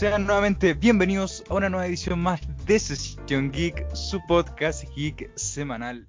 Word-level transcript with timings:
Sean 0.00 0.24
nuevamente 0.24 0.72
bienvenidos 0.72 1.44
a 1.50 1.56
una 1.56 1.68
nueva 1.68 1.86
edición 1.86 2.20
más 2.20 2.40
de 2.64 2.78
Sesión 2.78 3.52
Geek, 3.52 3.94
su 3.94 4.18
podcast 4.26 4.84
geek 4.96 5.30
semanal. 5.36 6.08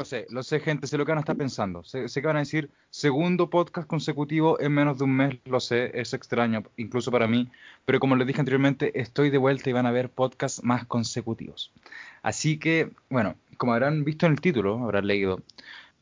Lo 0.00 0.06
sé, 0.06 0.26
lo 0.30 0.42
sé, 0.42 0.60
gente, 0.60 0.86
sé 0.86 0.96
lo 0.96 1.04
que 1.04 1.12
van 1.12 1.18
a 1.18 1.20
estar 1.20 1.36
pensando. 1.36 1.84
Sé, 1.84 2.08
sé, 2.08 2.22
que 2.22 2.26
van 2.26 2.36
a 2.36 2.46
decir 2.46 2.70
segundo 2.88 3.50
podcast 3.50 3.86
consecutivo 3.86 4.58
en 4.58 4.72
menos 4.72 4.96
de 4.96 5.04
un 5.04 5.14
mes, 5.14 5.38
lo 5.44 5.60
sé, 5.60 5.90
es 5.92 6.14
extraño, 6.14 6.64
incluso 6.78 7.10
para 7.10 7.26
mí. 7.26 7.50
Pero 7.84 8.00
como 8.00 8.16
les 8.16 8.26
dije 8.26 8.40
anteriormente, 8.40 8.98
estoy 8.98 9.28
de 9.28 9.36
vuelta 9.36 9.68
y 9.68 9.74
van 9.74 9.84
a 9.84 9.90
ver 9.90 10.08
podcasts 10.08 10.64
más 10.64 10.86
consecutivos. 10.86 11.70
Así 12.22 12.58
que, 12.58 12.92
bueno, 13.10 13.36
como 13.58 13.74
habrán 13.74 14.02
visto 14.02 14.24
en 14.24 14.32
el 14.32 14.40
título, 14.40 14.82
habrán 14.82 15.06
leído, 15.06 15.42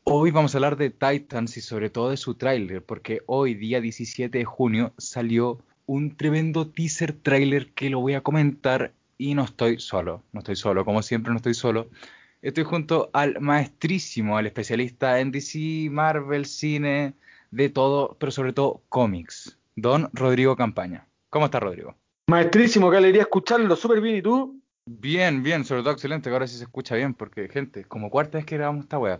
hoy 0.05 0.31
vamos 0.31 0.55
a 0.55 0.59
hablar 0.59 0.77
de 0.77 0.91
Titans 0.91 1.57
y 1.57 1.61
sobre 1.61 1.89
todo 1.89 2.11
de 2.11 2.15
su 2.15 2.35
tráiler, 2.35 2.81
porque 2.81 3.21
hoy, 3.25 3.53
día 3.53 3.81
17 3.81 4.37
de 4.37 4.45
junio, 4.45 4.93
salió 4.97 5.59
un 5.87 6.15
tremendo 6.15 6.69
teaser 6.69 7.11
tráiler 7.11 7.71
que 7.73 7.89
lo 7.89 7.99
voy 7.99 8.13
a 8.13 8.21
comentar 8.21 8.93
y 9.17 9.35
no 9.35 9.43
estoy 9.43 9.77
solo, 9.81 10.23
no 10.31 10.39
estoy 10.39 10.55
solo, 10.55 10.85
como 10.85 11.01
siempre 11.01 11.33
no 11.33 11.37
estoy 11.37 11.53
solo 11.53 11.89
Estoy 12.41 12.63
junto 12.63 13.09
al 13.11 13.41
maestrísimo, 13.41 14.37
al 14.37 14.45
especialista 14.45 15.19
en 15.19 15.31
DC, 15.31 15.89
Marvel, 15.91 16.45
cine, 16.45 17.13
de 17.51 17.69
todo, 17.69 18.15
pero 18.17 18.31
sobre 18.31 18.53
todo 18.53 18.81
cómics, 18.87 19.57
don 19.75 20.09
Rodrigo 20.13 20.55
Campaña. 20.55 21.05
¿Cómo 21.29 21.45
está 21.45 21.59
Rodrigo? 21.59 21.95
Maestrísimo, 22.27 22.89
qué 22.89 22.97
alegría 22.97 23.23
escucharlo, 23.23 23.75
súper 23.75 23.99
bien, 23.99 24.15
¿y 24.15 24.21
tú? 24.21 24.57
Bien, 24.85 25.43
bien, 25.43 25.65
sobre 25.65 25.81
todo 25.81 25.91
excelente, 25.91 26.29
que 26.29 26.33
ahora 26.33 26.47
sí 26.47 26.57
se 26.57 26.63
escucha 26.63 26.95
bien, 26.95 27.13
porque, 27.13 27.49
gente, 27.49 27.83
como 27.83 28.09
cuarta 28.09 28.37
vez 28.37 28.45
que 28.45 28.55
grabamos 28.55 28.85
esta 28.85 28.97
weá. 28.97 29.19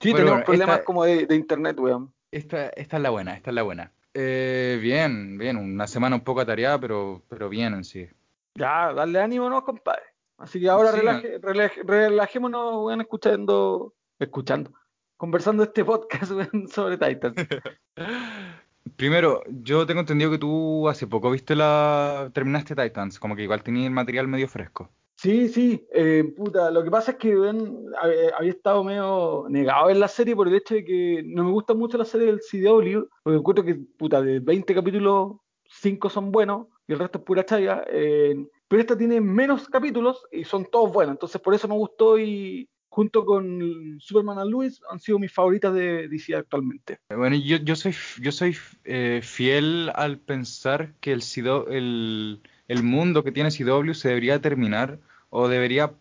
Sí, 0.00 0.12
bueno, 0.12 0.16
tenemos 0.16 0.30
bueno, 0.30 0.44
problemas 0.44 0.74
esta, 0.76 0.84
como 0.84 1.04
de, 1.04 1.26
de, 1.26 1.34
internet, 1.34 1.80
weón. 1.80 2.12
Esta, 2.30 2.68
esta 2.68 2.96
es 2.96 3.02
la 3.02 3.10
buena, 3.10 3.34
esta 3.34 3.50
es 3.50 3.54
la 3.54 3.62
buena. 3.62 3.90
Eh, 4.14 4.78
bien, 4.80 5.36
bien, 5.36 5.56
una 5.56 5.88
semana 5.88 6.14
un 6.14 6.22
poco 6.22 6.42
atareada, 6.42 6.78
pero, 6.78 7.24
pero 7.28 7.48
bien 7.48 7.74
en 7.74 7.82
sí. 7.82 8.06
Ya, 8.54 8.92
dale 8.92 9.20
ánimo, 9.20 9.50
¿no, 9.50 9.64
compadre? 9.64 10.15
Así 10.38 10.60
que 10.60 10.68
ahora 10.68 10.92
sí, 10.92 10.98
relaje, 10.98 11.38
relaje, 11.38 11.82
relajémonos, 11.82 12.84
weón, 12.84 13.00
escuchando, 13.00 13.94
escuchando, 14.18 14.70
conversando 15.16 15.62
este 15.62 15.84
podcast 15.84 16.30
weón, 16.32 16.68
sobre 16.68 16.98
Titans. 16.98 17.36
Primero, 18.96 19.42
yo 19.48 19.86
tengo 19.86 20.00
entendido 20.00 20.30
que 20.30 20.38
tú 20.38 20.88
hace 20.88 21.06
poco 21.06 21.30
viste 21.30 21.56
la. 21.56 22.30
terminaste 22.32 22.76
Titans, 22.76 23.18
como 23.18 23.34
que 23.34 23.42
igual 23.42 23.62
tenías 23.62 23.86
el 23.86 23.92
material 23.92 24.28
medio 24.28 24.48
fresco. 24.48 24.90
Sí, 25.16 25.48
sí, 25.48 25.86
eh, 25.94 26.34
puta, 26.36 26.70
lo 26.70 26.84
que 26.84 26.90
pasa 26.90 27.12
es 27.12 27.16
que 27.16 27.36
weón, 27.36 27.86
había 28.38 28.50
estado 28.50 28.84
medio 28.84 29.46
negado 29.48 29.88
en 29.88 29.98
la 29.98 30.08
serie 30.08 30.36
por 30.36 30.46
el 30.46 30.54
hecho 30.54 30.74
de 30.74 30.84
que 30.84 31.22
no 31.24 31.44
me 31.44 31.50
gusta 31.50 31.72
mucho 31.72 31.96
la 31.96 32.04
serie 32.04 32.26
del 32.26 32.40
CW, 32.40 33.08
porque 33.22 33.38
encuentro 33.38 33.64
que, 33.64 33.74
puta, 33.74 34.20
de 34.20 34.40
20 34.40 34.74
capítulos, 34.74 35.36
5 35.68 36.10
son 36.10 36.30
buenos 36.30 36.66
y 36.86 36.92
el 36.92 36.98
resto 36.98 37.18
es 37.18 37.24
pura 37.24 37.44
chaya. 37.46 37.82
Eh, 37.88 38.46
pero 38.68 38.80
esta 38.80 38.96
tiene 38.96 39.20
menos 39.20 39.68
capítulos 39.68 40.26
y 40.32 40.44
son 40.44 40.66
todos 40.70 40.92
buenos, 40.92 41.14
entonces 41.14 41.40
por 41.40 41.54
eso 41.54 41.68
me 41.68 41.74
gustó 41.74 42.18
y 42.18 42.68
junto 42.88 43.26
con 43.26 43.98
Superman 44.00 44.38
and 44.38 44.50
Lewis 44.50 44.80
han 44.90 44.98
sido 44.98 45.18
mis 45.18 45.32
favoritas 45.32 45.74
de 45.74 46.08
DC 46.08 46.34
actualmente. 46.34 46.98
Bueno, 47.14 47.36
yo, 47.36 47.58
yo 47.58 47.76
soy, 47.76 47.94
yo 48.22 48.32
soy 48.32 48.56
eh, 48.84 49.20
fiel 49.22 49.90
al 49.94 50.18
pensar 50.18 50.94
que 51.00 51.12
el, 51.12 51.22
el, 51.70 52.40
el 52.68 52.82
mundo 52.82 53.22
que 53.22 53.32
tiene 53.32 53.50
CW 53.50 53.92
se 53.92 54.08
debería 54.08 54.40
terminar 54.40 54.98
o 55.28 55.48
debería 55.48 55.92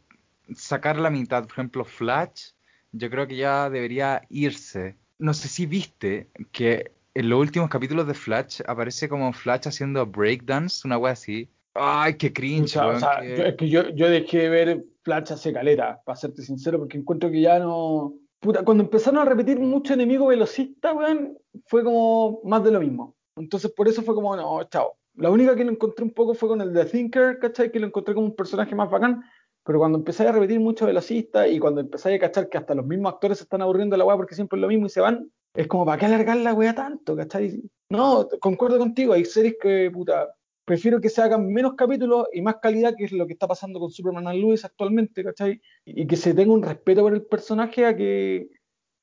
sacar 0.55 0.97
la 0.97 1.09
mitad, 1.09 1.43
por 1.43 1.51
ejemplo, 1.51 1.85
Flash, 1.85 2.51
yo 2.91 3.09
creo 3.09 3.27
que 3.27 3.35
ya 3.35 3.69
debería 3.69 4.21
irse. 4.29 4.95
No 5.17 5.33
sé 5.33 5.47
si 5.47 5.65
viste 5.65 6.29
que 6.51 6.91
en 7.13 7.29
los 7.29 7.39
últimos 7.39 7.69
capítulos 7.69 8.07
de 8.07 8.13
Flash 8.13 8.61
aparece 8.67 9.09
como 9.09 9.33
Flash 9.33 9.67
haciendo 9.67 10.05
breakdance, 10.05 10.85
una 10.85 10.97
wea 10.97 11.13
así. 11.13 11.49
Ay, 11.75 12.15
qué 12.17 12.31
cringe, 12.31 12.77
o 12.77 12.97
sea, 12.97 12.99
sea, 12.99 13.23
Yo, 13.23 13.43
es 13.43 13.55
que 13.55 13.69
yo, 13.69 13.89
yo 13.89 14.09
dejé 14.09 14.37
de 14.37 14.49
ver 14.49 14.85
Flash 15.03 15.33
hace 15.33 15.51
caleta, 15.51 16.01
para 16.05 16.15
serte 16.15 16.41
sincero, 16.41 16.79
porque 16.79 16.97
encuentro 16.97 17.29
que 17.29 17.41
ya 17.41 17.59
no. 17.59 18.15
Puta, 18.39 18.63
cuando 18.63 18.83
empezaron 18.83 19.19
a 19.19 19.25
repetir 19.25 19.59
mucho 19.59 19.93
enemigo 19.93 20.27
velocista, 20.27 20.93
weón, 20.93 21.37
fue 21.67 21.83
como 21.83 22.39
más 22.43 22.63
de 22.63 22.71
lo 22.71 22.79
mismo. 22.79 23.15
Entonces, 23.35 23.71
por 23.71 23.87
eso 23.87 24.01
fue 24.01 24.15
como, 24.15 24.35
no, 24.35 24.63
chao. 24.65 24.97
La 25.15 25.29
única 25.29 25.55
que 25.55 25.65
lo 25.65 25.71
encontré 25.71 26.05
un 26.05 26.13
poco 26.13 26.33
fue 26.33 26.49
con 26.49 26.61
el 26.61 26.73
The 26.73 26.85
Thinker, 26.85 27.39
¿cachai? 27.39 27.71
Que 27.71 27.79
lo 27.79 27.87
encontré 27.87 28.13
como 28.13 28.27
un 28.27 28.35
personaje 28.35 28.73
más 28.73 28.89
bacán. 28.89 29.23
Pero 29.65 29.79
cuando 29.79 29.97
empecé 29.97 30.27
a 30.27 30.31
repetir 30.31 30.59
mucho 30.59 30.85
velocista 30.85 31.47
y 31.47 31.59
cuando 31.59 31.81
empecé 31.81 32.13
a 32.13 32.19
cachar 32.19 32.49
que 32.49 32.57
hasta 32.57 32.75
los 32.75 32.85
mismos 32.85 33.13
actores 33.13 33.39
se 33.39 33.45
están 33.45 33.63
aburriendo 33.63 33.95
de 33.95 33.97
la 33.97 34.05
weá 34.05 34.15
porque 34.15 34.35
siempre 34.35 34.57
es 34.57 34.61
lo 34.61 34.67
mismo 34.67 34.85
y 34.85 34.89
se 34.89 35.01
van, 35.01 35.31
es 35.55 35.67
como, 35.67 35.85
¿para 35.85 35.97
qué 35.97 36.05
alargar 36.05 36.37
la 36.37 36.53
weá 36.53 36.75
tanto, 36.75 37.15
cachai? 37.15 37.61
No, 37.89 38.27
concuerdo 38.39 38.77
contigo, 38.77 39.13
hay 39.13 39.25
series 39.25 39.55
que, 39.59 39.89
puta, 39.91 40.34
prefiero 40.65 40.99
que 40.99 41.09
se 41.09 41.21
hagan 41.21 41.47
menos 41.47 41.75
capítulos 41.75 42.27
y 42.33 42.41
más 42.41 42.57
calidad, 42.61 42.95
que 42.97 43.05
es 43.05 43.11
lo 43.11 43.27
que 43.27 43.33
está 43.33 43.47
pasando 43.47 43.79
con 43.79 43.91
Superman 43.91 44.27
and 44.27 44.39
Lewis 44.39 44.65
actualmente, 44.65 45.23
¿cachai? 45.23 45.61
Y 45.85 46.05
que 46.07 46.15
se 46.15 46.33
tenga 46.33 46.53
un 46.53 46.63
respeto 46.63 47.01
por 47.01 47.13
el 47.13 47.23
personaje 47.23 47.85
a 47.85 47.95
que 47.95 48.49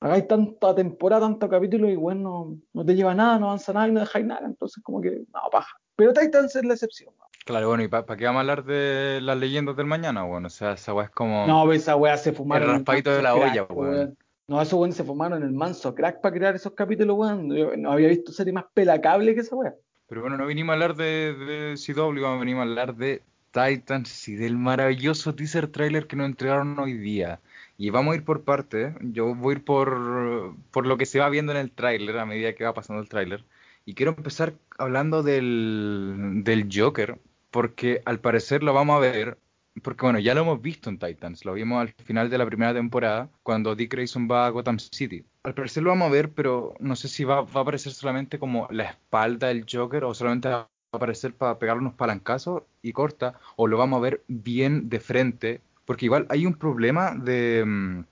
hagáis 0.00 0.26
tanta 0.26 0.74
temporada, 0.74 1.22
tanto 1.22 1.48
capítulo 1.48 1.88
y 1.88 1.96
bueno, 1.96 2.58
no, 2.72 2.84
te 2.84 2.94
lleva 2.94 3.14
nada, 3.14 3.38
no 3.38 3.46
avanza 3.46 3.72
nada 3.72 3.88
y 3.88 3.92
no 3.92 4.00
dejáis 4.00 4.26
nada. 4.26 4.44
Entonces, 4.44 4.82
como 4.82 5.00
que, 5.00 5.10
no, 5.10 5.40
paja. 5.50 5.76
Pero 5.94 6.12
Titans 6.12 6.56
es 6.56 6.64
la 6.64 6.74
excepción. 6.74 7.14
Claro, 7.44 7.68
bueno, 7.68 7.82
¿y 7.82 7.88
para 7.88 8.06
pa 8.06 8.16
qué 8.16 8.24
vamos 8.24 8.38
a 8.38 8.40
hablar 8.40 8.64
de 8.64 9.20
las 9.20 9.36
leyendas 9.36 9.76
del 9.76 9.86
mañana? 9.86 10.24
Bueno, 10.24 10.46
o 10.46 10.50
sea, 10.50 10.72
esa 10.72 10.94
weá 10.94 11.06
es 11.06 11.10
como. 11.10 11.46
No, 11.46 11.70
esa 11.72 11.96
weá 11.96 12.16
se 12.16 12.32
fumaron. 12.32 12.68
El 12.68 12.76
raspadito 12.76 13.10
de 13.10 13.22
la 13.22 13.34
olla, 13.34 13.64
weón. 13.64 14.16
No, 14.48 14.60
esos 14.60 14.74
weones 14.74 14.96
se 14.96 15.04
fumaron 15.04 15.42
en 15.42 15.48
el 15.48 15.54
manso 15.54 15.94
crack 15.94 16.20
para 16.20 16.34
crear 16.34 16.54
esos 16.54 16.72
capítulos, 16.72 17.16
weón. 17.16 17.48
No 17.80 17.92
había 17.92 18.08
visto 18.08 18.32
serie 18.32 18.52
más 18.52 18.64
pelacable 18.74 19.34
que 19.34 19.40
esa 19.40 19.56
weá. 19.56 19.74
Pero 20.12 20.20
bueno, 20.20 20.36
no 20.36 20.46
vinimos 20.46 20.68
a 20.68 20.74
hablar 20.74 20.94
de, 20.94 21.32
de 21.32 21.74
CW, 21.74 22.38
venimos 22.38 22.58
a 22.58 22.68
hablar 22.68 22.96
de 22.96 23.22
Titans 23.50 24.28
y 24.28 24.34
del 24.34 24.58
maravilloso 24.58 25.34
teaser 25.34 25.68
trailer 25.68 26.06
que 26.06 26.16
nos 26.16 26.26
entregaron 26.26 26.78
hoy 26.78 26.92
día. 26.92 27.40
Y 27.78 27.88
vamos 27.88 28.12
a 28.12 28.16
ir 28.16 28.22
por 28.22 28.44
parte. 28.44 28.94
Yo 29.00 29.34
voy 29.34 29.54
a 29.54 29.56
ir 29.56 29.64
por, 29.64 30.54
por 30.70 30.86
lo 30.86 30.98
que 30.98 31.06
se 31.06 31.18
va 31.18 31.30
viendo 31.30 31.52
en 31.52 31.58
el 31.58 31.70
trailer 31.70 32.18
a 32.18 32.26
medida 32.26 32.54
que 32.54 32.64
va 32.64 32.74
pasando 32.74 33.00
el 33.00 33.08
trailer. 33.08 33.42
Y 33.86 33.94
quiero 33.94 34.14
empezar 34.14 34.52
hablando 34.76 35.22
del, 35.22 36.42
del 36.44 36.68
Joker, 36.70 37.18
porque 37.50 38.02
al 38.04 38.20
parecer 38.20 38.62
lo 38.62 38.74
vamos 38.74 38.96
a 38.96 39.00
ver 39.00 39.38
porque 39.80 40.04
bueno, 40.04 40.18
ya 40.18 40.34
lo 40.34 40.42
hemos 40.42 40.60
visto 40.60 40.90
en 40.90 40.98
Titans, 40.98 41.44
lo 41.44 41.54
vimos 41.54 41.80
al 41.80 41.94
final 42.04 42.28
de 42.28 42.38
la 42.38 42.46
primera 42.46 42.74
temporada, 42.74 43.30
cuando 43.42 43.74
Dick 43.74 43.92
Grayson 43.92 44.28
va 44.30 44.46
a 44.46 44.50
Gotham 44.50 44.78
City. 44.78 45.24
Al 45.44 45.54
parecer 45.54 45.82
lo 45.82 45.90
vamos 45.90 46.08
a 46.08 46.12
ver, 46.12 46.30
pero 46.30 46.74
no 46.78 46.94
sé 46.96 47.08
si 47.08 47.24
va, 47.24 47.42
va 47.42 47.60
a 47.60 47.62
aparecer 47.62 47.92
solamente 47.92 48.38
como 48.38 48.68
la 48.70 48.84
espalda 48.84 49.48
del 49.48 49.64
Joker 49.70 50.04
o 50.04 50.14
solamente 50.14 50.48
va 50.48 50.68
a 50.92 50.96
aparecer 50.96 51.34
para 51.34 51.58
pegarle 51.58 51.80
unos 51.80 51.94
palancazos 51.94 52.64
y 52.82 52.92
corta, 52.92 53.38
o 53.56 53.66
lo 53.66 53.78
vamos 53.78 53.98
a 53.98 54.02
ver 54.02 54.22
bien 54.28 54.88
de 54.90 55.00
frente, 55.00 55.60
porque 55.84 56.04
igual 56.04 56.26
hay 56.28 56.44
un 56.46 56.54
problema 56.54 57.14
de 57.14 57.64
mm, 57.64 58.04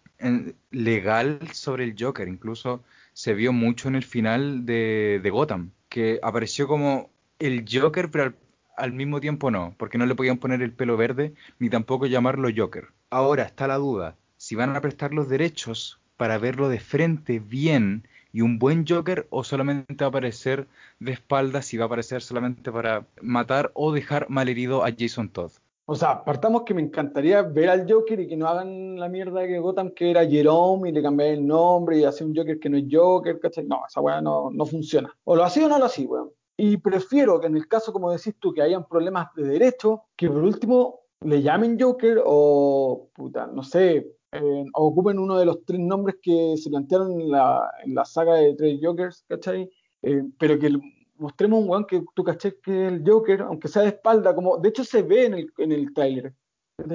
legal 0.71 1.41
sobre 1.53 1.84
el 1.84 1.94
Joker, 1.98 2.27
incluso 2.28 2.82
se 3.12 3.34
vio 3.34 3.53
mucho 3.53 3.88
en 3.88 3.97
el 3.97 4.04
final 4.04 4.65
de, 4.65 5.21
de 5.22 5.31
Gotham, 5.31 5.72
que 5.88 6.21
apareció 6.22 6.66
como 6.66 7.10
el 7.38 7.65
Joker, 7.71 8.10
pero 8.10 8.25
al 8.25 8.34
al 8.80 8.92
mismo 8.92 9.20
tiempo 9.20 9.50
no, 9.50 9.74
porque 9.76 9.98
no 9.98 10.06
le 10.06 10.14
podían 10.14 10.38
poner 10.38 10.62
el 10.62 10.72
pelo 10.72 10.96
verde 10.96 11.34
ni 11.58 11.70
tampoco 11.70 12.06
llamarlo 12.06 12.48
Joker. 12.54 12.88
Ahora 13.10 13.44
está 13.44 13.66
la 13.66 13.76
duda, 13.76 14.16
si 14.36 14.54
van 14.56 14.74
a 14.74 14.80
prestar 14.80 15.12
los 15.12 15.28
derechos 15.28 16.00
para 16.16 16.38
verlo 16.38 16.68
de 16.68 16.80
frente 16.80 17.38
bien 17.38 18.04
y 18.32 18.41
un 18.42 18.59
buen 18.59 18.86
Joker 18.86 19.27
o 19.30 19.44
solamente 19.44 19.94
va 20.03 20.06
a 20.06 20.09
aparecer 20.09 20.66
de 20.98 21.12
espaldas 21.12 21.72
y 21.72 21.77
va 21.77 21.84
a 21.84 21.86
aparecer 21.86 22.22
solamente 22.22 22.71
para 22.71 23.06
matar 23.21 23.71
o 23.74 23.92
dejar 23.92 24.28
malherido 24.28 24.84
a 24.84 24.91
Jason 24.97 25.28
Todd. 25.28 25.53
O 25.86 25.97
sea, 25.97 26.24
partamos 26.24 26.62
que 26.62 26.72
me 26.72 26.82
encantaría 26.82 27.42
ver 27.42 27.68
al 27.68 27.91
Joker 27.91 28.21
y 28.21 28.28
que 28.28 28.36
no 28.36 28.47
hagan 28.47 28.98
la 29.00 29.09
mierda 29.09 29.44
que 29.44 29.59
Gotham, 29.59 29.91
que 29.91 30.12
era 30.12 30.24
Jerome, 30.24 30.88
y 30.88 30.92
le 30.92 31.03
cambié 31.03 31.32
el 31.32 31.44
nombre 31.44 31.98
y 31.98 32.04
hacer 32.04 32.28
un 32.28 32.36
Joker 32.36 32.60
que 32.60 32.68
no 32.68 32.77
es 32.77 32.84
Joker, 32.88 33.41
¿cachai? 33.41 33.65
No, 33.65 33.82
esa 33.88 34.00
weá 34.00 34.21
no, 34.21 34.50
no 34.53 34.66
funciona. 34.66 35.12
O 35.24 35.34
lo 35.34 35.42
hacía 35.42 35.66
o 35.66 35.68
no 35.68 35.80
lo 35.80 35.86
hacía, 35.86 36.06
weón. 36.06 36.30
Y 36.62 36.77
prefiero 36.77 37.41
que 37.41 37.47
en 37.47 37.57
el 37.57 37.66
caso, 37.66 37.91
como 37.91 38.12
decís 38.12 38.34
tú, 38.39 38.53
que 38.53 38.60
hayan 38.60 38.86
problemas 38.86 39.28
de 39.34 39.45
derecho, 39.45 40.03
que 40.15 40.28
por 40.28 40.45
último 40.45 41.01
le 41.22 41.41
llamen 41.41 41.80
Joker 41.80 42.21
o, 42.22 43.09
puta, 43.15 43.47
no 43.47 43.62
sé, 43.62 44.12
eh, 44.30 44.65
ocupen 44.74 45.18
uno 45.18 45.39
de 45.39 45.47
los 45.47 45.65
tres 45.65 45.80
nombres 45.80 46.16
que 46.22 46.57
se 46.59 46.68
plantearon 46.68 47.18
en 47.18 47.30
la, 47.30 47.72
la 47.86 48.04
saga 48.04 48.34
de 48.34 48.54
tres 48.57 48.78
Jokers, 48.83 49.24
¿cachai? 49.27 49.71
Eh, 50.03 50.22
pero 50.39 50.59
que 50.59 50.71
mostremos 51.16 51.62
un 51.62 51.71
weón 51.71 51.86
que 51.86 52.04
tú 52.15 52.22
caché 52.22 52.59
que 52.60 52.89
el 52.89 53.04
Joker, 53.06 53.41
aunque 53.41 53.68
sea 53.68 53.80
de 53.80 53.89
espalda, 53.89 54.34
como 54.34 54.59
de 54.59 54.68
hecho 54.68 54.84
se 54.84 55.01
ve 55.01 55.24
en 55.24 55.33
el, 55.33 55.53
en 55.56 55.72
el 55.72 55.95
tráiler, 55.95 56.34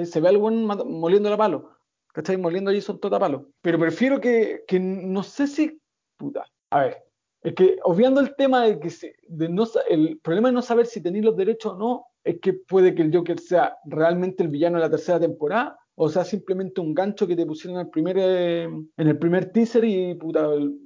se 0.04 0.20
ve 0.20 0.28
al 0.28 0.36
weón 0.36 0.64
moliendo 0.64 1.28
la 1.28 1.36
palo, 1.36 1.72
¿cachai? 2.14 2.36
Moliendo 2.36 2.70
a 2.70 2.74
Jason 2.74 3.00
Tota 3.00 3.18
palo. 3.18 3.48
Pero 3.62 3.80
prefiero 3.80 4.20
que, 4.20 4.62
que 4.68 4.78
no 4.78 5.24
sé 5.24 5.48
si, 5.48 5.80
puta, 6.16 6.46
a 6.70 6.80
ver, 6.82 7.05
es 7.46 7.54
que 7.54 7.78
obviando 7.84 8.20
el 8.20 8.34
tema 8.34 8.64
de 8.64 8.80
que 8.80 8.90
se, 8.90 9.14
de 9.28 9.48
no, 9.48 9.64
el 9.88 10.18
problema 10.18 10.48
de 10.48 10.54
no 10.54 10.62
saber 10.62 10.86
si 10.86 11.00
tenéis 11.00 11.24
los 11.24 11.36
derechos 11.36 11.74
o 11.74 11.78
no, 11.78 12.06
es 12.24 12.40
que 12.40 12.54
puede 12.54 12.92
que 12.92 13.02
el 13.02 13.16
Joker 13.16 13.38
sea 13.38 13.76
realmente 13.84 14.42
el 14.42 14.48
villano 14.48 14.78
de 14.78 14.84
la 14.84 14.90
tercera 14.90 15.20
temporada 15.20 15.78
o 15.94 16.08
sea 16.08 16.24
simplemente 16.24 16.80
un 16.80 16.92
gancho 16.92 17.24
que 17.26 17.36
te 17.36 17.46
pusieron 17.46 17.78
en 17.78 17.86
el 17.86 17.90
primer, 17.90 18.16
eh, 18.18 18.64
en 18.64 19.08
el 19.08 19.16
primer 19.16 19.52
teaser 19.52 19.84
y 19.84 20.14
puta, 20.16 20.52
el, 20.54 20.76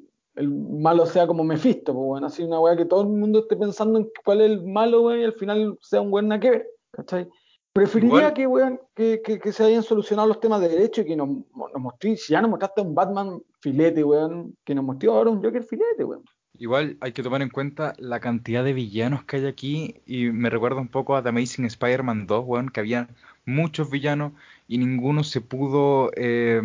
malo 0.50 1.06
sea 1.06 1.26
como 1.26 1.44
Mephisto, 1.44 1.94
pues 1.94 2.06
bueno, 2.06 2.26
así 2.26 2.42
una 2.42 2.60
weá 2.60 2.76
que 2.76 2.84
todo 2.84 3.02
el 3.02 3.08
mundo 3.08 3.40
esté 3.40 3.56
pensando 3.56 3.98
en 3.98 4.10
cuál 4.22 4.42
es 4.42 4.50
el 4.50 4.66
malo, 4.66 5.02
weón, 5.02 5.20
y 5.20 5.24
al 5.24 5.32
final 5.32 5.78
sea 5.80 6.02
un 6.02 6.12
weón 6.12 6.38
que 6.40 6.50
ver, 6.50 6.66
¿cachai? 6.92 7.28
Preferiría 7.72 8.34
que, 8.34 8.46
weón, 8.46 8.80
que, 8.94 9.22
que, 9.22 9.52
se 9.52 9.64
hayan 9.64 9.82
solucionado 9.82 10.28
los 10.28 10.40
temas 10.40 10.60
de 10.60 10.68
derecho 10.68 11.00
y 11.00 11.06
que 11.06 11.16
nos, 11.16 11.28
nos 11.28 11.94
si 12.00 12.32
ya 12.32 12.40
nos 12.42 12.50
mostraste 12.50 12.80
un 12.82 12.94
Batman 12.94 13.40
filete, 13.60 14.04
weón, 14.04 14.56
que 14.64 14.74
nos 14.74 14.84
mostró 14.84 15.14
ahora 15.14 15.30
un 15.30 15.42
Joker 15.42 15.64
filete, 15.64 16.04
weón. 16.04 16.24
Igual 16.60 16.98
hay 17.00 17.12
que 17.12 17.22
tomar 17.22 17.40
en 17.40 17.48
cuenta 17.48 17.94
la 17.96 18.20
cantidad 18.20 18.62
de 18.62 18.74
villanos 18.74 19.24
que 19.24 19.36
hay 19.36 19.46
aquí 19.46 19.94
y 20.04 20.26
me 20.26 20.50
recuerda 20.50 20.78
un 20.78 20.88
poco 20.88 21.16
a 21.16 21.22
The 21.22 21.30
Amazing 21.30 21.64
Spider-Man 21.64 22.26
2, 22.26 22.44
weón, 22.46 22.68
que 22.68 22.80
había 22.80 23.08
muchos 23.46 23.90
villanos 23.90 24.34
y 24.68 24.76
ninguno 24.76 25.24
se 25.24 25.40
pudo 25.40 26.10
eh, 26.16 26.60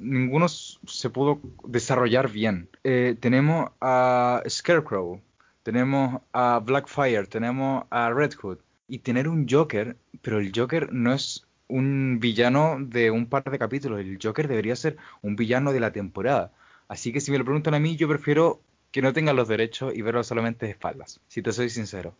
ninguno 0.00 0.48
se 0.48 1.10
pudo 1.10 1.40
desarrollar 1.68 2.32
bien. 2.32 2.68
Eh, 2.82 3.14
tenemos 3.20 3.70
a 3.80 4.42
Scarecrow, 4.48 5.20
tenemos 5.62 6.20
a 6.32 6.58
Blackfire, 6.58 7.26
tenemos 7.28 7.84
a 7.90 8.10
Red 8.10 8.34
Hood 8.42 8.58
y 8.88 8.98
tener 8.98 9.28
un 9.28 9.46
Joker, 9.48 9.96
pero 10.20 10.40
el 10.40 10.50
Joker 10.52 10.92
no 10.92 11.12
es 11.12 11.46
un 11.68 12.18
villano 12.18 12.78
de 12.80 13.12
un 13.12 13.26
par 13.26 13.44
de 13.44 13.58
capítulos, 13.58 14.00
el 14.00 14.18
Joker 14.20 14.48
debería 14.48 14.74
ser 14.74 14.96
un 15.22 15.36
villano 15.36 15.72
de 15.72 15.78
la 15.78 15.92
temporada. 15.92 16.50
Así 16.88 17.12
que 17.12 17.20
si 17.20 17.30
me 17.30 17.38
lo 17.38 17.44
preguntan 17.44 17.74
a 17.74 17.78
mí, 17.78 17.96
yo 17.96 18.08
prefiero 18.08 18.62
que 18.90 19.02
no 19.02 19.12
tenga 19.12 19.32
los 19.32 19.48
derechos 19.48 19.94
y 19.94 20.02
verlo 20.02 20.22
solamente 20.24 20.66
de 20.66 20.72
espaldas, 20.72 21.20
si 21.28 21.42
te 21.42 21.52
soy 21.52 21.70
sincero. 21.70 22.14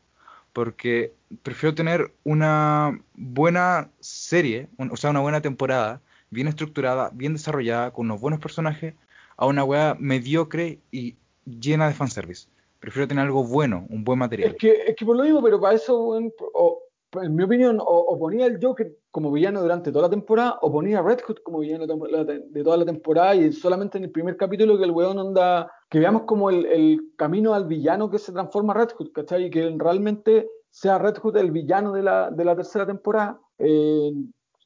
Porque 0.53 1.13
prefiero 1.43 1.75
tener 1.75 2.13
una 2.25 3.01
buena 3.15 3.91
serie, 4.01 4.69
o 4.91 4.97
sea, 4.97 5.11
una 5.11 5.21
buena 5.21 5.41
temporada, 5.41 6.01
bien 6.31 6.49
estructurada, 6.49 7.11
bien 7.13 7.35
desarrollada, 7.35 7.91
con 7.93 8.07
unos 8.07 8.21
buenos 8.21 8.41
personajes, 8.41 8.95
a 9.37 9.47
una 9.47 9.65
weá 9.65 9.97
mediocre 9.99 10.79
y 10.91 11.17
llena 11.45 11.89
de 11.89 11.95
fanservice. 11.95 12.49
Prefiero 12.81 13.09
tener 13.09 13.25
algo 13.25 13.45
bueno, 13.45 13.87
un 13.89 14.05
buen 14.05 14.19
material. 14.19 14.51
Es 14.51 14.57
que, 14.57 14.73
es 14.87 14.97
que 14.97 15.05
por 15.05 15.17
lo 15.17 15.25
mismo, 15.25 15.43
pero 15.43 15.61
para 15.61 15.75
eso, 15.75 16.17
en 16.17 16.33
mi 17.35 17.43
opinión, 17.43 17.79
o, 17.81 18.19
ponía 18.19 18.47
el 18.47 18.59
Joker 18.63 18.93
como 19.11 19.33
villano 19.33 19.63
durante 19.63 19.91
toda 19.91 20.05
la 20.05 20.11
temporada, 20.11 20.59
o 20.61 20.71
ponía 20.71 20.99
a 20.99 21.03
Red 21.03 21.21
Hood 21.27 21.39
como 21.43 21.61
villano 21.61 21.87
de 21.87 22.63
toda 22.63 22.77
la 22.77 22.85
temporada, 22.85 23.35
y 23.35 23.53
solamente 23.53 23.99
en 23.99 24.05
el 24.05 24.11
primer 24.11 24.37
capítulo 24.37 24.79
que 24.79 24.85
el 24.85 24.91
weón 24.91 25.19
anda, 25.19 25.71
que 25.89 25.99
veamos 25.99 26.23
como 26.23 26.51
el, 26.51 27.13
camino 27.17 27.55
al 27.55 27.67
villano 27.67 28.11
que 28.11 28.19
se 28.19 28.33
transforma 28.33 28.75
Red 28.75 28.91
Hood, 28.97 29.13
¿cachai? 29.13 29.47
Y 29.47 29.51
que 29.51 29.75
realmente 29.77 30.49
sea 30.71 30.99
Red 30.99 31.17
Hood 31.19 31.37
el 31.37 31.51
villano 31.51 31.93
de 31.93 32.03
la, 32.03 32.31
de 32.31 32.45
la 32.45 32.55
tercera 32.55 32.87
temporada, 32.87 33.41
eh, 33.59 34.13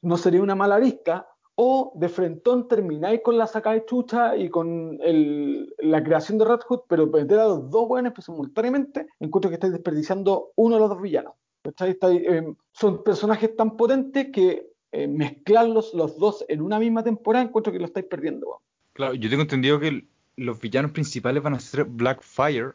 no 0.01 0.17
sería 0.17 0.41
una 0.41 0.55
mala 0.55 0.77
vista, 0.79 1.27
o 1.55 1.93
de 1.95 2.09
frentón 2.09 2.67
termináis 2.67 3.21
con 3.21 3.37
la 3.37 3.47
sacada 3.47 3.75
de 3.75 3.85
chucha 3.85 4.35
y 4.35 4.49
con 4.49 4.97
el, 5.01 5.73
la 5.79 6.03
creación 6.03 6.37
de 6.37 6.45
Red 6.45 6.61
Hood, 6.67 6.81
pero 6.87 7.07
meter 7.07 7.39
a 7.39 7.47
los 7.47 7.69
dos 7.69 7.87
pues, 7.87 8.25
simultáneamente, 8.25 9.07
encuentro 9.19 9.49
que 9.49 9.55
estáis 9.55 9.73
desperdiciando 9.73 10.51
uno 10.55 10.75
de 10.75 10.81
los 10.81 10.89
dos 10.89 11.01
villanos. 11.01 11.33
Eh, 11.63 12.53
son 12.73 13.03
personajes 13.03 13.55
tan 13.55 13.77
potentes 13.77 14.29
que 14.33 14.67
eh, 14.91 15.07
mezclarlos 15.07 15.93
los 15.93 16.17
dos 16.17 16.43
en 16.49 16.61
una 16.61 16.79
misma 16.79 17.03
temporada 17.03 17.45
encuentro 17.45 17.71
que 17.71 17.79
lo 17.79 17.85
estáis 17.85 18.07
perdiendo. 18.07 18.59
Claro, 18.93 19.13
yo 19.13 19.29
tengo 19.29 19.43
entendido 19.43 19.79
que 19.79 20.05
los 20.35 20.59
villanos 20.59 20.91
principales 20.91 21.43
van 21.43 21.53
a 21.53 21.59
ser 21.59 21.85
Blackfire, 21.85 22.73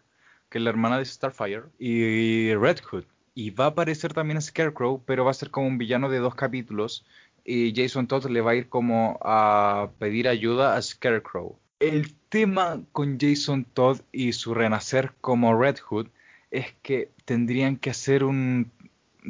que 0.48 0.58
es 0.58 0.64
la 0.64 0.70
hermana 0.70 0.98
de 0.98 1.04
Starfire, 1.04 1.64
y 1.78 2.54
Red 2.54 2.78
Hood. 2.90 3.04
Y 3.34 3.50
va 3.50 3.66
a 3.66 3.68
aparecer 3.68 4.14
también 4.14 4.40
Scarecrow, 4.40 5.02
pero 5.04 5.24
va 5.24 5.30
a 5.30 5.34
ser 5.34 5.50
como 5.50 5.66
un 5.66 5.78
villano 5.78 6.08
de 6.08 6.18
dos 6.18 6.34
capítulos. 6.34 7.04
Y 7.44 7.72
Jason 7.74 8.06
Todd 8.06 8.26
le 8.26 8.40
va 8.40 8.52
a 8.52 8.56
ir 8.56 8.68
como 8.68 9.18
a 9.22 9.90
pedir 9.98 10.28
ayuda 10.28 10.76
a 10.76 10.82
Scarecrow. 10.82 11.58
El 11.80 12.14
tema 12.28 12.82
con 12.92 13.18
Jason 13.20 13.64
Todd 13.64 14.00
y 14.10 14.32
su 14.32 14.54
renacer 14.54 15.12
como 15.20 15.58
Red 15.58 15.78
Hood 15.78 16.08
es 16.50 16.66
que 16.82 17.10
tendrían 17.24 17.76
que 17.76 17.90
hacer 17.90 18.24
un 18.24 18.70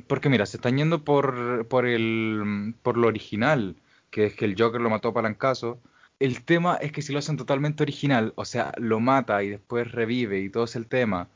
porque 0.07 0.29
mira, 0.29 0.47
se 0.47 0.59
están 0.59 0.77
yendo 0.77 1.05
por, 1.05 1.67
por, 1.67 1.87
el, 1.87 2.75
por 2.83 2.97
lo 2.97 3.09
original, 3.09 3.77
que 4.11 4.27
es 4.27 4.35
que 4.35 4.45
el 4.45 4.55
Joker 4.59 4.81
lo 4.81 4.91
mató 4.91 5.09
a 5.09 5.15
Palancazo. 5.15 5.79
El 6.21 6.45
tema 6.45 6.77
es 6.77 6.93
que 6.93 7.03
si 7.03 7.13
lo 7.13 7.19
hacen 7.21 7.37
totalmente 7.37 7.83
original, 7.83 8.33
o 8.37 8.45
sea, 8.45 8.73
lo 8.77 9.01
mata 9.01 9.43
y 9.43 9.51
después 9.51 9.93
revive 9.93 10.41
y 10.41 10.51
todo 10.51 10.65
es 10.65 10.75
el 10.77 10.87
tema, 10.87 11.29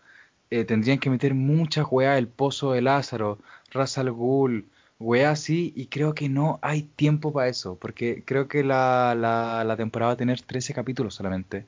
eh, 0.50 0.64
tendrían 0.64 0.98
que 0.98 1.10
meter 1.10 1.34
muchas 1.34 1.86
weas, 1.90 2.18
el 2.18 2.28
pozo 2.28 2.72
de 2.72 2.82
Lázaro, 2.82 3.38
Ras 3.70 3.96
al 3.98 4.10
Ghul, 4.12 4.66
weas 4.98 5.32
así, 5.40 5.72
y 5.76 5.86
creo 5.86 6.14
que 6.14 6.28
no 6.28 6.58
hay 6.62 6.82
tiempo 6.82 7.32
para 7.32 7.48
eso, 7.48 7.76
porque 7.76 8.22
creo 8.26 8.48
que 8.48 8.64
la, 8.64 9.14
la, 9.16 9.64
la 9.64 9.76
temporada 9.76 10.10
va 10.10 10.14
a 10.14 10.16
tener 10.16 10.40
13 10.42 10.74
capítulos 10.74 11.14
solamente. 11.14 11.66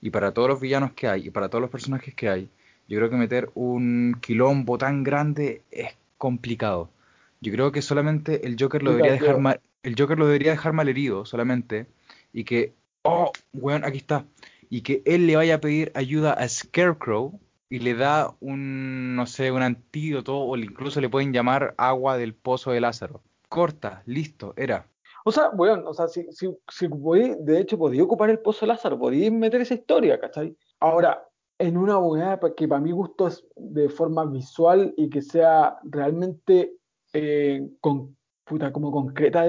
Y 0.00 0.10
para 0.10 0.32
todos 0.32 0.48
los 0.48 0.60
villanos 0.60 0.92
que 0.92 1.08
hay 1.08 1.26
y 1.28 1.30
para 1.30 1.48
todos 1.48 1.62
los 1.62 1.70
personajes 1.70 2.14
que 2.14 2.28
hay, 2.28 2.48
yo 2.88 2.98
creo 2.98 3.10
que 3.10 3.16
meter 3.16 3.50
un 3.54 4.18
quilombo 4.20 4.78
tan 4.78 5.02
grande 5.04 5.62
es 5.70 5.96
complicado. 6.18 6.90
Yo 7.40 7.52
creo 7.52 7.72
que 7.72 7.82
solamente 7.82 8.46
el 8.46 8.56
Joker 8.58 8.82
lo 8.82 8.92
debería 8.92 9.12
dejar 9.12 9.38
mal, 9.38 9.60
el 9.82 9.94
Joker 9.98 10.18
lo 10.18 10.26
debería 10.26 10.52
dejar 10.52 10.72
mal 10.72 10.88
herido 10.88 11.24
solamente 11.26 11.86
y 12.34 12.44
que 12.44 12.74
oh, 13.02 13.32
weón, 13.54 13.84
aquí 13.84 13.98
está 13.98 14.26
y 14.68 14.82
que 14.82 15.02
él 15.06 15.26
le 15.26 15.36
vaya 15.36 15.54
a 15.54 15.60
pedir 15.60 15.92
ayuda 15.94 16.32
a 16.32 16.48
Scarecrow 16.48 17.40
y 17.70 17.78
le 17.78 17.94
da 17.94 18.34
un 18.40 19.14
no 19.16 19.26
sé, 19.26 19.52
un 19.52 19.62
antídoto 19.62 20.38
o 20.38 20.56
incluso 20.56 21.00
le 21.00 21.08
pueden 21.08 21.32
llamar 21.32 21.74
agua 21.78 22.18
del 22.18 22.34
pozo 22.34 22.72
de 22.72 22.80
Lázaro. 22.80 23.22
Corta, 23.48 24.02
listo, 24.06 24.52
era. 24.56 24.88
O 25.24 25.32
sea, 25.32 25.50
weón, 25.50 25.86
o 25.86 25.94
sea, 25.94 26.08
si, 26.08 26.26
si, 26.32 26.48
si 26.68 26.88
de 26.88 27.60
hecho 27.60 27.78
podía 27.78 28.02
ocupar 28.02 28.30
el 28.30 28.40
pozo 28.40 28.66
de 28.66 28.72
Lázaro, 28.72 28.98
podía 28.98 29.30
meter 29.30 29.60
esa 29.60 29.74
historia, 29.74 30.20
¿cachai? 30.20 30.56
Ahora, 30.80 31.26
en 31.58 31.76
una 31.76 31.98
weá 31.98 32.38
que 32.56 32.68
para 32.68 32.80
mi 32.80 32.90
gusto 32.90 33.28
es 33.28 33.44
de 33.56 33.88
forma 33.88 34.24
visual 34.26 34.92
y 34.96 35.08
que 35.08 35.22
sea 35.22 35.78
realmente 35.84 36.74
eh, 37.12 37.66
con, 37.80 38.16
puta, 38.44 38.72
como 38.72 38.90
concreta 38.90 39.44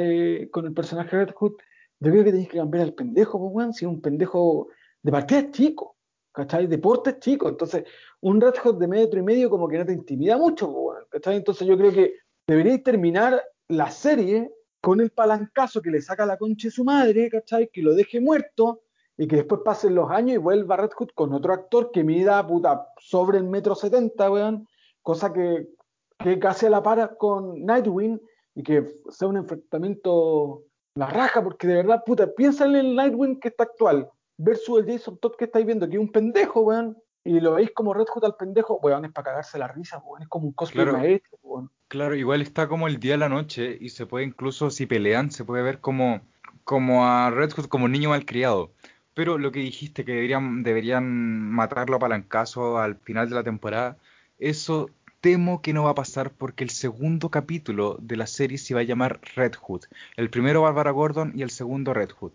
con 0.51 0.65
el 0.65 0.73
personaje 0.73 1.17
Red 1.17 1.33
Hood, 1.33 1.53
yo 1.99 2.11
creo 2.11 2.23
que 2.23 2.31
tenéis 2.31 2.49
que 2.49 2.57
cambiar 2.57 2.83
al 2.83 2.93
pendejo, 2.93 3.39
pues, 3.39 3.51
weón, 3.53 3.73
si 3.73 3.85
es 3.85 3.89
un 3.89 4.01
pendejo 4.01 4.67
de 5.01 5.11
partida 5.11 5.51
chico, 5.51 5.97
¿cachai? 6.31 6.67
Deporte 6.67 7.19
chico, 7.19 7.49
entonces 7.49 7.83
un 8.21 8.41
Red 8.41 8.55
Hood 8.63 8.77
de 8.77 8.87
metro 8.87 9.19
y 9.19 9.23
medio 9.23 9.49
como 9.49 9.67
que 9.67 9.77
no 9.77 9.85
te 9.85 9.93
intimida 9.93 10.37
mucho, 10.37 10.71
pues, 10.71 11.05
¿cachai? 11.09 11.37
Entonces 11.37 11.67
yo 11.67 11.77
creo 11.77 11.91
que 11.91 12.15
deberíais 12.47 12.83
terminar 12.83 13.41
la 13.67 13.89
serie 13.89 14.51
con 14.81 15.01
el 15.01 15.11
palancazo 15.11 15.81
que 15.81 15.89
le 15.89 16.01
saca 16.01 16.25
la 16.25 16.37
concha 16.37 16.67
de 16.67 16.71
su 16.71 16.83
madre, 16.83 17.29
¿cachai? 17.29 17.69
Que 17.69 17.81
lo 17.81 17.95
deje 17.95 18.19
muerto, 18.19 18.81
y 19.17 19.27
que 19.27 19.37
después 19.37 19.61
pasen 19.63 19.95
los 19.95 20.09
años 20.11 20.35
y 20.35 20.37
vuelva 20.37 20.77
Red 20.77 20.91
Hood 20.91 21.09
con 21.15 21.33
otro 21.33 21.53
actor 21.53 21.91
que 21.91 22.03
mida 22.03 22.45
puta 22.45 22.87
sobre 22.99 23.37
el 23.37 23.45
metro 23.45 23.75
setenta, 23.75 24.29
weón, 24.29 24.67
cosa 25.01 25.31
que, 25.31 25.69
que 26.19 26.37
casi 26.39 26.65
a 26.65 26.69
la 26.69 26.83
par 26.83 27.15
con 27.17 27.65
Nightwing 27.65 28.21
y 28.55 28.63
que 28.63 28.99
sea 29.09 29.27
un 29.27 29.37
enfrentamiento 29.37 30.63
la 30.95 31.07
raja, 31.07 31.43
porque 31.43 31.67
de 31.67 31.75
verdad, 31.75 32.03
puta, 32.05 32.27
piensa 32.35 32.65
en 32.65 32.75
el 32.75 32.95
Nightwing 32.95 33.39
que 33.39 33.49
está 33.49 33.65
actual 33.65 34.09
versus 34.37 34.79
el 34.79 34.91
Jason 34.91 35.17
Todd 35.17 35.35
que 35.37 35.45
estáis 35.45 35.65
viendo, 35.65 35.87
que 35.87 35.95
es 35.95 36.01
un 36.01 36.11
pendejo, 36.11 36.61
weón, 36.61 36.97
y 37.23 37.39
lo 37.39 37.53
veis 37.53 37.71
como 37.73 37.93
Red 37.93 38.07
Hood 38.07 38.25
al 38.25 38.35
pendejo, 38.35 38.79
weón, 38.81 39.05
es 39.05 39.11
para 39.11 39.31
cagarse 39.31 39.57
la 39.57 39.67
risa, 39.67 39.97
weón, 39.99 40.21
es 40.21 40.27
como 40.29 40.47
un 40.47 40.53
cosplay 40.53 40.85
claro, 40.85 40.97
maestro, 40.97 41.37
weón. 41.43 41.69
Claro, 41.89 42.15
igual 42.15 42.41
está 42.41 42.67
como 42.67 42.87
el 42.87 42.99
día 42.99 43.15
a 43.15 43.17
la 43.17 43.29
noche 43.29 43.77
y 43.79 43.89
se 43.89 44.05
puede 44.05 44.25
incluso, 44.25 44.69
si 44.69 44.85
pelean, 44.85 45.31
se 45.31 45.43
puede 45.43 45.63
ver 45.63 45.79
como, 45.79 46.21
como 46.63 47.05
a 47.05 47.29
Red 47.29 47.51
Hood 47.51 47.65
como 47.65 47.85
un 47.85 47.91
niño 47.91 48.09
malcriado. 48.09 48.71
Pero 49.13 49.37
lo 49.37 49.51
que 49.51 49.59
dijiste, 49.59 50.03
que 50.03 50.13
deberían, 50.13 50.63
deberían 50.63 51.49
matarlo 51.51 51.97
a 51.97 51.99
palancazo 51.99 52.79
al 52.79 52.97
final 52.97 53.29
de 53.29 53.35
la 53.35 53.43
temporada, 53.43 53.97
eso 54.39 54.89
temo 55.25 55.59
que 55.63 55.73
no 55.73 55.85
va 55.85 55.89
a 55.89 55.95
pasar 55.95 56.33
porque 56.37 56.63
el 56.63 56.69
segundo 56.69 57.31
capítulo 57.31 57.97
de 57.99 58.15
la 58.15 58.27
serie 58.27 58.59
se 58.59 58.75
va 58.75 58.81
a 58.81 58.83
llamar 58.83 59.19
Red 59.35 59.53
Hood. 59.55 59.85
El 60.17 60.29
primero 60.29 60.61
Barbara 60.61 60.91
Gordon 60.91 61.33
y 61.35 61.41
el 61.41 61.49
segundo 61.49 61.95
Red 61.95 62.11
Hood. 62.11 62.33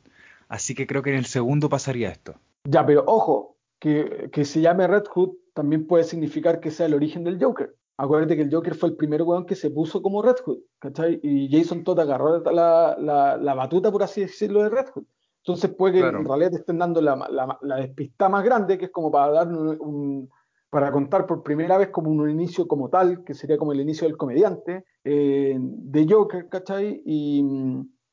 Así 0.48 0.74
que 0.74 0.88
creo 0.88 1.00
que 1.00 1.10
en 1.10 1.18
el 1.18 1.26
segundo 1.26 1.68
pasaría 1.68 2.08
esto. 2.10 2.34
Ya, 2.64 2.84
pero 2.84 3.04
ojo, 3.06 3.54
que, 3.78 4.28
que 4.32 4.44
se 4.44 4.60
llame 4.60 4.88
Red 4.88 5.04
Hood 5.04 5.36
también 5.54 5.86
puede 5.86 6.02
significar 6.02 6.58
que 6.58 6.72
sea 6.72 6.86
el 6.86 6.94
origen 6.94 7.22
del 7.22 7.40
Joker. 7.40 7.76
Acuérdate 7.96 8.34
que 8.34 8.42
el 8.42 8.52
Joker 8.52 8.74
fue 8.74 8.88
el 8.88 8.96
primer 8.96 9.22
weón 9.22 9.46
que 9.46 9.54
se 9.54 9.70
puso 9.70 10.02
como 10.02 10.20
Red 10.20 10.38
Hood, 10.44 10.58
¿cachai? 10.80 11.20
Y 11.22 11.48
Jason 11.48 11.84
Todd 11.84 12.00
agarró 12.00 12.40
la, 12.40 12.96
la, 12.98 13.36
la, 13.36 13.54
batuta, 13.54 13.92
por 13.92 14.02
así 14.02 14.22
decirlo, 14.22 14.64
de 14.64 14.68
Red 14.68 14.88
Hood. 14.92 15.04
Entonces 15.44 15.70
puede 15.70 16.00
que 16.00 16.08
en 16.08 16.24
realidad 16.24 16.50
te 16.50 16.56
estén 16.56 16.78
dando 16.78 17.00
la, 17.00 17.56
la, 17.62 17.76
despista 17.76 18.28
más 18.28 18.42
grande, 18.42 18.78
que 18.78 18.86
es 18.86 18.90
como 18.90 19.12
para 19.12 19.30
dar 19.30 19.46
un, 19.46 20.28
para 20.70 20.92
contar 20.92 21.26
por 21.26 21.42
primera 21.42 21.76
vez 21.76 21.88
como 21.88 22.10
un 22.10 22.30
inicio 22.30 22.66
como 22.68 22.88
tal, 22.88 23.24
que 23.24 23.34
sería 23.34 23.58
como 23.58 23.72
el 23.72 23.80
inicio 23.80 24.06
del 24.06 24.16
comediante, 24.16 24.84
eh, 25.04 25.56
de 25.58 26.06
Joker, 26.08 26.48
¿cachai? 26.48 27.02
Y, 27.04 27.44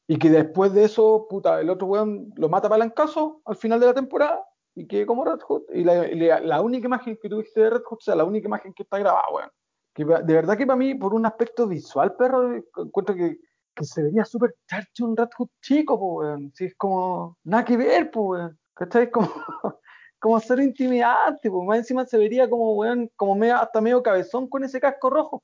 y, 0.07 0.17
que 0.17 0.29
después 0.31 0.73
de 0.73 0.85
eso, 0.85 1.27
puta, 1.29 1.61
el 1.61 1.69
otro 1.69 1.87
weón 1.87 2.33
lo 2.35 2.49
mata 2.49 2.69
caso 2.91 3.41
al 3.45 3.55
final 3.55 3.79
de 3.79 3.85
la 3.85 3.93
temporada 3.93 4.43
y 4.73 4.87
que 4.87 5.05
como 5.05 5.23
Red 5.23 5.39
Hood. 5.41 5.63
Y 5.73 5.83
la, 5.83 6.39
la, 6.39 6.61
única 6.61 6.87
imagen 6.87 7.17
que 7.21 7.29
tuviste 7.29 7.61
de 7.61 7.69
Red 7.69 7.83
Hood, 7.83 7.97
o 7.99 8.01
sea, 8.01 8.15
la 8.15 8.25
única 8.25 8.47
imagen 8.47 8.73
que 8.73 8.83
está 8.83 8.97
grabada, 8.97 9.27
weón, 9.31 9.49
Que 9.93 10.03
de 10.03 10.33
verdad 10.33 10.57
que 10.57 10.65
para 10.65 10.77
mí, 10.77 10.95
por 10.95 11.13
un 11.13 11.25
aspecto 11.27 11.67
visual, 11.67 12.15
perro, 12.15 12.55
encuentro 12.55 13.15
que, 13.15 13.37
que 13.75 13.83
se 13.83 14.01
vería 14.01 14.25
súper 14.25 14.55
charcho 14.67 15.05
un 15.05 15.15
Red 15.15 15.29
Hood 15.37 15.49
chico, 15.61 15.99
pues, 15.99 16.29
weón. 16.29 16.51
Sí, 16.55 16.65
es 16.65 16.75
como, 16.75 17.37
nada 17.43 17.63
que 17.63 17.77
ver, 17.77 18.09
pues, 18.09 18.41
weón. 18.41 18.59
¿Cachai? 18.73 19.11
Como, 19.11 19.27
como 20.19 20.39
ser 20.39 20.59
intimidante, 20.59 21.49
pues, 21.49 21.67
más 21.67 21.77
encima 21.79 22.05
se 22.05 22.17
vería 22.17 22.49
como, 22.49 22.73
weón, 22.73 23.09
como 23.15 23.35
medio, 23.35 23.57
hasta 23.57 23.81
medio 23.81 24.01
cabezón 24.03 24.47
con 24.47 24.63
ese 24.63 24.79
casco 24.79 25.09
rojo. 25.09 25.43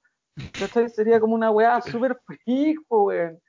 ¿Cachai? 0.59 0.89
Sería 0.89 1.19
como 1.19 1.35
una 1.35 1.51
weá 1.51 1.79
súper 1.81 2.19
freak, 2.25 2.79
weón. 2.89 3.39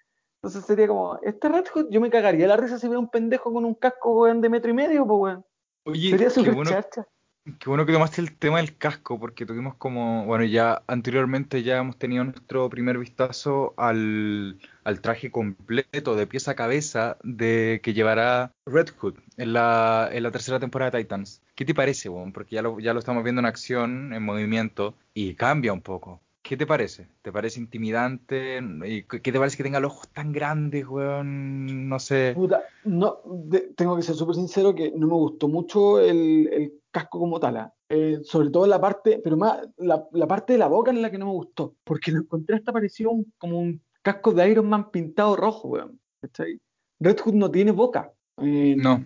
Entonces 0.42 0.66
sería 0.66 0.86
como, 0.88 1.18
este 1.22 1.48
Red 1.48 1.66
Hood, 1.72 1.86
yo 1.90 2.00
me 2.00 2.10
cagaría 2.10 2.46
la 2.46 2.56
risa 2.56 2.78
si 2.78 2.88
veo 2.88 3.00
un 3.00 3.08
pendejo 3.08 3.52
con 3.52 3.64
un 3.64 3.74
casco, 3.74 4.20
weón, 4.20 4.40
de 4.40 4.50
metro 4.50 4.70
y 4.70 4.74
medio, 4.74 5.06
pues, 5.06 5.20
weón. 5.20 5.44
Oye, 5.86 6.10
Sería 6.10 6.30
súper 6.30 6.54
bueno, 6.54 6.70
charcha. 6.70 7.06
Qué 7.44 7.68
bueno 7.68 7.84
que 7.84 7.92
tomaste 7.92 8.20
el 8.20 8.36
tema 8.36 8.58
del 8.58 8.76
casco, 8.76 9.20
porque 9.20 9.44
tuvimos 9.46 9.74
como, 9.74 10.24
bueno, 10.24 10.44
ya 10.44 10.82
anteriormente 10.86 11.62
ya 11.62 11.78
hemos 11.78 11.98
tenido 11.98 12.24
nuestro 12.24 12.68
primer 12.70 12.98
vistazo 12.98 13.74
al, 13.76 14.58
al 14.82 15.00
traje 15.00 15.30
completo 15.30 16.16
de 16.16 16.26
pieza 16.26 16.52
a 16.52 16.54
cabeza 16.54 17.18
de 17.22 17.80
que 17.82 17.92
llevará 17.92 18.52
Red 18.66 18.88
Hood 18.98 19.16
en 19.36 19.52
la, 19.52 20.08
en 20.10 20.22
la 20.22 20.30
tercera 20.30 20.58
temporada 20.58 20.90
de 20.90 21.02
Titans. 21.02 21.42
¿Qué 21.54 21.64
te 21.64 21.74
parece, 21.74 22.08
weón? 22.08 22.32
Porque 22.32 22.56
ya 22.56 22.62
lo, 22.62 22.80
ya 22.80 22.94
lo 22.94 22.98
estamos 22.98 23.22
viendo 23.22 23.40
en 23.40 23.46
acción, 23.46 24.14
en 24.14 24.22
movimiento, 24.22 24.94
y 25.12 25.34
cambia 25.34 25.72
un 25.72 25.82
poco. 25.82 26.20
¿Qué 26.46 26.58
te 26.58 26.66
parece? 26.66 27.08
¿Te 27.22 27.32
parece 27.32 27.58
intimidante? 27.58 28.60
¿Y 28.84 29.04
qué 29.04 29.32
te 29.32 29.38
parece 29.38 29.56
que 29.56 29.62
tenga 29.62 29.80
los 29.80 29.92
ojos 29.92 30.08
tan 30.10 30.30
grandes, 30.30 30.86
weón? 30.86 31.88
No 31.88 31.98
sé. 31.98 32.32
Puta, 32.34 32.62
no, 32.84 33.20
de- 33.24 33.72
tengo 33.74 33.96
que 33.96 34.02
ser 34.02 34.14
súper 34.14 34.34
sincero 34.34 34.74
que 34.74 34.90
no 34.94 35.06
me 35.06 35.14
gustó 35.14 35.48
mucho 35.48 35.98
el, 36.00 36.50
el 36.52 36.72
casco 36.90 37.18
como 37.18 37.40
tal. 37.40 37.56
¿ah? 37.56 37.74
Eh, 37.88 38.18
sobre 38.24 38.50
todo 38.50 38.66
la 38.66 38.78
parte, 38.78 39.22
pero 39.24 39.38
más 39.38 39.66
la, 39.78 40.06
la 40.12 40.26
parte 40.26 40.52
de 40.52 40.58
la 40.58 40.66
boca 40.68 40.90
en 40.90 41.00
la 41.00 41.10
que 41.10 41.16
no 41.16 41.24
me 41.24 41.32
gustó, 41.32 41.76
porque 41.82 42.12
lo 42.12 42.18
encontré 42.20 42.56
hasta 42.56 42.72
parecido 42.72 43.10
un- 43.12 43.32
como 43.38 43.58
un 43.58 43.80
casco 44.02 44.32
de 44.32 44.46
Iron 44.50 44.68
Man 44.68 44.90
pintado 44.90 45.36
rojo, 45.36 45.68
weón. 45.68 45.98
¿cachai? 46.20 46.60
Red 47.00 47.20
Hood 47.24 47.34
no 47.34 47.50
tiene 47.50 47.70
boca. 47.70 48.12
eh, 48.36 48.74
No, 48.76 49.02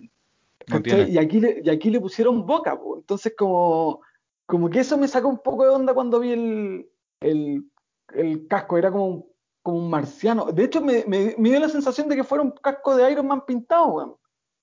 no 0.67 0.81
tiene. 0.81 1.07
Y 1.09 1.17
aquí 1.17 1.39
le, 1.39 1.61
y 1.63 1.69
aquí 1.69 1.89
le 1.89 2.01
pusieron 2.01 2.45
boca, 2.45 2.77
po. 2.77 2.97
entonces 2.97 3.33
como, 3.37 4.01
como 4.45 4.69
que 4.69 4.81
eso 4.81 4.97
me 4.97 5.07
sacó 5.07 5.29
un 5.29 5.39
poco 5.41 5.63
de 5.63 5.69
onda 5.69 5.93
cuando 5.93 6.19
vi 6.19 6.31
el, 6.33 6.89
el, 7.21 7.69
el 8.13 8.47
casco, 8.47 8.77
era 8.77 8.91
como 8.91 9.05
un, 9.07 9.25
como 9.61 9.77
un 9.79 9.89
marciano. 9.89 10.45
De 10.51 10.63
hecho, 10.63 10.81
me, 10.81 11.03
me- 11.07 11.35
me 11.37 11.49
dio 11.49 11.59
la 11.59 11.69
sensación 11.69 12.07
de 12.07 12.15
que 12.15 12.23
fuera 12.23 12.43
un 12.43 12.51
casco 12.51 12.95
de 12.95 13.11
Iron 13.11 13.27
Man 13.27 13.45
pintado, 13.45 13.87
weón. 13.87 14.15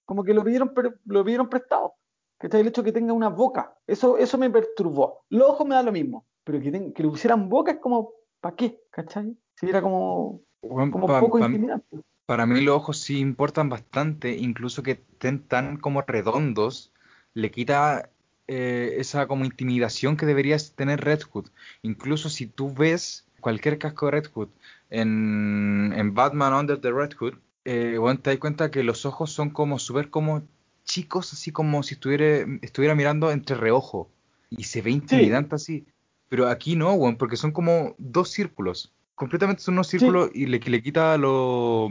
Como 0.04 0.22
que 0.22 0.32
lo 0.34 0.44
pidieron, 0.44 0.72
lo 1.06 1.24
pidieron 1.24 1.48
prestado. 1.48 1.94
¿Cachai? 2.38 2.60
El 2.60 2.68
hecho 2.68 2.82
de 2.82 2.86
que 2.86 2.92
tenga 2.98 3.12
una 3.14 3.28
boca, 3.30 3.76
eso, 3.86 4.18
eso 4.18 4.36
me 4.36 4.50
perturbó. 4.50 5.24
Los 5.30 5.48
ojos 5.48 5.66
me 5.66 5.74
da 5.74 5.82
lo 5.82 5.90
mismo, 5.90 6.26
pero 6.44 6.60
que, 6.60 6.70
ten- 6.70 6.92
que 6.92 7.02
le 7.02 7.08
pusieran 7.08 7.48
boca 7.48 7.72
es 7.72 7.78
como, 7.78 8.12
¿para 8.40 8.54
qué? 8.54 8.82
¿Cachai? 8.90 9.34
Si 9.54 9.68
era 9.68 9.80
como, 9.80 10.42
Weón, 10.62 10.90
como 10.90 11.06
pa- 11.06 11.20
poco 11.20 11.38
pa- 11.38 11.46
intimidante. 11.46 12.02
Para 12.26 12.44
mí 12.44 12.60
los 12.60 12.76
ojos 12.76 12.98
sí 12.98 13.20
importan 13.20 13.68
bastante, 13.70 14.36
incluso 14.36 14.82
que 14.82 14.90
estén 14.92 15.46
tan 15.46 15.78
como 15.78 16.02
redondos, 16.02 16.92
le 17.34 17.50
quita 17.50 18.10
eh, 18.48 18.96
esa 18.98 19.26
como 19.26 19.44
intimidación 19.44 20.16
que 20.16 20.26
deberías 20.26 20.74
tener 20.74 21.00
Red 21.00 21.22
Hood. 21.22 21.46
Incluso 21.82 22.28
si 22.28 22.46
tú 22.46 22.72
ves 22.72 23.26
cualquier 23.40 23.78
casco 23.78 24.06
de 24.06 24.12
Red 24.12 24.26
Hood 24.32 24.48
en, 24.90 25.92
en 25.96 26.14
Batman 26.14 26.54
Under 26.54 26.80
the 26.80 26.92
Red 26.92 27.14
Hood, 27.18 27.34
eh, 27.64 27.96
bueno, 27.98 28.20
te 28.20 28.30
das 28.30 28.38
cuenta 28.38 28.70
que 28.70 28.84
los 28.84 29.04
ojos 29.06 29.32
son 29.32 29.50
como 29.50 29.78
súper 29.78 30.10
como 30.10 30.46
chicos, 30.84 31.32
así 31.32 31.50
como 31.50 31.82
si 31.82 31.94
estuviera, 31.94 32.46
estuviera 32.62 32.94
mirando 32.94 33.30
entre 33.30 33.56
reojo. 33.56 34.10
Y 34.50 34.64
se 34.64 34.80
ve 34.80 34.90
Sí, 34.90 34.96
intimidante 34.96 35.56
así. 35.56 35.86
Pero 36.28 36.48
aquí 36.48 36.76
no, 36.76 36.92
weón, 36.94 37.16
porque 37.16 37.36
son 37.36 37.52
como 37.52 37.94
dos 37.98 38.30
círculos. 38.30 38.92
Completamente 39.16 39.62
son 39.62 39.74
unos 39.74 39.88
sí, 39.88 39.98
círculos 39.98 40.30
y 40.34 40.46
le, 40.46 40.60
le 40.60 40.82
quita 40.82 41.16
lo, 41.18 41.88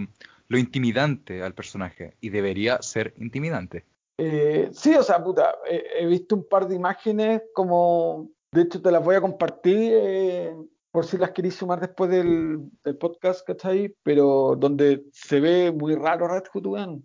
lo 0.47 0.57
intimidante 0.57 1.43
al 1.43 1.53
personaje. 1.53 2.15
Y 2.21 2.29
debería 2.29 2.81
ser 2.81 3.13
intimidante. 3.17 3.83
Eh, 4.17 4.69
sí, 4.71 4.95
o 4.95 5.03
sea, 5.03 5.23
puta, 5.23 5.55
he 5.69 6.05
visto 6.05 6.35
un 6.35 6.47
par 6.47 6.67
de 6.67 6.75
imágenes 6.75 7.41
como, 7.53 8.29
de 8.53 8.61
hecho 8.61 8.81
te 8.81 8.91
las 8.91 9.03
voy 9.03 9.15
a 9.15 9.21
compartir 9.21 9.91
eh, 9.93 10.55
por 10.91 11.05
si 11.05 11.17
las 11.17 11.31
queréis 11.31 11.55
sumar 11.55 11.81
después 11.81 12.09
del, 12.09 12.59
del 12.85 12.97
podcast, 12.97 13.45
¿cachai? 13.45 13.93
Pero 14.03 14.55
donde 14.57 15.03
se 15.11 15.41
ve 15.41 15.71
muy 15.73 15.95
raro 15.95 16.29
Red 16.29 16.43
Hood, 16.53 16.65
weón. 16.67 17.03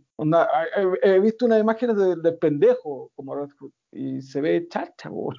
He, 1.02 1.14
he 1.14 1.18
visto 1.18 1.46
unas 1.46 1.60
imágenes 1.60 1.96
de- 1.96 2.16
del 2.16 2.38
pendejo 2.38 3.10
como 3.16 3.34
Red 3.34 3.48
Hood 3.58 3.72
y 3.90 4.22
se 4.22 4.40
ve 4.40 4.68
chacha, 4.68 5.10
weón. 5.10 5.36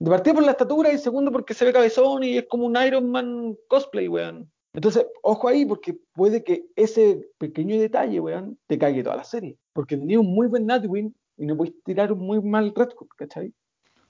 De 0.00 0.10
partida 0.10 0.34
por 0.34 0.42
la 0.44 0.50
estatura 0.50 0.92
y 0.92 0.98
segundo 0.98 1.30
porque 1.30 1.54
se 1.54 1.64
ve 1.64 1.72
cabezón 1.72 2.24
y 2.24 2.38
es 2.38 2.46
como 2.48 2.66
un 2.66 2.76
Iron 2.84 3.08
Man 3.10 3.54
cosplay, 3.68 4.08
weón. 4.08 4.50
Entonces, 4.76 5.06
ojo 5.22 5.48
ahí, 5.48 5.64
porque 5.64 5.96
puede 6.12 6.44
que 6.44 6.66
ese 6.76 7.26
pequeño 7.38 7.80
detalle, 7.80 8.20
weón, 8.20 8.58
te 8.66 8.78
cague 8.78 9.02
toda 9.02 9.16
la 9.16 9.24
serie. 9.24 9.56
Porque 9.72 9.96
tenía 9.96 10.20
un 10.20 10.32
muy 10.34 10.48
buen 10.48 10.66
Nightwing 10.66 11.14
y 11.38 11.46
no 11.46 11.56
podéis 11.56 11.82
tirar 11.82 12.12
un 12.12 12.18
muy 12.18 12.42
mal 12.42 12.74
Red 12.76 12.90
Hood, 12.94 13.08
¿cachai? 13.16 13.54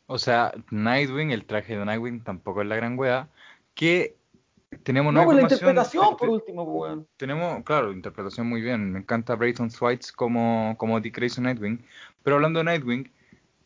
O 0.06 0.18
sea, 0.18 0.52
Nightwing, 0.73 1.30
el 1.30 1.44
traje 1.44 1.78
de 1.78 1.85
Nightwing 1.85 2.25
tampoco 2.25 2.62
es 2.62 2.68
la 2.68 2.75
gran 2.75 2.99
wea. 2.99 3.28
Que 3.75 4.16
tenemos 4.82 5.12
No, 5.12 5.20
nueva 5.20 5.26
pues 5.26 5.37
la 5.37 5.42
interpretación, 5.42 6.11
te- 6.11 6.16
por 6.16 6.28
último, 6.30 6.64
pues, 6.64 6.90
weón. 6.90 7.06
tenemos, 7.16 7.62
claro, 7.62 7.92
interpretación 7.92 8.49
muy 8.49 8.61
bien. 8.61 8.92
Me 8.92 8.99
encanta 8.99 9.37
Brayton 9.37 9.70
Swites 9.70 10.11
como, 10.11 10.75
como 10.78 11.00
Dick 11.00 11.16
Grayson 11.16 11.44
Nightwing. 11.44 11.85
Pero 12.25 12.37
hablando 12.37 12.58
de 12.58 12.64
Nightwing, 12.64 13.08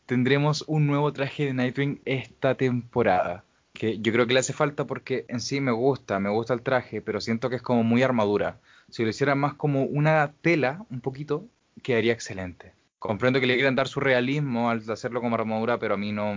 tendremos 0.05 0.63
un 0.67 0.85
nuevo 0.85 1.11
traje 1.11 1.45
de 1.47 1.53
Nightwing 1.55 1.99
esta 2.05 2.53
temporada. 2.53 3.43
Que 3.81 3.97
yo 3.97 4.13
creo 4.13 4.27
que 4.27 4.35
le 4.35 4.41
hace 4.41 4.53
falta 4.53 4.85
porque 4.85 5.25
en 5.27 5.39
sí 5.39 5.59
me 5.59 5.71
gusta, 5.71 6.19
me 6.19 6.29
gusta 6.29 6.53
el 6.53 6.61
traje, 6.61 7.01
pero 7.01 7.19
siento 7.19 7.49
que 7.49 7.55
es 7.55 7.63
como 7.63 7.81
muy 7.81 8.03
armadura. 8.03 8.59
Si 8.91 9.01
lo 9.01 9.09
hicieran 9.09 9.39
más 9.39 9.55
como 9.55 9.85
una 9.85 10.35
tela, 10.43 10.85
un 10.91 11.01
poquito, 11.01 11.45
quedaría 11.81 12.13
excelente. 12.13 12.75
Comprendo 12.99 13.39
que 13.39 13.47
le 13.47 13.55
quieran 13.55 13.75
dar 13.75 13.87
su 13.87 13.99
realismo 13.99 14.69
al 14.69 14.87
hacerlo 14.87 15.19
como 15.19 15.33
armadura, 15.33 15.79
pero 15.79 15.95
a 15.95 15.97
mí 15.97 16.11
no, 16.11 16.35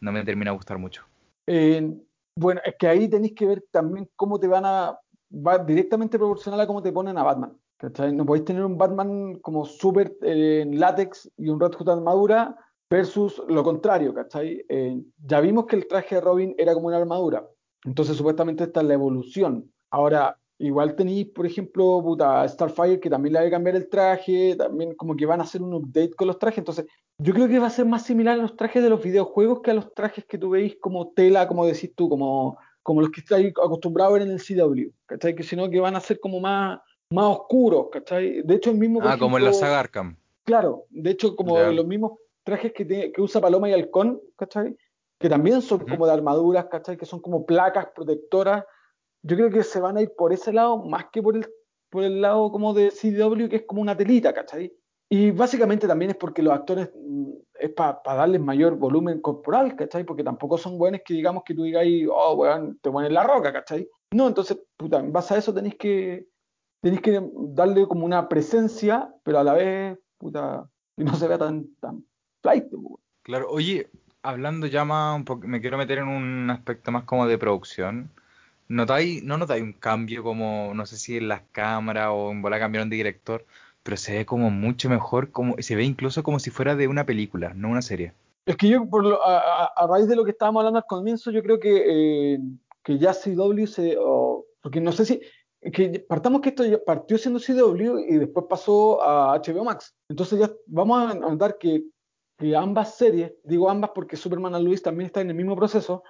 no 0.00 0.12
me 0.12 0.24
termina 0.24 0.50
a 0.50 0.54
gustar 0.54 0.78
mucho. 0.78 1.04
Eh, 1.46 1.94
bueno, 2.34 2.62
es 2.64 2.74
que 2.78 2.88
ahí 2.88 3.06
tenéis 3.06 3.34
que 3.34 3.44
ver 3.44 3.62
también 3.70 4.08
cómo 4.16 4.40
te 4.40 4.48
van 4.48 4.64
a. 4.64 4.98
Va 5.30 5.58
directamente 5.58 6.16
proporcional 6.16 6.58
a 6.58 6.66
cómo 6.66 6.82
te 6.82 6.90
ponen 6.90 7.18
a 7.18 7.22
Batman. 7.22 7.52
No 8.14 8.24
podéis 8.24 8.46
tener 8.46 8.64
un 8.64 8.78
Batman 8.78 9.40
como 9.40 9.66
súper 9.66 10.16
eh, 10.22 10.60
en 10.62 10.80
látex 10.80 11.30
y 11.36 11.50
un 11.50 11.60
Red 11.60 11.72
Hood 11.72 11.90
armadura 11.90 12.56
versus 12.96 13.42
lo 13.48 13.62
contrario, 13.64 14.14
¿cachai? 14.14 14.64
Eh, 14.68 15.00
ya 15.24 15.40
vimos 15.40 15.66
que 15.66 15.76
el 15.76 15.86
traje 15.88 16.16
de 16.16 16.20
Robin 16.20 16.54
era 16.58 16.74
como 16.74 16.88
una 16.88 16.98
armadura. 16.98 17.46
Entonces, 17.84 18.16
supuestamente, 18.16 18.64
esta 18.64 18.80
es 18.80 18.86
la 18.86 18.94
evolución. 18.94 19.70
Ahora, 19.90 20.38
igual 20.58 20.94
tenéis, 20.94 21.26
por 21.28 21.46
ejemplo, 21.46 22.00
puta, 22.02 22.46
Starfire, 22.48 23.00
que 23.00 23.10
también 23.10 23.34
le 23.34 23.40
va 23.40 23.46
a 23.46 23.50
cambiar 23.50 23.76
el 23.76 23.88
traje, 23.88 24.56
también 24.56 24.94
como 24.94 25.16
que 25.16 25.26
van 25.26 25.40
a 25.40 25.44
hacer 25.44 25.62
un 25.62 25.74
update 25.74 26.14
con 26.14 26.28
los 26.28 26.38
trajes. 26.38 26.58
Entonces, 26.58 26.86
yo 27.18 27.32
creo 27.34 27.48
que 27.48 27.58
va 27.58 27.66
a 27.66 27.70
ser 27.70 27.86
más 27.86 28.04
similar 28.04 28.38
a 28.38 28.42
los 28.42 28.56
trajes 28.56 28.82
de 28.82 28.90
los 28.90 29.02
videojuegos 29.02 29.60
que 29.60 29.70
a 29.70 29.74
los 29.74 29.92
trajes 29.94 30.24
que 30.24 30.38
tú 30.38 30.50
veis 30.50 30.76
como 30.80 31.08
tela, 31.12 31.46
como 31.48 31.66
decís 31.66 31.92
tú, 31.94 32.08
como, 32.08 32.56
como 32.82 33.00
los 33.00 33.10
que 33.10 33.20
estáis 33.20 33.48
acostumbrados 33.62 34.10
a 34.12 34.18
ver 34.18 34.22
en 34.28 34.32
el 34.34 34.40
CW, 34.40 34.90
¿cachai? 35.06 35.34
Que 35.34 35.42
sino 35.42 35.68
que 35.70 35.80
van 35.80 35.96
a 35.96 36.00
ser 36.00 36.18
como 36.20 36.40
más, 36.40 36.80
más 37.10 37.26
oscuros, 37.36 37.86
¿cachai? 37.92 38.42
De 38.42 38.54
hecho, 38.54 38.70
el 38.70 38.78
mismo, 38.78 39.00
Ah, 39.02 39.16
como 39.18 39.38
en 39.38 39.44
la 39.44 39.50
ejemplo, 39.50 39.66
saga 39.66 39.80
Arkham. 39.80 40.16
claro, 40.44 40.84
de 40.90 41.10
hecho, 41.10 41.36
como 41.36 41.56
Ya. 41.56 41.70
los 41.70 41.86
mismos 41.86 42.12
trajes 42.46 42.72
que, 42.72 42.84
tiene- 42.84 43.12
que 43.12 43.20
usa 43.20 43.40
Paloma 43.40 43.68
y 43.68 43.72
Halcón, 43.72 44.20
¿cachai? 44.36 44.76
Que 45.18 45.28
también 45.28 45.60
son 45.60 45.80
como 45.80 46.06
de 46.06 46.12
armaduras, 46.12 46.66
¿cachai? 46.66 46.96
Que 46.96 47.04
son 47.04 47.20
como 47.20 47.44
placas 47.44 47.88
protectoras. 47.94 48.64
Yo 49.22 49.36
creo 49.36 49.50
que 49.50 49.64
se 49.64 49.80
van 49.80 49.96
a 49.96 50.02
ir 50.02 50.12
por 50.16 50.32
ese 50.32 50.52
lado 50.52 50.78
más 50.78 51.06
que 51.12 51.20
por 51.20 51.36
el, 51.36 51.46
por 51.90 52.04
el 52.04 52.20
lado 52.20 52.50
como 52.52 52.72
de 52.72 52.90
CW, 52.92 53.48
que 53.48 53.56
es 53.56 53.62
como 53.66 53.82
una 53.82 53.96
telita, 53.96 54.32
¿cachai? 54.32 54.72
Y 55.10 55.32
básicamente 55.32 55.88
también 55.88 56.12
es 56.12 56.16
porque 56.16 56.42
los 56.42 56.52
actores 56.54 56.90
mm, 56.94 57.32
es 57.58 57.70
para 57.70 58.00
darles 58.04 58.40
mayor 58.40 58.76
volumen 58.76 59.20
corporal, 59.20 59.74
¿cachai? 59.74 60.04
Porque 60.04 60.22
tampoco 60.22 60.56
son 60.56 60.78
buenos 60.78 61.00
que 61.04 61.14
digamos 61.14 61.42
que 61.44 61.54
tú 61.54 61.64
digáis, 61.64 62.06
oh, 62.08 62.34
weón, 62.34 62.78
te 62.80 62.90
ponen 62.90 63.12
la 63.12 63.24
roca, 63.24 63.52
¿cachai? 63.52 63.88
No, 64.14 64.28
entonces, 64.28 64.56
puta, 64.76 65.00
en 65.00 65.12
base 65.12 65.34
a 65.34 65.38
eso 65.38 65.52
tenéis 65.52 65.74
que, 65.76 66.28
tenéis 66.80 67.02
que 67.02 67.20
darle 67.54 67.88
como 67.88 68.04
una 68.06 68.28
presencia, 68.28 69.12
pero 69.24 69.40
a 69.40 69.44
la 69.44 69.54
vez, 69.54 69.98
puta, 70.18 70.68
que 70.96 71.04
no 71.04 71.14
se 71.14 71.26
vea 71.26 71.38
tan, 71.38 71.74
tan 71.80 72.04
flight, 72.42 72.66
weón. 72.72 72.98
Claro, 73.22 73.48
oye, 73.50 73.88
hablando 74.22 74.66
ya 74.66 74.84
más 74.84 75.16
un 75.16 75.24
poco, 75.24 75.46
me 75.48 75.60
quiero 75.60 75.78
meter 75.78 75.98
en 75.98 76.08
un 76.08 76.50
aspecto 76.50 76.92
más 76.92 77.04
como 77.04 77.26
de 77.26 77.38
producción. 77.38 78.10
¿Notáis, 78.68 79.22
no 79.22 79.38
notáis 79.38 79.62
un 79.62 79.72
cambio 79.72 80.22
como, 80.22 80.72
no 80.74 80.86
sé 80.86 80.96
si 80.96 81.16
en 81.16 81.28
las 81.28 81.42
cámaras 81.52 82.08
o 82.12 82.30
en 82.32 82.42
bola 82.42 82.58
cambiaron 82.58 82.90
de 82.90 82.96
director, 82.96 83.44
pero 83.82 83.96
se 83.96 84.16
ve 84.16 84.26
como 84.26 84.50
mucho 84.50 84.88
mejor, 84.88 85.30
como, 85.30 85.54
se 85.60 85.76
ve 85.76 85.84
incluso 85.84 86.22
como 86.22 86.40
si 86.40 86.50
fuera 86.50 86.74
de 86.74 86.88
una 86.88 87.06
película, 87.06 87.54
no 87.54 87.68
una 87.68 87.82
serie. 87.82 88.12
Es 88.44 88.56
que 88.56 88.68
yo, 88.68 88.88
por 88.88 89.04
lo- 89.04 89.20
a, 89.24 89.86
raíz 89.88 90.08
de 90.08 90.16
lo 90.16 90.24
que 90.24 90.30
estábamos 90.32 90.60
hablando 90.60 90.78
al 90.78 90.86
comienzo, 90.86 91.30
yo 91.30 91.42
creo 91.42 91.58
que, 91.60 92.34
eh, 92.34 92.38
que 92.82 92.98
ya 92.98 93.12
CW 93.12 93.66
se. 93.66 93.96
porque 94.60 94.80
no 94.80 94.92
sé 94.92 95.04
si. 95.04 95.20
que 95.72 96.04
partamos 96.08 96.40
que 96.40 96.50
esto 96.50 96.64
ya 96.64 96.78
partió 96.84 97.18
siendo 97.18 97.40
CW 97.40 97.98
y 98.08 98.16
después 98.18 98.46
pasó 98.48 99.02
a 99.02 99.34
HBO 99.40 99.64
Max. 99.64 99.94
Entonces 100.08 100.38
ya 100.38 100.50
vamos 100.66 101.10
a 101.10 101.14
notar 101.14 101.58
que, 101.58 101.84
que 102.38 102.54
ambas 102.54 102.96
series, 102.96 103.32
digo 103.44 103.70
ambas 103.70 103.90
porque 103.94 104.16
Superman 104.16 104.54
and 104.54 104.64
Luis 104.64 104.82
también 104.82 105.06
está 105.06 105.20
en 105.20 105.30
el 105.30 105.36
mismo 105.36 105.56
proceso, 105.56 106.02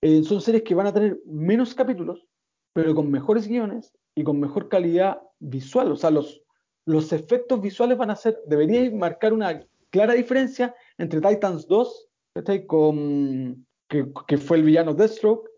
eh, 0.00 0.22
son 0.22 0.40
series 0.40 0.62
que 0.62 0.74
van 0.74 0.86
a 0.86 0.92
tener 0.92 1.18
menos 1.26 1.74
capítulos, 1.74 2.26
pero 2.72 2.94
con 2.94 3.10
mejores 3.10 3.46
guiones 3.48 3.92
y 4.14 4.24
con 4.24 4.40
mejor 4.40 4.68
calidad 4.68 5.20
visual. 5.38 5.92
O 5.92 5.96
sea, 5.96 6.10
los, 6.10 6.42
los 6.86 7.12
efectos 7.12 7.60
visuales 7.60 7.98
van 7.98 8.10
a 8.10 8.16
ser, 8.16 8.38
debería 8.46 8.90
marcar 8.90 9.32
una 9.32 9.66
clara 9.90 10.14
diferencia 10.14 10.74
entre 10.98 11.20
Titans 11.20 11.66
2, 11.66 12.08
Con, 12.66 13.66
que, 13.88 14.12
que, 14.26 14.36
fue 14.36 14.58
el 14.58 14.64
villano 14.64 14.92
Deathstroke, 14.94 15.48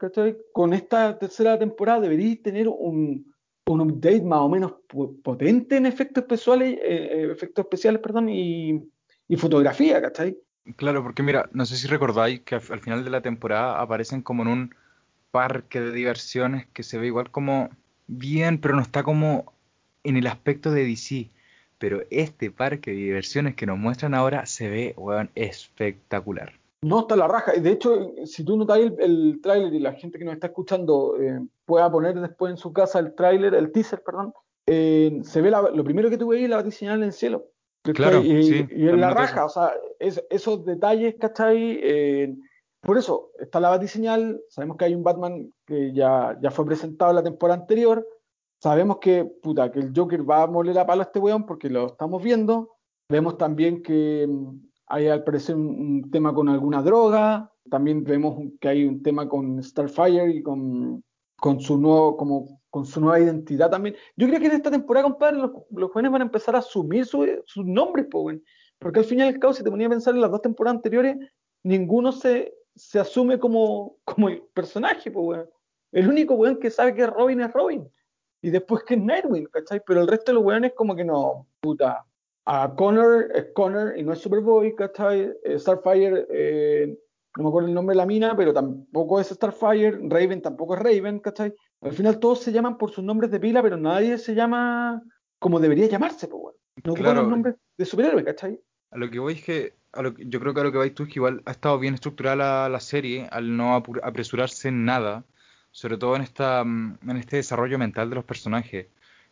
Con 0.53 0.73
esta 0.73 1.19
tercera 1.19 1.59
temporada 1.59 2.01
debería 2.01 2.41
tener 2.41 2.69
un, 2.69 3.35
un 3.69 3.81
update 3.81 4.23
más 4.23 4.41
o 4.41 4.49
menos 4.49 4.75
potente 5.23 5.77
en 5.77 5.87
efectos 5.87 6.23
especiales, 6.23 6.79
eh, 6.83 7.09
eh, 7.13 7.33
efectos 7.33 7.65
especiales 7.65 8.01
perdón, 8.01 8.29
y, 8.29 8.81
y, 9.29 9.37
fotografía, 9.37 10.01
¿cachai? 10.01 10.39
Claro, 10.77 11.03
porque 11.03 11.23
mira, 11.23 11.49
no 11.53 11.67
sé 11.67 11.77
si 11.77 11.87
recordáis 11.87 12.41
que 12.41 12.57
al, 12.57 12.81
final 12.81 13.05
de 13.05 13.11
la 13.11 13.23
temporada 13.23 13.81
aparecen 13.81 14.23
como 14.23 14.43
en 14.43 14.49
un 14.49 14.75
parque 15.31 15.81
de 15.81 15.93
diversiones 15.93 16.67
que 16.73 16.83
se 16.83 16.99
ve 16.99 17.07
igual 17.07 17.31
como 17.31 17.71
bien, 18.07 18.61
pero 18.61 18.75
no 18.75 18.83
está 18.83 19.03
como 19.03 19.53
en 20.05 20.17
el 20.17 20.27
aspecto 20.27 20.71
de 20.71 20.85
DC. 20.85 21.31
Pero 21.79 22.03
este 22.11 22.51
parque 22.51 22.91
de 22.91 22.97
diversiones 22.97 23.55
que 23.55 23.67
nos 23.67 23.79
muestran 23.79 24.15
ahora 24.15 24.47
se 24.47 24.69
ve, 24.69 24.95
weón, 24.97 25.31
espectacular. 25.35 26.53
No 26.83 27.01
está 27.01 27.17
la 27.17 27.29
raja. 27.29 27.53
De 27.53 27.71
hecho, 27.71 28.13
si 28.25 28.45
tú 28.45 28.57
notas 28.57 28.79
el, 28.79 28.95
el 28.99 29.41
tráiler 29.43 29.75
y 29.75 29.81
la 29.81 29.93
gente 29.93 30.19
que 30.19 30.25
nos 30.25 30.35
está 30.35 30.49
escuchando 30.49 31.17
eh, 31.21 31.41
pueda 31.65 31.91
poner 31.91 32.21
después 32.21 32.51
en 32.51 32.57
su 32.57 32.73
casa 32.73 32.99
el 32.99 33.15
tráiler, 33.15 33.55
el 33.55 33.73
teaser, 33.73 34.03
perdón, 34.03 34.33
eh, 34.67 35.21
se 35.23 35.41
ve 35.41 35.51
lo 35.51 35.83
primero 35.83 36.11
que 36.11 36.19
tú 36.19 36.29
veis 36.29 36.45
es 36.45 36.51
la 36.51 36.63
diseñal 36.63 36.99
en 36.99 37.05
el 37.05 37.13
cielo. 37.13 37.47
Claro, 37.95 38.23
y, 38.23 38.43
sí, 38.43 38.67
y 38.71 38.89
en 38.89 39.01
la 39.01 39.11
raja, 39.11 39.45
o 39.45 39.49
sea, 39.49 39.73
esos 39.99 40.65
detalles, 40.65 41.17
¿cachai? 41.19 41.81
Eh, 41.83 42.37
por 42.81 42.97
eso, 42.97 43.33
está 43.39 43.61
la 43.61 43.71
batiseñal, 43.71 44.41
sabemos 44.49 44.77
que 44.77 44.85
hay 44.85 44.95
un 44.95 45.03
Batman 45.03 45.53
que 45.67 45.93
ya, 45.93 46.39
ya 46.41 46.51
fue 46.51 46.65
presentado 46.67 47.11
en 47.11 47.17
la 47.17 47.23
temporada 47.23 47.61
anterior, 47.61 48.07
sabemos 48.61 48.99
que, 48.99 49.25
puta, 49.25 49.71
que 49.71 49.81
el 49.81 49.93
Joker 49.95 50.29
va 50.29 50.43
a 50.43 50.47
moler 50.47 50.79
a 50.79 50.87
palo 50.87 51.03
a 51.03 51.05
este 51.05 51.19
weón 51.19 51.47
porque 51.47 51.71
lo 51.71 51.87
estamos 51.87 52.23
viendo, 52.23 52.77
vemos 53.09 53.37
también 53.37 53.83
que 53.83 54.27
mm, 54.29 54.69
hay 54.87 55.09
al 55.09 55.25
parecer 55.25 55.57
un, 55.57 56.09
tema 56.11 56.33
con 56.33 56.49
alguna 56.49 56.83
droga, 56.83 57.53
también 57.71 58.05
vemos 58.05 58.39
que 58.61 58.69
hay 58.69 58.85
un 58.85 59.03
tema 59.03 59.29
con 59.29 59.63
Starfire 59.63 60.31
y 60.31 60.43
con, 60.43 61.03
con 61.39 61.61
su 61.61 61.79
nuevo, 61.79 62.17
como 62.17 62.61
con 62.71 62.85
su 62.85 63.01
nueva 63.01 63.21
identidad 63.21 63.71
también. 63.71 63.97
Yo 64.17 64.27
creo 64.27 64.41
que 64.41 64.47
en 64.47 64.53
esta 64.53 64.71
temporada, 64.71 65.05
compadre, 65.05 65.39
los, 65.39 65.53
los 65.71 65.91
jóvenes 65.91 66.13
van 66.13 66.23
a 66.23 66.25
empezar 66.25 66.55
a 66.57 66.59
asumir 66.59 67.07
sus 67.07 67.65
nombres, 67.65 68.07
porque 68.11 69.01
al 69.01 69.05
final 69.05 69.27
y 69.27 69.35
al 69.35 69.39
cabo, 69.39 69.55
si 69.55 69.65
te 69.65 69.71
ponía 69.71 69.87
a 69.87 69.91
pensar 69.91 70.15
en 70.15 70.21
las 70.21 70.31
dos 70.31 70.43
temporadas 70.43 70.77
anteriores, 70.77 71.17
ninguno 71.63 72.13
se, 72.13 72.55
se 72.75 72.99
asume 72.99 73.39
como, 73.39 73.97
como 74.05 74.29
el 74.29 74.43
personaje, 74.53 75.13
El 75.93 76.09
único 76.09 76.35
weón 76.35 76.59
que 76.59 76.71
sabe 76.71 76.95
que 76.95 77.07
Robin 77.07 77.41
es 77.41 77.53
Robin. 77.53 77.89
Y 78.41 78.51
después 78.51 78.85
que 78.85 78.95
es 78.95 79.01
Nightwing, 79.01 79.47
¿cachai? 79.47 79.83
Pero 79.85 80.01
el 80.01 80.09
resto 80.09 80.31
de 80.31 80.35
los 80.35 80.45
weones 80.45 80.73
como 80.75 80.95
que 80.95 81.05
no, 81.05 81.47
puta. 81.61 82.05
A 82.45 82.75
Connor 82.75 83.31
es 83.35 83.47
Connor 83.55 83.99
y 83.99 84.03
no 84.03 84.13
es 84.13 84.21
Superboy, 84.21 84.75
¿cachai? 84.75 85.35
Eh, 85.43 85.59
Starfire, 85.59 86.27
eh, 86.31 86.99
no 87.37 87.45
me 87.45 87.49
acuerdo 87.49 87.69
el 87.69 87.75
nombre 87.75 87.95
de 87.95 87.99
la 87.99 88.07
mina, 88.07 88.37
pero 88.37 88.53
tampoco 88.53 89.21
es 89.21 89.29
Starfire. 89.29 89.99
Raven 90.09 90.43
tampoco 90.43 90.75
es 90.75 90.81
Raven, 90.81 91.21
¿cachai? 91.21 91.55
Al 91.81 91.93
final 91.93 92.19
todos 92.19 92.41
se 92.41 92.53
llaman 92.53 92.79
por 92.79 92.91
sus 92.91 93.05
nombres 93.05 93.31
de 93.31 93.39
pila, 93.39 93.63
pero 93.63 93.77
nadie 93.77 94.19
se 94.19 94.35
llama 94.35 95.03
como 95.39 95.61
debería 95.61 95.87
llamarse, 95.87 96.29
pues, 96.29 96.57
No 96.85 96.95
claro. 96.95 97.23
los 97.23 97.31
nombres 97.31 97.55
de 97.77 97.85
superhéroe, 97.85 98.25
¿cachai? 98.25 98.61
A 98.91 98.99
lo 98.99 99.11
que 99.11 99.19
voy 99.19 99.35
es 99.35 99.45
que, 99.45 99.75
a 99.93 100.03
lo 100.03 100.15
yo 100.17 100.41
creo 100.41 100.55
que 100.55 100.61
a 100.61 100.65
lo 100.65 100.73
que 100.73 100.79
vais 100.79 100.95
tú 100.95 101.05
es 101.05 101.09
que 101.09 101.19
igual 101.19 101.43
ha 101.47 101.53
estado 101.53 101.79
bien 101.79 101.95
estructurada 101.95 102.69
la, 102.69 102.81
serie 102.81 103.29
al 103.31 103.57
no 103.57 103.75
apresurarse 103.77 104.69
en 104.69 104.85
nada, 104.85 105.25
sobre 105.71 105.97
todo 105.97 106.17
en, 106.17 106.23
esta, 106.23 106.65
mm, 106.65 106.99
en 107.09 107.17
este 107.17 107.37
desarrollo 107.37 107.79
mental 107.79 108.11
de 108.11 108.17
los 108.17 108.25
personajes. 108.25 108.87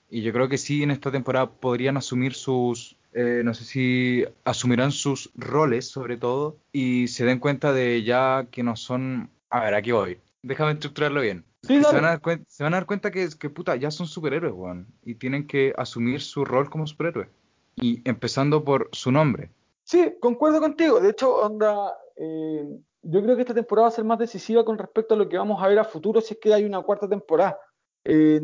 Y 0.09 0.23
yo 0.23 0.33
creo 0.33 0.49
que 0.49 0.59
sí, 0.59 0.83
en 0.83 0.93
esta 0.93 1.11
temporada 1.11 1.51
podrían 1.51 1.97
asumir 1.97 2.35
sus, 2.35 2.97
eh, 3.17 3.43
no 3.45 3.55
sé 3.55 3.65
si 3.65 4.25
asumirán 4.45 4.93
sus 4.93 5.33
roles 5.35 5.89
sobre 5.89 6.17
todo 6.17 6.59
y 6.73 7.09
se 7.09 7.25
den 7.25 7.41
cuenta 7.41 7.73
de 7.73 8.05
ya 8.05 8.47
que 8.51 8.63
no 8.63 8.77
son... 8.77 9.31
A 9.51 9.65
ver, 9.65 9.75
aquí 9.75 9.91
voy. 9.91 10.19
Déjame 10.43 10.73
estructurarlo 10.73 11.21
bien 11.21 11.45
se, 11.67 11.81
van 11.81 12.05
a 12.05 12.77
dar 12.77 12.87
cuenta, 12.87 13.11
que, 13.11 13.29
que 13.39 13.51
puta, 13.51 13.77
ya 13.77 13.91
son 13.91 14.07
superhéroes, 14.07 14.55
weón. 14.55 14.87
Y 15.05 15.15
tienen 15.17 15.47
que 15.47 15.73
asumir 15.77 16.21
su 16.21 16.45
rol 16.45 16.71
como 16.71 16.87
superhéroe. 16.87 17.29
Y 17.77 18.09
empezando 18.09 18.65
por 18.65 18.89
su 18.93 19.13
nombre. 19.13 19.51
Sí, 19.85 20.15
concuerdo 20.21 20.61
contigo. 20.61 21.01
De 21.01 21.11
hecho, 21.11 21.35
onda, 21.37 21.95
eh, 22.17 22.65
yo 23.03 23.23
creo 23.23 23.37
que 23.37 23.43
esta 23.43 23.55
temporada 23.55 23.85
va 23.85 23.89
a 23.89 23.93
ser 23.93 24.05
más 24.05 24.19
decisiva 24.19 24.65
con 24.65 24.79
respecto 24.79 25.15
a 25.15 25.17
lo 25.17 25.29
que 25.29 25.39
vamos 25.39 25.63
a 25.63 25.69
ver 25.69 25.79
a 25.79 25.85
futuro 25.85 26.21
si 26.21 26.35
es 26.35 26.41
que 26.41 26.55
hay 26.55 26.65
una 26.65 26.83
cuarta 26.83 27.09
temporada. 27.09 27.59
Eh, 28.09 28.41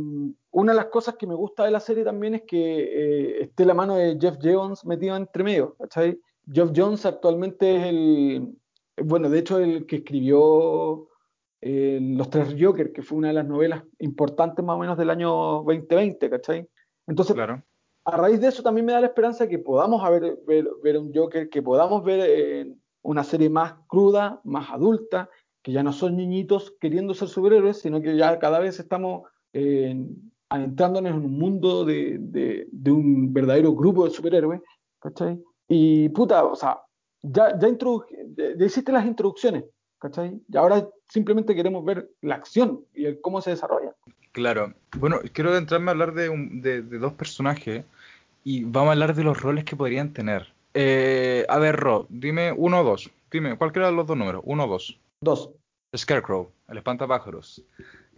una 0.51 0.72
de 0.72 0.77
las 0.77 0.87
cosas 0.87 1.14
que 1.14 1.27
me 1.27 1.37
gusta 1.37 1.64
de 1.64 1.70
la 1.70 1.79
serie 1.79 2.03
también 2.03 2.35
es 2.35 2.42
que 2.42 2.59
eh, 2.59 3.42
esté 3.42 3.64
la 3.64 3.75
mano 3.75 3.94
de 3.94 4.18
Jeff 4.20 4.37
Jones 4.42 4.85
metido 4.85 5.16
entre 5.16 5.44
medio. 5.44 5.77
Jeff 6.53 6.70
Jones 6.75 7.07
actualmente 7.07 7.77
es 7.77 7.85
el, 7.85 8.59
bueno, 9.05 9.31
de 9.31 9.38
hecho 9.38 9.59
el 9.61 9.87
que 9.87 9.96
escribió 9.96 11.09
los 11.64 12.29
Tres 12.29 12.57
Joker, 12.59 12.92
que 12.92 13.03
fue 13.03 13.18
una 13.18 13.29
de 13.29 13.35
las 13.35 13.46
novelas 13.46 13.85
importantes 14.01 14.64
más 14.64 14.75
o 14.75 14.81
menos 14.81 14.98
del 14.98 15.11
año 15.11 15.31
2020, 15.62 16.29
¿cachai? 16.29 16.68
Entonces, 17.07 17.35
claro. 17.35 17.62
a 18.05 18.16
raíz 18.16 18.40
de 18.40 18.48
eso 18.48 18.64
también 18.64 18.87
me 18.87 18.92
da 18.92 19.01
la 19.01 19.07
esperanza 19.07 19.44
de 19.44 19.51
que 19.51 19.61
podamos 19.61 20.03
ver, 20.11 20.38
ver, 20.83 20.98
un 20.98 21.12
Joker, 21.14 21.48
que 21.48 21.62
podamos 21.62 22.03
ver 22.03 22.20
eh, 22.20 22.75
una 23.03 23.22
serie 23.22 23.48
más 23.48 23.75
cruda, 23.87 24.40
más 24.42 24.70
adulta, 24.70 25.31
que 25.62 25.70
ya 25.70 25.85
no 25.85 25.92
son 25.92 26.16
niñitos 26.16 26.75
queriendo 26.81 27.14
ser 27.14 27.29
superhéroes, 27.29 27.79
sino 27.79 28.03
que 28.03 28.16
ya 28.16 28.38
cada 28.40 28.59
vez 28.59 28.81
estamos 28.81 29.22
eh, 29.53 30.07
adentrándonos 30.49 31.12
en 31.12 31.25
un 31.25 31.38
mundo 31.38 31.85
de, 31.85 32.19
de, 32.21 32.91
un 32.91 33.33
verdadero 33.33 33.75
grupo 33.75 34.05
de 34.05 34.11
superhéroes, 34.11 34.61
¿cachai? 35.01 35.43
Y 35.69 36.11
puta, 36.11 36.45
o 36.45 36.55
sea, 36.55 36.81
ya, 37.23 37.59
ya, 37.59 37.69
ya 38.57 38.67
hiciste 38.67 38.93
las 38.93 39.07
introducciones, 39.07 39.65
¿cachai? 39.99 40.38
Y 40.49 40.57
ahora 40.57 40.87
simplemente 41.09 41.55
queremos 41.55 41.85
ver 41.85 42.11
la 42.21 42.35
acción 42.35 42.85
y 42.95 43.15
cómo 43.21 43.41
se 43.41 43.51
desarrolla. 43.51 43.95
Claro. 44.33 44.75
Bueno, 44.99 45.21
quiero 45.33 45.57
entrarme 45.57 45.88
a 45.88 45.93
hablar 45.93 46.15
de, 46.15 46.29
de, 46.31 46.99
dos 46.99 47.12
personajes 47.12 47.85
y 48.45 48.65
vamos 48.65 48.88
a 48.88 48.93
hablar 48.93 49.15
de 49.15 49.25
los 49.25 49.41
roles 49.41 49.65
que 49.65 49.77
podrían 49.77 50.12
tener. 50.12 50.53
Eh, 50.75 51.45
a 51.49 51.59
ver, 51.59 51.77
Rob, 51.77 52.07
dime 52.09 52.53
uno 52.53 52.81
o 52.81 52.85
dos. 52.85 53.11
Dime, 53.31 53.57
cualquiera 53.57 53.88
de 53.88 53.95
los 53.95 54.07
dos 54.07 54.17
números, 54.17 54.43
uno 54.45 54.65
o 54.65 54.69
dos. 54.69 54.99
Dos. 55.21 55.51
Scarecrow, 55.97 56.51
el 56.69 56.79
espantapájaros. 56.79 57.62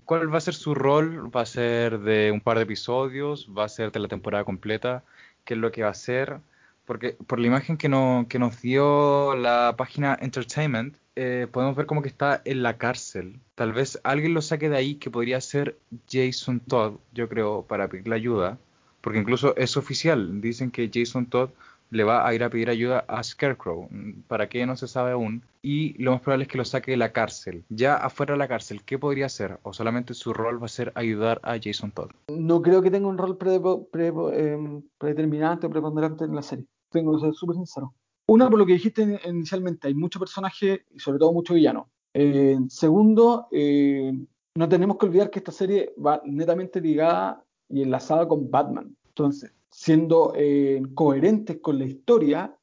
¿Cuál 0.04 0.32
va 0.32 0.38
a 0.38 0.40
ser 0.40 0.54
su 0.54 0.74
rol? 0.74 1.34
¿Va 1.34 1.42
a 1.42 1.46
ser 1.46 2.00
de 2.00 2.30
un 2.32 2.40
par 2.40 2.56
de 2.56 2.64
episodios? 2.64 3.48
¿Va 3.56 3.64
a 3.64 3.68
ser 3.68 3.92
de 3.92 4.00
la 4.00 4.08
temporada 4.08 4.44
completa? 4.44 5.04
¿Qué 5.44 5.54
es 5.54 5.60
lo 5.60 5.72
que 5.72 5.82
va 5.82 5.88
a 5.88 5.92
hacer? 5.92 6.40
Porque 6.84 7.16
por 7.26 7.40
la 7.40 7.46
imagen 7.46 7.76
que 7.76 7.88
nos 7.88 8.60
dio 8.60 9.34
la 9.36 9.74
página 9.76 10.18
Entertainment, 10.20 10.96
eh, 11.16 11.46
podemos 11.50 11.76
ver 11.76 11.86
como 11.86 12.02
que 12.02 12.08
está 12.08 12.42
en 12.44 12.62
la 12.62 12.76
cárcel. 12.76 13.38
Tal 13.54 13.72
vez 13.72 14.00
alguien 14.02 14.34
lo 14.34 14.42
saque 14.42 14.68
de 14.68 14.76
ahí, 14.76 14.96
que 14.96 15.10
podría 15.10 15.40
ser 15.40 15.78
Jason 16.10 16.60
Todd, 16.60 16.96
yo 17.12 17.28
creo, 17.28 17.62
para 17.62 17.88
pedirle 17.88 18.16
ayuda. 18.16 18.58
Porque 19.00 19.18
incluso 19.18 19.54
es 19.56 19.76
oficial. 19.76 20.40
Dicen 20.40 20.70
que 20.70 20.90
Jason 20.92 21.26
Todd 21.26 21.50
le 21.94 22.02
va 22.02 22.26
a 22.26 22.34
ir 22.34 22.42
a 22.42 22.50
pedir 22.50 22.70
ayuda 22.70 23.04
a 23.06 23.22
Scarecrow. 23.22 23.88
¿Para 24.26 24.48
qué? 24.48 24.66
No 24.66 24.76
se 24.76 24.88
sabe 24.88 25.12
aún. 25.12 25.44
Y 25.62 25.96
lo 26.02 26.10
más 26.10 26.20
probable 26.20 26.44
es 26.44 26.48
que 26.48 26.58
lo 26.58 26.64
saque 26.64 26.90
de 26.90 26.96
la 26.96 27.12
cárcel. 27.12 27.64
Ya 27.68 27.94
afuera 27.94 28.34
de 28.34 28.38
la 28.38 28.48
cárcel, 28.48 28.82
¿qué 28.84 28.98
podría 28.98 29.26
hacer? 29.26 29.60
¿O 29.62 29.72
solamente 29.72 30.12
su 30.12 30.32
rol 30.32 30.60
va 30.60 30.66
a 30.66 30.68
ser 30.68 30.92
ayudar 30.96 31.40
a 31.44 31.56
Jason 31.62 31.92
Todd? 31.92 32.10
No 32.28 32.60
creo 32.62 32.82
que 32.82 32.90
tenga 32.90 33.06
un 33.06 33.16
rol 33.16 33.38
em, 33.40 34.82
predeterminante 34.98 35.66
o 35.66 35.70
preponderante 35.70 36.24
en 36.24 36.34
la 36.34 36.42
serie. 36.42 36.66
Tengo 36.90 37.14
que 37.14 37.26
ser 37.26 37.34
súper 37.34 37.54
sincero. 37.56 37.94
Una, 38.26 38.50
por 38.50 38.58
lo 38.58 38.66
que 38.66 38.72
dijiste 38.72 39.20
inicialmente, 39.24 39.86
hay 39.86 39.94
muchos 39.94 40.18
personajes 40.18 40.80
y 40.90 40.98
sobre 40.98 41.18
todo 41.18 41.32
muchos 41.32 41.54
villanos. 41.54 41.86
Eh, 42.12 42.58
segundo, 42.68 43.46
eh, 43.52 44.12
no 44.56 44.68
tenemos 44.68 44.96
que 44.98 45.06
olvidar 45.06 45.30
que 45.30 45.38
esta 45.38 45.52
serie 45.52 45.94
va 46.04 46.20
netamente 46.24 46.80
ligada 46.80 47.44
y 47.68 47.82
enlazada 47.82 48.26
con 48.26 48.50
Batman. 48.50 48.96
Entonces, 49.08 49.52
siendo 49.84 50.32
eh, 50.36 50.82
coherentes 50.94 51.58
con 51.60 51.78
la 51.78 51.84
historia, 51.84 52.56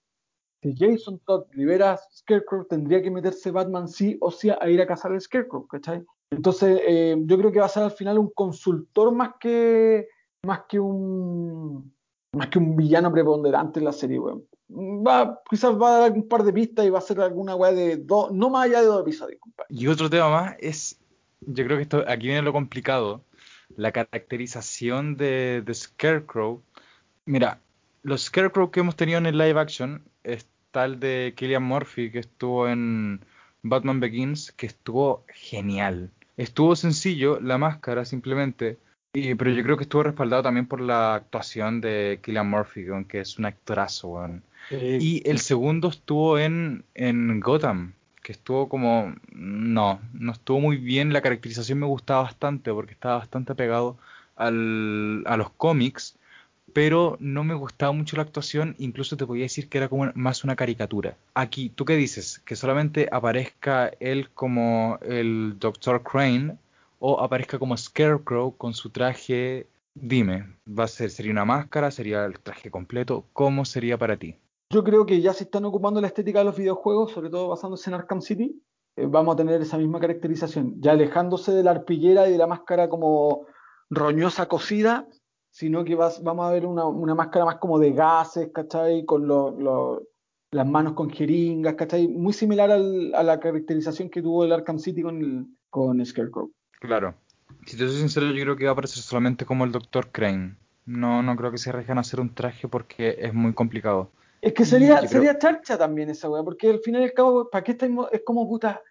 si 0.61 0.75
Jason 0.77 1.19
Todd 1.25 1.45
libera 1.53 1.93
a 1.93 1.97
Scarecrow, 1.97 2.65
tendría 2.65 3.01
que 3.01 3.11
meterse 3.11 3.51
Batman 3.51 3.87
sí 3.87 4.17
o 4.21 4.31
sí 4.31 4.49
a 4.49 4.69
ir 4.69 4.81
a 4.81 4.87
cazar 4.87 5.11
al 5.11 5.21
Scarecrow, 5.21 5.67
¿cachai? 5.67 6.03
Entonces, 6.31 6.81
yo 7.25 7.37
creo 7.37 7.51
que 7.51 7.59
va 7.59 7.65
a 7.65 7.69
ser 7.69 7.83
al 7.83 7.91
final 7.91 8.17
un 8.17 8.29
consultor 8.29 9.11
más 9.13 9.33
que, 9.39 10.07
más 10.45 10.61
que 10.69 10.79
un 10.79 11.93
más 12.33 12.47
que 12.47 12.59
un 12.59 12.77
villano 12.77 13.11
preponderante 13.11 13.79
en 13.79 13.85
la 13.85 13.91
serie, 13.91 14.17
weón 14.17 14.45
va, 14.71 15.41
quizás 15.49 15.73
va 15.79 15.95
a 15.95 15.99
dar 15.99 16.11
un 16.11 16.27
par 16.27 16.43
de 16.43 16.53
pistas 16.53 16.85
y 16.85 16.89
va 16.89 16.99
a 16.99 17.01
ser 17.01 17.19
alguna 17.19 17.55
weá 17.55 17.71
de 17.71 17.97
dos, 17.97 18.31
no 18.31 18.49
más 18.49 18.65
allá 18.65 18.81
de 18.81 18.87
dos 18.87 19.01
episodios, 19.01 19.39
compadre. 19.39 19.67
Y 19.69 19.87
otro 19.87 20.09
tema 20.09 20.29
más 20.29 20.55
es, 20.59 20.99
yo 21.41 21.65
creo 21.65 21.77
que 21.77 21.83
esto 21.83 22.03
aquí 22.07 22.27
viene 22.27 22.41
lo 22.41 22.53
complicado, 22.53 23.23
la 23.75 23.91
caracterización 23.91 25.17
de, 25.17 25.61
de 25.65 25.73
Scarecrow. 25.73 26.61
Mira, 27.25 27.59
los 28.03 28.23
Scarecrow 28.23 28.71
que 28.71 28.79
hemos 28.79 28.95
tenido 28.95 29.17
en 29.17 29.25
el 29.25 29.37
live 29.37 29.59
action 29.59 30.03
es 30.23 30.47
tal 30.71 30.99
de 30.99 31.33
Killian 31.35 31.63
Murphy 31.63 32.11
que 32.11 32.19
estuvo 32.19 32.67
en 32.67 33.21
Batman 33.63 33.99
Begins, 33.99 34.51
que 34.51 34.65
estuvo 34.65 35.25
genial. 35.27 36.09
Estuvo 36.37 36.75
sencillo, 36.75 37.39
la 37.39 37.57
máscara 37.57 38.05
simplemente, 38.05 38.79
y, 39.13 39.35
pero 39.35 39.51
yo 39.51 39.61
creo 39.63 39.77
que 39.77 39.83
estuvo 39.83 40.03
respaldado 40.03 40.43
también 40.43 40.65
por 40.65 40.79
la 40.79 41.15
actuación 41.15 41.81
de 41.81 42.19
Killian 42.23 42.49
Murphy, 42.49 42.85
que 43.07 43.19
es 43.19 43.37
un 43.37 43.45
actorazo. 43.45 44.27
Y 44.71 45.21
el 45.29 45.39
segundo 45.39 45.89
estuvo 45.89 46.39
en, 46.39 46.85
en 46.95 47.39
Gotham, 47.41 47.93
que 48.23 48.31
estuvo 48.31 48.69
como... 48.69 49.13
No, 49.33 49.99
no 50.13 50.31
estuvo 50.31 50.61
muy 50.61 50.77
bien. 50.77 51.11
La 51.11 51.21
caracterización 51.21 51.79
me 51.79 51.87
gustaba 51.87 52.23
bastante 52.23 52.71
porque 52.71 52.93
estaba 52.93 53.17
bastante 53.17 53.53
pegado 53.53 53.97
al, 54.37 55.23
a 55.25 55.35
los 55.35 55.49
cómics, 55.51 56.17
pero 56.73 57.17
no 57.19 57.43
me 57.43 57.53
gustaba 57.53 57.91
mucho 57.91 58.15
la 58.15 58.23
actuación. 58.23 58.75
Incluso 58.79 59.17
te 59.17 59.25
podía 59.25 59.43
decir 59.43 59.69
que 59.69 59.77
era 59.77 59.89
como 59.89 60.11
más 60.15 60.43
una 60.43 60.55
caricatura. 60.55 61.17
Aquí, 61.33 61.69
¿tú 61.69 61.85
qué 61.85 61.95
dices? 61.95 62.39
¿Que 62.45 62.55
solamente 62.55 63.07
aparezca 63.11 63.91
él 63.99 64.29
como 64.31 64.99
el 65.01 65.55
Dr. 65.59 66.03
Crane 66.03 66.57
o 66.99 67.19
aparezca 67.19 67.59
como 67.59 67.75
Scarecrow 67.77 68.55
con 68.57 68.73
su 68.73 68.89
traje 68.89 69.67
Dime, 69.93 70.55
¿va 70.67 70.85
a 70.85 70.87
ser, 70.87 71.09
sería 71.09 71.33
una 71.33 71.45
máscara? 71.45 71.91
¿Sería 71.91 72.25
el 72.25 72.39
traje 72.39 72.71
completo? 72.71 73.25
¿Cómo 73.33 73.65
sería 73.65 73.97
para 73.97 74.17
ti? 74.17 74.35
Yo 74.71 74.83
creo 74.83 75.05
que 75.05 75.19
ya 75.19 75.33
se 75.33 75.43
están 75.43 75.65
ocupando 75.65 75.99
la 75.99 76.07
estética 76.07 76.39
de 76.39 76.45
los 76.45 76.55
videojuegos, 76.55 77.11
sobre 77.11 77.29
todo 77.29 77.49
basándose 77.49 77.89
en 77.89 77.95
Arkham 77.95 78.21
City. 78.21 78.61
Eh, 78.95 79.05
vamos 79.05 79.33
a 79.33 79.37
tener 79.37 79.61
esa 79.61 79.77
misma 79.77 79.99
caracterización, 79.99 80.75
ya 80.79 80.93
alejándose 80.93 81.51
de 81.51 81.63
la 81.63 81.71
arpillera 81.71 82.29
y 82.29 82.31
de 82.31 82.37
la 82.37 82.47
máscara 82.47 82.87
como 82.87 83.47
roñosa 83.89 84.47
cocida, 84.47 85.07
sino 85.51 85.83
que 85.83 85.95
vas, 85.95 86.23
vamos 86.23 86.47
a 86.47 86.51
ver 86.51 86.65
una, 86.65 86.85
una, 86.85 87.13
máscara 87.13 87.45
más 87.45 87.57
como 87.57 87.77
de 87.77 87.91
gases, 87.91 88.49
¿cachai? 88.53 89.05
Con 89.05 89.27
lo, 89.27 89.51
lo, 89.51 90.03
las 90.51 90.65
manos 90.65 90.93
con 90.93 91.09
jeringas, 91.09 91.75
¿cachai? 91.75 92.07
Muy 92.07 92.33
similar 92.33 92.71
al, 92.71 93.13
a 93.13 93.21
la 93.21 93.39
caracterización 93.39 94.09
que 94.09 94.21
tuvo 94.21 94.45
el 94.45 94.53
Arkham 94.53 94.79
City 94.79 95.01
con, 95.03 95.21
el, 95.21 95.45
con 95.69 96.03
Scarecrow. 96.03 96.51
Claro. 96.79 97.13
Si 97.65 97.77
te 97.77 97.85
soy 97.85 97.99
sincero, 97.99 98.31
yo 98.31 98.41
creo 98.43 98.55
que 98.55 98.63
va 98.63 98.71
a 98.71 98.73
aparecer 98.73 99.03
solamente 99.03 99.45
como 99.45 99.65
el 99.65 99.71
Dr. 99.71 100.11
Crane. 100.11 100.55
No, 100.85 101.21
no 101.21 101.35
creo 101.35 101.51
que 101.51 101.57
se 101.57 101.69
arriesgan 101.69 101.97
a 101.97 102.01
hacer 102.01 102.19
un 102.19 102.33
traje 102.33 102.67
porque 102.67 103.17
es 103.19 103.33
muy 103.33 103.53
complicado. 103.53 104.09
Es 104.41 104.53
que 104.53 104.65
sería, 104.65 105.05
sería 105.07 105.37
charcha 105.37 105.77
también 105.77 106.09
esa 106.09 106.29
weá, 106.29 106.43
porque 106.43 106.69
al 106.69 106.79
final 106.79 107.01
y 107.01 107.05
al 107.05 107.13
cabo, 107.13 107.49
¿para 107.49 107.63
qué 107.63 107.73
estamos? 107.73 108.07
Es 108.11 108.23
como 108.25 108.47
puta, 108.49 108.81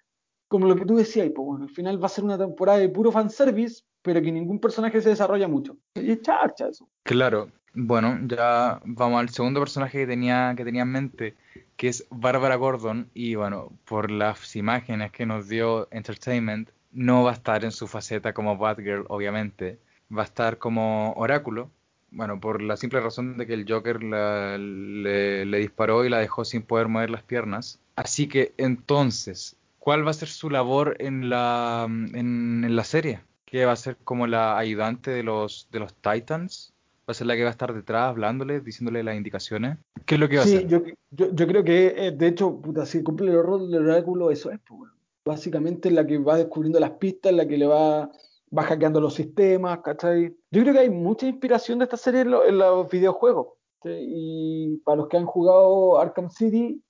como 0.47 0.69
lo 0.69 0.77
que 0.77 0.85
tú 0.85 0.97
decías, 0.97 1.29
pues 1.35 1.45
bueno, 1.45 1.65
al 1.65 1.71
final 1.71 2.01
va 2.01 2.07
a 2.07 2.11
ser 2.11 2.23
una 2.23 2.39
temporada 2.39 2.79
de 2.79 2.89
puro 2.89 3.11
fanservice, 3.11 3.83
pero 4.03 4.23
que 4.23 4.33
ningún 4.33 4.59
personaje 4.59 5.01
se 5.01 5.11
desarrolla 5.11 5.49
mucho. 5.49 5.77
Y 5.95 6.17
charcha 6.21 6.69
eso. 6.69 6.89
Claro, 7.03 7.51
bueno, 7.75 8.19
ya 8.27 8.81
vamos 8.85 9.21
al 9.21 9.29
segundo 9.29 9.61
personaje 9.61 9.99
que 9.99 10.07
tenía, 10.07 10.55
que 10.57 10.65
tenía 10.65 10.83
en 10.83 10.93
mente, 10.93 11.35
que 11.77 11.89
es 11.89 12.07
Bárbara 12.11 12.57
Gordon, 12.57 13.11
y 13.15 13.35
bueno, 13.35 13.73
por 13.85 14.11
las 14.11 14.57
imágenes 14.57 15.13
que 15.13 15.27
nos 15.27 15.49
dio 15.49 15.89
Entertainment, 15.91 16.71
no 16.93 17.23
va 17.23 17.31
a 17.31 17.35
estar 17.35 17.65
en 17.65 17.71
su 17.71 17.87
faceta 17.87 18.33
como 18.33 18.57
Batgirl, 18.57 19.05
obviamente, 19.09 19.79
va 20.17 20.23
a 20.23 20.25
estar 20.25 20.59
como 20.59 21.13
Oráculo, 21.13 21.71
bueno, 22.11 22.41
por 22.41 22.61
la 22.61 22.77
simple 22.77 23.01
razón 23.01 23.37
de 23.37 23.47
que 23.47 23.55
el 23.55 23.67
Joker 23.69 24.03
le, 24.03 25.59
disparó 25.59 26.05
y 26.05 26.09
la 26.09 26.19
dejó 26.19 26.45
sin 26.45 26.63
poder 26.63 26.89
mover 26.89 27.11
las 27.11 27.23
piernas. 27.23 27.81
Así 27.97 28.27
que 28.27 28.53
entonces, 28.57 29.57
¿cuál 29.79 30.05
va 30.05 30.11
a 30.11 30.15
ser 30.15 30.29
su 30.29 30.51
labor 30.51 30.97
en 30.99 31.31
la, 31.31 31.87
en, 31.89 32.75
la 32.75 32.85
serie? 32.85 33.21
¿Qué 33.51 33.65
va 33.65 33.73
a 33.73 33.77
ser 33.77 33.97
como 34.05 34.27
la 34.27 34.57
ayudante 34.57 35.11
de 35.11 35.23
los, 35.23 35.69
de 35.71 35.81
los 35.81 35.95
Titans? 35.95 36.73
¿Va 37.01 37.13
a 37.13 37.15
ser 37.15 37.27
la 37.27 37.35
que 37.35 37.43
va 37.43 37.49
a 37.49 37.53
estar 37.53 37.75
detrás 37.75 38.09
hablándoles, 38.11 38.65
diciéndole 38.65 39.03
las 39.03 39.17
indicaciones? 39.17 39.79
¿Qué 40.07 40.15
es 40.15 40.21
lo 40.21 40.29
que 40.29 40.37
va 40.37 40.43
a 40.43 40.45
hacer? 40.45 40.69
Yo, 40.69 40.83
yo, 41.11 41.33
yo 41.33 41.47
creo 41.47 41.65
que, 41.65 41.95
eh, 41.97 42.13
de 42.13 42.27
hecho, 42.29 42.61
puta, 42.61 42.87
si 42.87 43.03
cumple 43.03 43.33
el 43.33 43.43
rol 43.43 43.71
del 43.71 43.89
oráculo, 43.89 44.31
eso 44.31 44.51
es, 44.53 44.61
pues, 44.61 44.93
básicamente 45.25 45.91
la 45.91 46.07
que 46.07 46.19
va 46.19 46.37
descubriendo 46.37 46.79
las 46.79 46.93
pistas, 46.93 47.33
la 47.33 47.47
que 47.47 47.59
le 47.59 47.67
va 47.67 48.11
va 48.57 48.65
hackeando 48.65 49.01
los 49.01 49.15
sistemas, 49.15 49.81
¿cachai? 49.81 50.37
Yo 50.51 50.63
creo 50.63 50.73
que 50.73 50.81
hay 50.81 50.91
mucha 50.91 51.27
inspiración 51.27 51.79
de 51.79 51.85
esta 51.85 51.97
serie 51.97 52.23
en, 52.23 52.59
los 52.59 52.91
videojuegos. 52.91 53.49
Y 53.85 54.79
para 54.79 54.99
los 54.99 55.09
que 55.09 55.17
han 55.17 55.27
jugado 55.27 55.99
Arkham 55.99 56.31
City, 56.31 56.83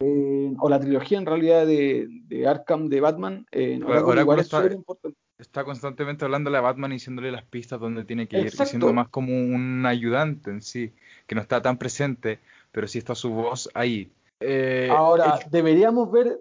eh, 0.00 0.54
o 0.58 0.68
la 0.68 0.80
trilogía 0.80 1.18
en 1.18 1.26
realidad 1.26 1.66
de, 1.66 2.46
Arkham 2.46 2.88
de 2.88 3.00
Batman, 3.00 3.46
eh, 3.52 3.80
igual 3.80 4.38
es 4.38 4.46
está, 4.46 4.64
importante. 4.72 5.18
Está 5.42 5.64
constantemente 5.64 6.24
hablándole 6.24 6.56
a 6.56 6.60
Batman 6.60 6.92
y 6.92 6.94
diciéndole 6.94 7.32
las 7.32 7.42
pistas 7.42 7.80
donde 7.80 8.04
tiene 8.04 8.28
que 8.28 8.38
ir, 8.38 8.46
y 8.46 8.50
siendo 8.50 8.92
más 8.92 9.08
como 9.08 9.32
un 9.32 9.84
ayudante 9.84 10.50
en 10.50 10.62
sí, 10.62 10.92
que 11.26 11.34
no 11.34 11.40
está 11.40 11.60
tan 11.60 11.78
presente, 11.78 12.38
pero 12.70 12.86
sí 12.86 12.98
está 12.98 13.16
su 13.16 13.30
voz 13.30 13.68
ahí. 13.74 14.12
Eh, 14.38 14.88
Ahora, 14.90 15.40
deberíamos 15.50 16.10
ver 16.12 16.38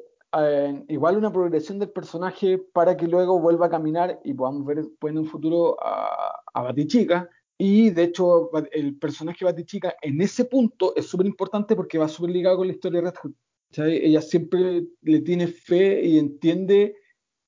igual 0.87 1.17
una 1.17 1.33
progresión 1.33 1.79
del 1.79 1.89
personaje 1.89 2.59
para 2.59 2.95
que 2.95 3.07
luego 3.07 3.39
vuelva 3.39 3.65
a 3.65 3.69
caminar 3.69 4.19
y 4.23 4.35
podamos 4.35 4.65
ver 4.65 4.77
después 4.77 5.11
en 5.11 5.17
un 5.17 5.25
futuro 5.25 5.77
a, 5.83 6.39
a 6.53 6.61
Batichica. 6.61 7.27
Y 7.57 7.89
de 7.89 8.03
hecho, 8.03 8.51
el 8.71 8.95
personaje 8.97 9.43
Batichica 9.43 9.95
en 10.01 10.21
ese 10.21 10.45
punto 10.45 10.93
es 10.95 11.07
súper 11.07 11.25
importante 11.25 11.75
porque 11.75 11.97
va 11.97 12.07
súper 12.07 12.31
ligado 12.31 12.57
con 12.57 12.67
la 12.67 12.73
historia 12.73 13.01
de 13.01 13.09
Red 13.09 13.17
Hood. 13.23 13.33
Ella 13.77 14.21
siempre 14.21 14.83
le 15.01 15.21
tiene 15.21 15.47
fe 15.47 16.05
y 16.05 16.19
entiende 16.19 16.97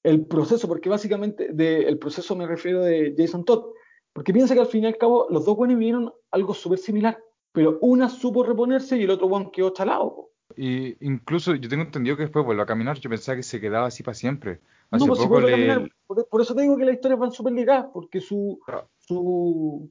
el 0.04 0.26
proceso, 0.26 0.68
porque 0.68 0.90
básicamente 0.90 1.50
de, 1.54 1.84
el 1.84 1.98
proceso 1.98 2.36
me 2.36 2.46
refiero 2.46 2.82
de 2.82 3.16
Jason 3.18 3.46
Todd, 3.46 3.72
porque 4.12 4.34
piensa 4.34 4.54
que 4.54 4.60
al 4.60 4.68
fin 4.68 4.84
y 4.84 4.88
al 4.88 4.98
cabo 4.98 5.28
los 5.30 5.46
dos 5.46 5.56
buenos 5.56 5.78
vivieron 5.78 6.14
algo 6.32 6.54
súper 6.54 6.78
similar, 6.78 7.18
pero 7.52 7.80
una 7.82 8.10
supo 8.10 8.44
reponerse 8.44 8.98
y 8.98 9.04
el 9.04 9.10
otro 9.10 9.28
one 9.28 9.50
quedó 9.52 9.72
chalado. 9.72 10.30
Y 10.56 10.96
incluso 11.06 11.56
yo 11.56 11.70
tengo 11.70 11.84
entendido 11.84 12.16
que 12.16 12.24
después 12.24 12.46
vuelve 12.46 12.62
a 12.62 12.68
caminar. 12.68 13.00
Yo 13.00 13.10
pensaba 13.10 13.38
que 13.38 13.44
se 13.44 13.60
quedaba 13.60 13.88
así 13.88 14.04
para 14.04 14.14
siempre. 14.14 14.60
Hace 14.92 15.06
no, 15.06 15.14
pues 15.14 15.22
poco 15.22 15.42
le... 15.42 15.90
por, 16.30 16.42
eso 16.42 16.54
te 16.54 16.62
digo 16.62 16.78
que 16.78 16.86
las 16.86 16.96
historias 16.96 17.20
van 17.20 17.32
súper 17.32 17.54
ligadas, 17.54 17.88
porque 17.92 18.20
su, 18.20 18.60
ah. 18.68 18.86
su, 19.00 19.90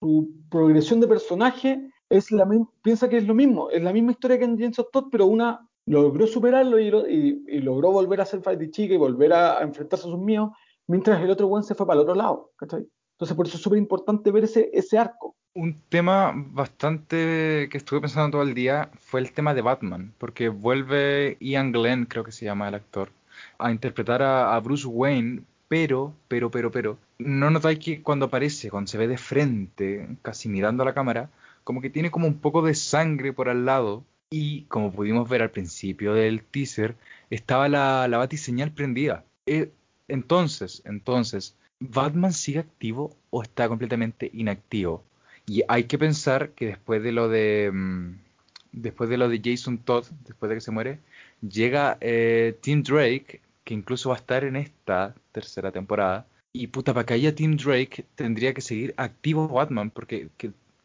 su, 0.00 0.30
progresión 0.50 1.00
de 1.00 1.08
personaje 1.08 1.90
es 2.10 2.30
la 2.30 2.46
piensa 2.82 3.08
que 3.08 3.16
es 3.16 3.26
lo 3.26 3.34
mismo. 3.34 3.70
Es 3.70 3.82
la 3.82 3.92
misma 3.92 4.12
historia 4.12 4.38
que 4.38 4.44
en 4.44 4.58
James 4.58 4.76
Todd, 4.92 5.06
pero 5.10 5.26
una 5.26 5.66
logró 5.86 6.26
superarlo 6.26 6.78
y, 6.78 7.44
y, 7.48 7.58
logró 7.60 7.90
volver 7.90 8.20
a 8.20 8.26
ser 8.26 8.40
fight 8.40 8.70
chica 8.70 8.94
y 8.94 8.98
volver 8.98 9.32
a, 9.32 9.62
enfrentarse 9.62 10.06
a 10.06 10.10
sus 10.10 10.18
míos, 10.18 10.50
mientras 10.86 11.20
el 11.20 11.30
otro 11.30 11.48
buen 11.48 11.64
se 11.64 11.74
fue 11.74 11.86
para 11.86 12.00
el 12.00 12.02
otro 12.02 12.14
lado. 12.14 12.52
¿cachai? 12.56 12.86
Entonces, 13.14 13.36
por 13.36 13.46
eso 13.46 13.56
es 13.56 13.62
súper 13.62 13.78
importante 13.78 14.30
ver 14.30 14.44
ese, 14.44 14.70
ese 14.72 14.98
arco. 14.98 15.36
Un 15.54 15.80
tema 15.88 16.32
bastante 16.34 17.68
que 17.70 17.76
estuve 17.76 18.00
pensando 18.00 18.30
todo 18.38 18.42
el 18.42 18.54
día 18.54 18.90
fue 18.98 19.20
el 19.20 19.32
tema 19.32 19.52
de 19.52 19.60
Batman, 19.60 20.14
porque 20.18 20.48
vuelve 20.48 21.36
Ian 21.40 21.72
Glenn, 21.72 22.06
creo 22.06 22.24
que 22.24 22.32
se 22.32 22.46
llama 22.46 22.68
el 22.68 22.74
actor, 22.74 23.10
a 23.58 23.70
interpretar 23.70 24.22
a, 24.22 24.58
Bruce 24.60 24.86
Wayne, 24.86 25.42
pero, 25.68 26.14
pero, 26.28 26.50
pero, 26.50 26.70
pero, 26.70 26.98
no 27.18 27.50
notáis 27.50 27.78
que 27.78 28.02
cuando 28.02 28.26
aparece, 28.26 28.70
cuando 28.70 28.88
se 28.88 28.98
ve 28.98 29.08
de 29.08 29.18
frente, 29.18 30.08
casi 30.22 30.48
mirando 30.48 30.82
a 30.82 30.86
la 30.86 30.94
cámara, 30.94 31.28
como 31.64 31.82
que 31.82 31.90
tiene 31.90 32.10
como 32.10 32.26
un 32.26 32.38
poco 32.38 32.62
de 32.62 32.74
sangre 32.74 33.34
por 33.34 33.50
al 33.50 33.66
lado, 33.66 34.04
y 34.32 34.62
como 34.64 34.90
pudimos 34.90 35.28
ver 35.28 35.42
al 35.42 35.50
principio 35.50 36.14
del 36.14 36.42
teaser, 36.42 36.96
estaba 37.30 37.68
la, 37.68 38.08
la 38.08 38.18
batiseñal 38.18 38.72
prendida. 38.72 39.24
Eh, 39.46 39.70
entonces, 40.08 40.82
entonces, 40.86 41.56
¿Batman 41.78 42.32
sigue 42.32 42.60
activo 42.60 43.16
o 43.30 43.42
está 43.42 43.68
completamente 43.68 44.30
inactivo? 44.32 45.04
Y 45.46 45.62
hay 45.68 45.84
que 45.84 45.98
pensar 45.98 46.50
que 46.50 46.66
después 46.66 47.02
de 47.02 47.12
lo 47.12 47.28
de 47.28 47.70
mm, 47.72 48.14
después 48.72 49.10
de 49.10 49.18
lo 49.18 49.28
de 49.28 49.40
Jason 49.44 49.78
Todd, 49.78 50.06
después 50.24 50.48
de 50.48 50.56
que 50.56 50.60
se 50.60 50.70
muere, 50.70 50.98
llega 51.42 51.98
eh, 52.00 52.56
Tim 52.62 52.82
Drake, 52.82 53.40
que 53.64 53.74
incluso 53.74 54.08
va 54.08 54.16
a 54.16 54.18
estar 54.18 54.44
en 54.44 54.56
esta 54.56 55.14
tercera 55.30 55.70
temporada. 55.70 56.26
Y 56.54 56.68
puta, 56.68 56.92
para 56.94 57.06
que 57.06 57.14
haya 57.14 57.34
Tim 57.34 57.56
Drake 57.56 58.04
tendría 58.14 58.54
que 58.54 58.60
seguir 58.60 58.94
activo 58.96 59.48
Batman, 59.48 59.90
porque 59.90 60.28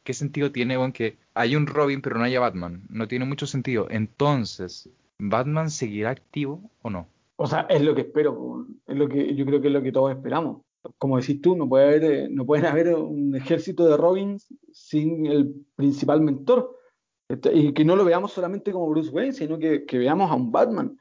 ¿qué, 0.08 0.14
sentido 0.14 0.52
tiene 0.52 0.78
bueno, 0.78 0.94
que 0.94 1.18
hay 1.34 1.56
un 1.56 1.68
Robin 1.68 2.02
pero 2.02 2.18
no 2.18 2.24
haya 2.24 2.40
Batman? 2.40 2.84
No 2.90 3.08
tiene 3.08 3.26
mucho 3.26 3.46
sentido. 3.46 3.88
Entonces, 3.90 4.90
¿Batman 5.20 5.70
seguirá 5.70 6.12
activo 6.12 6.72
o 6.82 6.90
no? 6.90 7.08
O 7.36 7.46
sea, 7.46 7.68
es 7.70 7.82
lo 7.82 7.94
que 7.94 8.02
espero, 8.02 8.66
es 8.88 8.98
lo 8.98 9.08
que 9.08 9.36
yo 9.36 9.46
creo 9.46 9.62
que 9.62 9.68
es 9.68 9.74
lo 9.74 9.84
que 9.84 9.92
todos 9.92 10.12
esperamos 10.12 10.62
como 10.98 11.18
decís 11.18 11.42
tú, 11.42 11.56
no 11.56 11.68
puede 11.68 11.86
haber, 11.86 12.04
eh, 12.04 12.28
no 12.30 12.46
pueden 12.46 12.66
haber 12.66 12.96
un 12.96 13.36
ejército 13.36 13.88
de 13.88 13.98
Robins 13.98 14.48
sin 14.72 15.26
el 15.26 15.66
principal 15.76 16.22
mentor. 16.22 16.76
Este, 17.30 17.54
y 17.54 17.74
que 17.74 17.84
no 17.84 17.96
lo 17.96 18.06
veamos 18.06 18.32
solamente 18.32 18.72
como 18.72 18.90
Bruce 18.90 19.10
Wayne, 19.10 19.34
sino 19.34 19.60
que, 19.60 19.86
veamos 19.92 20.32
a 20.32 20.36
un 20.36 20.52
Batman. 20.52 20.98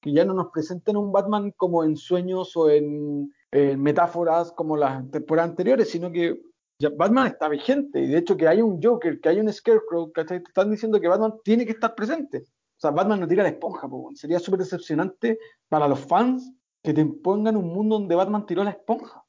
Que 0.00 0.12
ya 0.12 0.24
no 0.24 0.34
nos 0.34 0.48
presenten 0.50 0.96
un 0.96 1.12
Batman 1.12 1.52
como 1.52 1.84
en 1.84 1.96
sueños 1.96 2.56
o 2.56 2.68
en, 2.68 3.32
metáforas 3.76 4.50
como 4.52 4.76
las 4.76 5.10
temporadas 5.10 5.50
anteriores, 5.50 5.90
sino 5.90 6.10
que 6.10 6.40
Batman 6.88 7.26
está 7.26 7.48
vigente. 7.48 8.00
Y 8.00 8.06
de 8.06 8.18
hecho, 8.18 8.36
que 8.36 8.48
hay 8.48 8.60
un 8.60 8.82
Joker, 8.82 9.20
que 9.20 9.28
hay 9.28 9.40
un 9.40 9.52
Scarecrow, 9.52 10.12
que 10.12 10.22
están 10.22 10.70
diciendo 10.70 11.00
que 11.00 11.08
Batman 11.08 11.34
tiene 11.44 11.64
que 11.64 11.72
estar 11.72 11.94
presente. 11.94 12.38
O 12.38 12.80
sea, 12.82 12.90
Batman 12.90 13.20
no 13.20 13.28
tira 13.28 13.44
la 13.44 13.50
esponja, 13.50 13.88
sería 14.14 14.40
súper 14.40 14.60
decepcionante 14.60 15.38
para 15.68 15.86
los 15.86 16.00
fans 16.00 16.52
que 16.82 16.92
te 16.92 17.00
impongan 17.00 17.56
un 17.56 17.68
mundo 17.68 17.98
donde 17.98 18.14
Batman 18.14 18.44
tiró 18.44 18.64
la 18.64 18.70
esponja. 18.70 19.22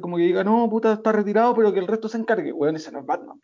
Como 0.00 0.16
que 0.16 0.22
diga, 0.22 0.42
no, 0.42 0.68
puta, 0.68 0.94
está 0.94 1.12
retirado, 1.12 1.54
pero 1.54 1.72
que 1.72 1.78
el 1.78 1.86
resto 1.86 2.08
se 2.08 2.18
encargue. 2.18 2.52
Weón, 2.52 2.76
ese 2.76 2.90
no 2.90 3.00
es 3.00 3.06
Batman, 3.06 3.40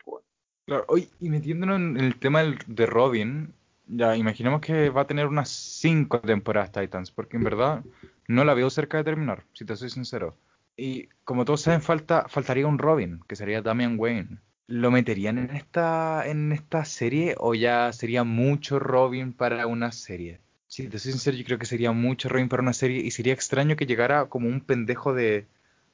Claro, 0.65 0.85
hoy, 0.87 1.07
y 1.19 1.29
metiéndonos 1.29 1.77
en 1.77 1.97
el 1.97 2.17
tema 2.17 2.41
de 2.41 2.85
Robin, 2.87 3.53
ya 3.85 4.17
imaginemos 4.17 4.61
que 4.61 4.89
va 4.89 5.01
a 5.01 5.07
tener 5.07 5.27
unas 5.27 5.49
cinco 5.49 6.19
temporadas 6.19 6.71
Titans, 6.71 7.11
porque 7.11 7.37
en 7.37 7.43
verdad 7.43 7.83
no 8.27 8.43
la 8.43 8.55
veo 8.55 8.71
cerca 8.71 8.97
de 8.97 9.03
terminar, 9.03 9.43
si 9.53 9.63
te 9.63 9.75
soy 9.75 9.91
sincero. 9.91 10.35
Y 10.77 11.07
como 11.23 11.45
todos 11.45 11.61
saben, 11.61 11.81
falta, 11.81 12.27
faltaría 12.27 12.67
un 12.67 12.79
Robin, 12.79 13.21
que 13.27 13.35
sería 13.35 13.61
Damian 13.61 13.95
Wayne. 13.97 14.39
¿Lo 14.67 14.91
meterían 14.91 15.37
en 15.37 15.51
esta, 15.51 16.23
en 16.25 16.51
esta 16.51 16.85
serie 16.85 17.35
o 17.37 17.53
ya 17.53 17.93
sería 17.93 18.23
mucho 18.23 18.79
Robin 18.79 19.31
para 19.31 19.67
una 19.67 19.91
serie? 19.91 20.39
Si 20.67 20.87
te 20.87 20.99
soy 20.99 21.11
sincero, 21.11 21.37
yo 21.37 21.45
creo 21.45 21.59
que 21.59 21.67
sería 21.67 21.91
mucho 21.91 22.29
Robin 22.29 22.49
para 22.49 22.63
una 22.63 22.73
serie 22.73 23.01
y 23.01 23.11
sería 23.11 23.33
extraño 23.33 23.75
que 23.75 23.85
llegara 23.85 24.25
como 24.25 24.49
un 24.49 24.61
pendejo 24.61 25.13
de 25.13 25.45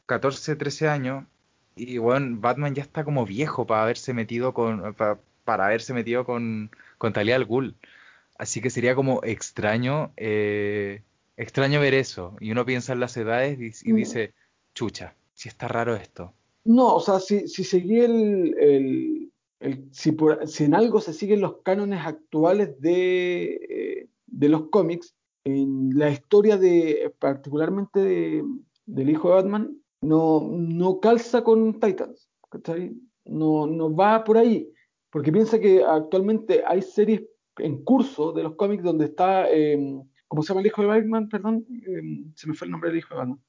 14, 0.06 0.56
13 0.56 0.88
años 0.88 1.26
y 1.76 1.98
bueno, 1.98 2.38
Batman 2.40 2.76
ya 2.76 2.82
está 2.82 3.04
como 3.04 3.26
viejo 3.26 3.66
para 3.68 3.84
haberse 3.84 4.14
metido 4.14 4.54
con 4.54 4.94
para, 4.94 5.66
haberse 5.66 5.94
metido 5.94 6.26
con, 6.26 6.72
con 6.98 7.14
Talia 7.14 7.36
al 7.36 7.46
Ghul. 7.46 7.76
Así 8.38 8.62
que 8.62 8.70
sería 8.70 8.96
como 8.96 9.22
extraño 9.24 10.14
eh, 10.18 11.04
extraño 11.38 11.80
ver 11.80 11.94
eso. 11.94 12.36
Y 12.40 12.52
uno 12.52 12.66
piensa 12.66 12.94
en 12.94 13.00
las 13.00 13.16
edades 13.18 13.84
y, 13.84 13.92
mm. 13.92 13.96
dice, 13.96 14.34
chucha, 14.82 15.16
si 15.36 15.48
está 15.48 15.68
raro 15.68 15.96
esto. 15.96 16.34
No, 16.66 16.96
o 16.96 17.00
sea, 17.00 17.20
si, 17.20 17.48
si 17.48 17.64
seguí 17.64 18.00
el, 18.00 19.32
el, 19.60 19.90
si, 19.92 20.18
si, 20.48 20.64
en 20.64 20.74
algo 20.74 21.00
se 21.00 21.14
siguen 21.14 21.42
los 21.42 21.58
cánones 21.64 22.04
actuales 22.04 22.82
de, 22.82 23.60
eh, 23.70 24.10
de 24.26 24.50
los 24.50 24.70
cómics, 24.70 25.14
en 25.44 25.92
la 25.96 26.10
historia 26.10 26.58
de, 26.58 27.14
particularmente 27.20 28.44
del 28.88 29.10
hijo 29.10 29.30
de 29.30 29.36
Batman, 29.36 29.78
no, 30.02 30.50
no 30.52 31.00
calza 31.00 31.44
con 31.44 31.80
Titans, 31.80 32.28
No, 33.26 33.68
no 33.68 33.96
va 33.96 34.24
por 34.24 34.38
ahí, 34.40 34.68
porque 35.12 35.32
piensa 35.32 35.60
que 35.60 35.84
actualmente 35.84 36.64
hay 36.66 36.82
series 36.82 37.22
en 37.58 37.84
curso 37.84 38.32
de 38.32 38.44
los 38.44 38.56
cómics 38.56 38.84
donde 38.84 39.06
está, 39.06 39.48
eh, 39.52 39.78
¿cómo 40.28 40.42
se 40.42 40.50
llama 40.50 40.62
el 40.62 40.68
hijo 40.68 40.82
de 40.82 40.88
Batman? 40.88 41.30
Perdón, 41.30 41.68
eh, 41.70 42.24
se 42.34 42.48
me 42.48 42.56
fue 42.56 42.66
el 42.66 42.72
nombre 42.72 42.90
del 42.90 42.98
hijo 42.98 43.14
de 43.14 43.20
Batman. 43.20 43.40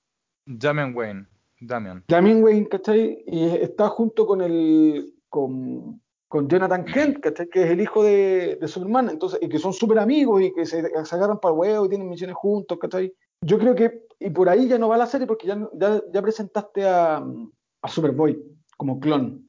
Damian 0.47 0.95
Wayne. 0.95 1.27
Damian. 1.61 2.05
Damian 2.09 2.43
Wayne, 2.43 2.69
¿cachai? 2.69 3.23
Y 3.27 3.45
está 3.45 3.89
junto 3.89 4.27
con 4.27 4.41
el 4.41 5.15
con, 5.29 6.01
con 6.29 6.49
Jonathan 6.49 6.85
Kent, 6.85 7.21
¿cachai? 7.21 7.49
Que 7.49 7.63
es 7.63 7.71
el 7.71 7.81
hijo 7.81 8.03
de, 8.03 8.57
de 8.61 8.69
Superman, 8.69 9.09
entonces, 9.11 9.39
y 9.43 9.49
que 9.49 9.59
son 9.59 9.73
súper 9.73 9.99
amigos 9.99 10.43
y 10.43 10.53
que 10.53 10.67
se, 10.67 10.83
agarran 11.11 11.39
para 11.41 11.55
huevo 11.55 11.87
y 11.87 11.89
tienen 11.89 12.09
misiones 12.09 12.37
juntos, 12.37 12.79
¿cachai? 12.79 13.15
Yo 13.43 13.59
creo 13.59 13.75
que, 13.75 14.07
y 14.19 14.31
por 14.31 14.49
ahí 14.49 14.69
ya 14.69 14.79
no 14.79 14.89
va 14.89 14.97
la 14.97 15.07
serie 15.07 15.27
porque 15.27 15.47
ya, 15.47 15.69
ya, 16.13 16.23
presentaste 16.23 16.87
a, 16.87 17.25
a 17.83 17.89
Superboy 17.89 18.43
como 18.77 18.99
clon, 19.01 19.49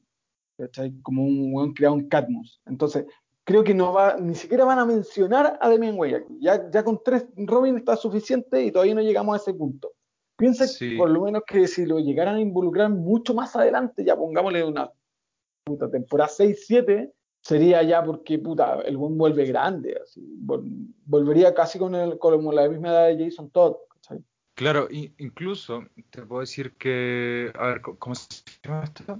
¿cachai? 0.58 0.94
Como 1.02 1.24
un 1.24 1.54
weón 1.54 1.74
creado 1.74 1.96
en 1.96 2.08
Cadmus. 2.08 2.62
Entonces, 2.66 3.06
creo 3.44 3.64
que 3.64 3.74
no 3.74 3.94
va, 3.94 4.18
ni 4.18 4.36
siquiera 4.36 4.66
van 4.66 4.80
a 4.80 4.86
mencionar 4.86 5.58
a 5.60 5.70
Damian 5.70 5.98
Wayne. 5.98 6.26
Ya, 6.40 6.70
ya 6.70 6.84
con 6.84 7.02
tres 7.04 7.26
Robin 7.36 7.78
está 7.78 7.96
suficiente 7.96 8.64
y 8.64 8.72
todavía 8.72 8.96
no 8.96 9.02
llegamos 9.02 9.34
a 9.34 9.42
ese 9.42 9.54
punto. 9.54 9.92
Piensa 10.36 10.66
por 10.98 11.10
lo 11.10 11.22
menos 11.22 11.44
que 11.46 11.68
si 11.68 11.86
lo 11.86 12.00
llegaran 12.00 12.36
a 12.36 12.42
involucrar 12.42 12.90
mucho 12.90 13.34
más 13.34 13.56
adelante, 13.56 14.04
ya 14.04 14.16
pongámosle 14.16 14.64
una 14.64 14.92
puta 15.64 15.90
temporada 15.90 16.30
6-7, 16.30 17.12
sería 17.42 17.84
ya 17.84 18.04
porque 18.04 18.40
puta, 18.40 18.82
el 18.82 18.98
buen 18.98 19.18
vuelve 19.18 19.46
grande, 19.46 20.00
así, 20.04 20.22
volvería 21.06 21.54
casi 21.54 21.78
con, 21.78 21.94
el, 21.94 22.18
con 22.18 22.56
la 22.56 22.68
misma 22.68 22.90
edad 22.90 23.08
de 23.08 23.26
Jason 23.26 23.50
Todd. 23.52 23.76
Claro, 24.56 24.88
incluso 24.92 25.84
te 26.12 26.22
puedo 26.22 26.42
decir 26.42 26.74
que, 26.74 27.52
a 27.56 27.68
ver, 27.68 27.82
¿cómo 27.82 28.14
se 28.14 28.44
llama 28.64 28.84
esto? 28.84 29.20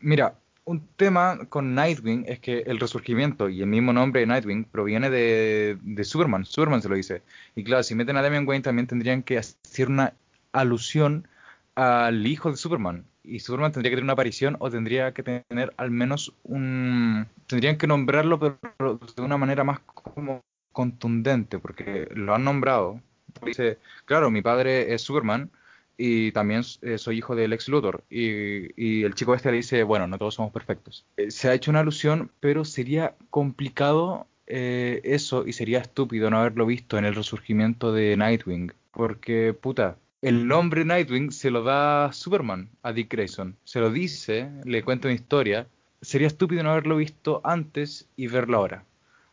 Mira, 0.00 0.34
un 0.64 0.86
tema 0.96 1.46
con 1.48 1.74
Nightwing 1.74 2.24
es 2.28 2.40
que 2.40 2.60
el 2.60 2.78
resurgimiento 2.78 3.48
y 3.48 3.62
el 3.62 3.66
mismo 3.66 3.92
nombre 3.92 4.20
de 4.20 4.26
Nightwing 4.26 4.64
proviene 4.64 5.08
de, 5.08 5.78
de 5.82 6.04
Superman. 6.04 6.44
Superman 6.44 6.82
se 6.82 6.90
lo 6.90 6.94
dice. 6.94 7.22
Y 7.56 7.64
claro, 7.64 7.82
si 7.82 7.94
meten 7.94 8.18
a 8.18 8.22
Damian 8.22 8.46
Wayne 8.46 8.62
también 8.62 8.86
tendrían 8.86 9.22
que 9.22 9.38
hacer 9.38 9.88
una 9.88 10.12
alusión 10.52 11.28
al 11.74 12.26
hijo 12.26 12.50
de 12.50 12.56
Superman. 12.56 13.04
Y 13.22 13.40
Superman 13.40 13.72
tendría 13.72 13.90
que 13.90 13.96
tener 13.96 14.04
una 14.04 14.14
aparición 14.14 14.56
o 14.60 14.70
tendría 14.70 15.12
que 15.12 15.22
tener 15.22 15.72
al 15.76 15.90
menos 15.90 16.34
un... 16.42 17.26
Tendrían 17.46 17.76
que 17.76 17.86
nombrarlo 17.86 18.38
pero 18.38 19.00
de 19.16 19.22
una 19.22 19.36
manera 19.36 19.64
más 19.64 19.80
como 19.80 20.42
contundente, 20.72 21.58
porque 21.58 22.08
lo 22.14 22.34
han 22.34 22.44
nombrado. 22.44 23.00
Dice, 23.44 23.78
claro, 24.04 24.30
mi 24.30 24.42
padre 24.42 24.94
es 24.94 25.02
Superman 25.02 25.50
y 25.96 26.32
también 26.32 26.62
eh, 26.80 26.96
soy 26.96 27.18
hijo 27.18 27.36
del 27.36 27.52
ex 27.52 27.68
Luthor. 27.68 28.02
Y, 28.08 29.02
el 29.02 29.14
chico 29.14 29.34
este 29.34 29.50
le 29.50 29.58
dice, 29.58 29.82
bueno, 29.82 30.06
no 30.06 30.16
todos 30.16 30.34
somos 30.34 30.52
perfectos. 30.52 31.04
Eh, 31.18 31.30
se 31.30 31.48
ha 31.48 31.54
hecho 31.54 31.70
una 31.70 31.80
alusión, 31.80 32.30
pero 32.40 32.64
sería 32.64 33.14
complicado 33.28 34.26
eh, 34.46 35.00
eso 35.04 35.46
y 35.46 35.52
sería 35.52 35.78
estúpido 35.78 36.30
no 36.30 36.38
haberlo 36.38 36.64
visto 36.64 36.96
en 36.96 37.04
el 37.04 37.14
resurgimiento 37.14 37.92
de 37.92 38.16
Nightwing. 38.16 38.72
Porque, 38.92 39.52
puta, 39.52 39.96
el 40.22 40.46
nombre 40.46 40.84
Nightwing 40.84 41.32
se 41.32 41.50
lo 41.50 41.62
da 41.62 42.12
Superman 42.12 42.68
a 42.82 42.92
Dick 42.92 43.10
Grayson. 43.10 43.56
Se 43.64 43.80
lo 43.80 43.90
dice, 43.90 44.50
le 44.64 44.82
cuenta 44.82 45.08
una 45.08 45.14
historia. 45.14 45.66
Sería 46.02 46.26
estúpido 46.26 46.62
no 46.62 46.70
haberlo 46.70 46.96
visto 46.96 47.40
antes 47.44 48.08
y 48.16 48.26
verlo 48.26 48.58
ahora. 48.58 48.84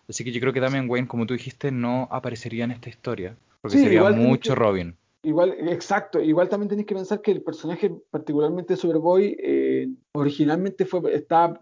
Así 0.08 0.24
que 0.24 0.32
yo 0.32 0.40
creo 0.40 0.54
que 0.54 0.62
también 0.62 0.90
Wayne, 0.90 1.08
como 1.08 1.26
tú 1.26 1.34
dijiste, 1.34 1.72
no 1.72 2.08
aparecería 2.12 2.64
en 2.64 2.72
esta 2.72 2.90
historia. 2.90 3.36
Porque 3.62 3.78
sería 3.78 4.10
mucho 4.12 4.56
Robin. 4.56 4.96
Igual, 5.24 5.56
exacto. 5.68 6.22
Igual 6.22 6.48
también 6.48 6.70
tenéis 6.70 6.88
que 6.88 6.96
pensar 6.96 7.22
que 7.22 7.32
el 7.32 7.42
personaje, 7.42 7.92
particularmente 8.10 8.78
Superboy, 8.78 9.36
eh, 9.44 9.90
originalmente 10.14 10.86
fue, 10.86 11.14
estaba 11.14 11.60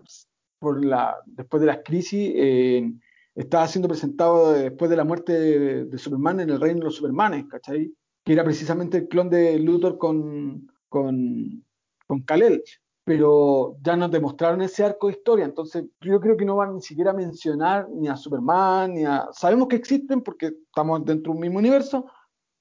por 0.59 0.85
la, 0.85 1.15
después 1.25 1.61
de 1.61 1.67
las 1.67 1.79
crisis, 1.83 2.31
eh, 2.35 2.91
estaba 3.33 3.67
siendo 3.67 3.87
presentado 3.87 4.53
después 4.53 4.91
de 4.91 4.97
la 4.97 5.03
muerte 5.03 5.33
de, 5.33 5.85
de 5.85 5.97
Superman 5.97 6.41
en 6.41 6.51
el 6.51 6.61
reino 6.61 6.79
de 6.79 6.85
los 6.85 6.95
Supermanes, 6.95 7.45
¿cachai? 7.49 7.91
Que 8.25 8.33
era 8.33 8.43
precisamente 8.43 8.97
el 8.97 9.07
clon 9.07 9.29
de 9.29 9.59
Luthor 9.59 9.97
con, 9.97 10.67
con, 10.89 11.63
con 12.07 12.21
Kalel, 12.23 12.63
pero 13.05 13.77
ya 13.83 13.95
nos 13.95 14.09
demostraron 14.09 14.63
ese 14.63 14.83
arco 14.83 15.07
de 15.07 15.13
historia, 15.13 15.45
entonces 15.45 15.85
yo 16.01 16.19
creo 16.19 16.35
que 16.35 16.43
no 16.43 16.55
van 16.55 16.73
ni 16.73 16.81
siquiera 16.81 17.11
a 17.11 17.13
mencionar 17.13 17.87
ni 17.89 18.07
a 18.07 18.17
Superman, 18.17 18.95
ni 18.95 19.05
a... 19.05 19.27
Sabemos 19.31 19.67
que 19.67 19.75
existen 19.75 20.21
porque 20.21 20.47
estamos 20.47 21.05
dentro 21.05 21.31
de 21.31 21.37
un 21.37 21.41
mismo 21.41 21.59
universo, 21.59 22.07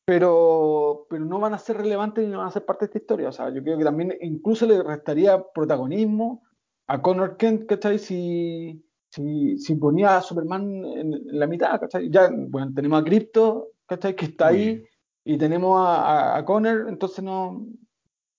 pero, 0.04 1.06
pero 1.08 1.24
no 1.24 1.40
van 1.40 1.54
a 1.54 1.58
ser 1.58 1.78
relevantes 1.78 2.22
ni 2.22 2.30
no 2.30 2.38
van 2.38 2.48
a 2.48 2.52
ser 2.52 2.66
parte 2.66 2.84
de 2.84 2.86
esta 2.90 2.98
historia. 2.98 3.30
O 3.30 3.32
sea, 3.32 3.48
yo 3.48 3.62
creo 3.62 3.78
que 3.78 3.84
también 3.84 4.14
incluso 4.20 4.66
le 4.66 4.82
restaría 4.82 5.42
protagonismo 5.54 6.42
a 6.88 7.00
Connor 7.00 7.38
Kent, 7.38 7.64
¿cachai? 7.64 7.98
Si, 7.98 8.84
si, 9.08 9.56
si 9.56 9.74
ponía 9.76 10.18
a 10.18 10.20
Superman 10.20 10.84
en, 10.84 11.22
la 11.38 11.46
mitad, 11.46 11.80
¿cachai? 11.80 12.10
Ya, 12.10 12.28
bueno, 12.30 12.70
tenemos 12.74 13.00
a 13.00 13.04
Crypto, 13.04 13.70
¿cachai? 13.86 14.14
Que 14.14 14.26
está 14.26 14.48
ahí 14.48 14.84
y 15.24 15.38
tenemos 15.38 15.78
a, 15.80 16.36
a, 16.36 16.44
Conner, 16.44 16.86
entonces 16.88 17.24
no. 17.24 17.66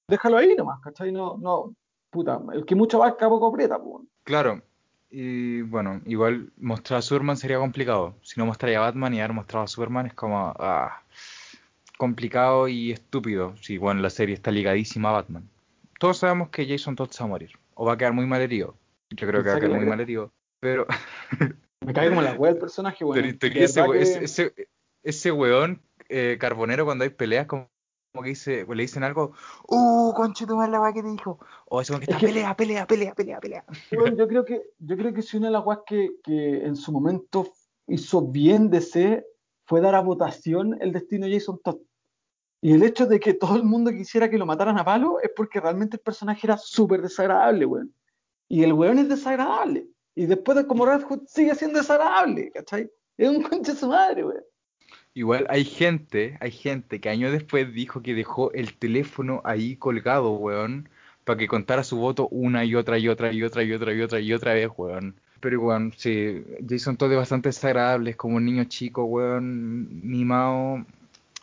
Déjalo 0.08 0.38
ahí 0.38 0.56
nomás, 0.56 0.80
¿cachai? 0.82 1.12
No, 1.12 1.38
no, 1.38 1.74
puta, 2.12 2.40
el 2.54 2.66
que 2.66 2.76
mucho 2.76 3.00
va, 3.00 3.18
poco 3.18 3.48
aprieta, 3.48 3.82
pues. 3.82 4.06
Claro, 4.24 4.62
y 5.10 5.62
bueno, 5.64 6.02
igual 6.06 6.52
mostrar 6.58 7.00
a 7.00 7.02
Superman 7.02 7.38
sería 7.38 7.58
complicado. 7.58 8.16
Si 8.22 8.40
no 8.40 8.46
mostraría 8.46 8.78
a 8.78 8.82
Batman 8.82 9.14
y 9.14 9.20
haber 9.20 9.34
mostrado 9.34 9.66
a 9.66 9.68
Superman 9.68 10.06
es 10.08 10.14
como. 10.14 10.54
Ah, 10.60 11.02
complicado 11.98 12.68
y 12.68 12.92
estúpido. 12.92 13.56
Si, 13.62 13.78
bueno, 13.78 14.02
la 14.02 14.10
serie 14.10 14.36
está 14.36 14.52
ligadísima 14.52 15.10
a 15.10 15.14
Batman. 15.14 15.50
Todos 16.00 16.18
sabemos 16.18 16.50
que 16.50 16.68
Jason 16.68 16.96
Todd 16.96 17.10
se 17.10 17.24
va 17.24 17.28
a 17.28 17.30
morir. 17.30 17.52
O 17.74 17.86
va 17.86 17.94
a 17.94 17.98
quedar 17.98 18.14
muy 18.14 18.26
mal 18.26 18.42
herido. 18.42 18.76
Yo 19.12 19.28
creo 19.28 19.42
que 19.42 19.50
va 19.50 19.56
a 19.56 19.60
quedar 19.60 19.78
muy 19.78 19.86
mal 19.86 20.00
herido. 20.02 20.32
Pero. 20.60 20.86
Me 21.82 21.94
cae 21.94 22.10
como 22.10 22.22
la 22.22 22.34
wea 22.34 22.52
el 22.52 22.58
personaje, 22.58 23.04
bueno. 23.06 23.28
ese, 23.42 23.84
ese, 24.24 24.54
ese 25.04 25.32
weón 25.32 25.82
eh, 26.10 26.38
Carbonero 26.40 26.86
cuando 26.86 27.04
hay 27.04 27.10
peleas 27.10 27.48
como, 27.48 27.70
que 28.22 28.30
dice, 28.30 28.66
le 28.68 28.84
dicen 28.84 29.04
algo, 29.04 29.34
uh, 29.68 30.14
conche 30.14 30.46
tu 30.46 30.60
la 30.60 30.94
que 30.94 31.02
te 31.02 31.10
dijo, 31.10 31.40
o 31.68 31.82
eso 31.82 32.00
que 32.00 32.06
está, 32.06 32.18
pelea, 32.18 32.56
pelea, 32.56 32.88
pelea, 32.88 33.14
pelea, 33.14 33.40
pelea. 33.40 33.66
yo 33.92 34.28
creo 34.28 34.46
que, 34.46 34.62
yo 34.80 34.96
creo 34.96 35.14
que 35.14 35.22
si 35.22 35.38
una 35.38 35.48
de 35.48 35.54
las 35.54 35.66
weas 35.66 35.82
que, 35.86 36.12
que 36.24 36.66
en 36.66 36.76
su 36.76 36.92
momento 36.92 37.52
hizo 37.88 38.22
bien 38.22 38.70
de 38.70 38.82
ser 38.82 39.26
fue 39.66 39.82
dar 39.82 39.96
a 39.96 40.02
votación 40.02 40.78
el 40.82 40.92
destino 40.92 41.26
de 41.26 41.34
Jason 41.34 41.60
Todd. 41.64 41.78
Y 42.62 42.74
el 42.74 42.84
hecho 42.84 43.06
de 43.06 43.20
que 43.20 43.34
todo 43.34 43.56
el 43.56 43.64
mundo 43.64 43.92
quisiera 43.92 44.30
que 44.30 44.38
lo 44.38 44.46
mataran 44.46 44.80
a 44.80 44.86
palo 44.86 45.20
es 45.22 45.32
porque 45.36 45.60
realmente 45.60 45.98
el 45.98 46.02
personaje 46.02 46.48
era 46.48 46.58
súper 46.58 47.02
desagradable, 47.02 47.66
weón. 47.66 47.94
Y 48.48 48.64
el 48.64 48.74
weón 48.74 49.00
es 49.00 49.10
desagradable. 49.10 49.88
Y 50.16 50.26
después 50.26 50.58
de 50.58 50.66
como 50.66 50.86
Red 50.86 51.04
Hood 51.04 51.28
sigue 51.28 51.54
siendo 51.56 51.80
desagradable, 51.80 52.52
¿cachai? 52.52 52.90
Es 53.18 53.30
un 53.30 53.44
conche 53.44 53.74
de 53.74 53.78
su 53.78 53.88
madre, 53.88 54.26
weón. 54.26 54.44
Igual 55.18 55.48
hay 55.50 55.64
gente, 55.64 56.38
hay 56.42 56.52
gente 56.52 57.00
que 57.00 57.08
años 57.08 57.32
después 57.32 57.74
dijo 57.74 58.02
que 58.02 58.14
dejó 58.14 58.52
el 58.52 58.74
teléfono 58.74 59.42
ahí 59.46 59.78
colgado, 59.78 60.34
weón, 60.34 60.90
para 61.24 61.38
que 61.38 61.48
contara 61.48 61.86
su 61.86 61.96
voto 61.96 62.28
una 62.28 62.66
y 62.66 62.76
otra 62.76 63.00
y 63.00 63.08
otra 63.08 63.32
y 63.32 63.42
otra 63.42 63.64
y 63.64 63.72
otra 63.72 63.94
y 63.94 64.02
otra 64.02 64.20
y 64.20 64.34
otra 64.34 64.54
vez, 64.54 64.70
weón. 64.76 65.16
Pero, 65.40 65.62
weón, 65.62 65.94
sí, 65.96 66.44
Jason 66.68 66.98
Todd 66.98 67.14
es 67.14 67.18
bastante 67.18 67.48
desagradable, 67.48 68.10
es 68.10 68.18
como 68.18 68.36
un 68.36 68.44
niño 68.44 68.66
chico, 68.66 69.06
weón, 69.06 70.02
mimado, 70.06 70.86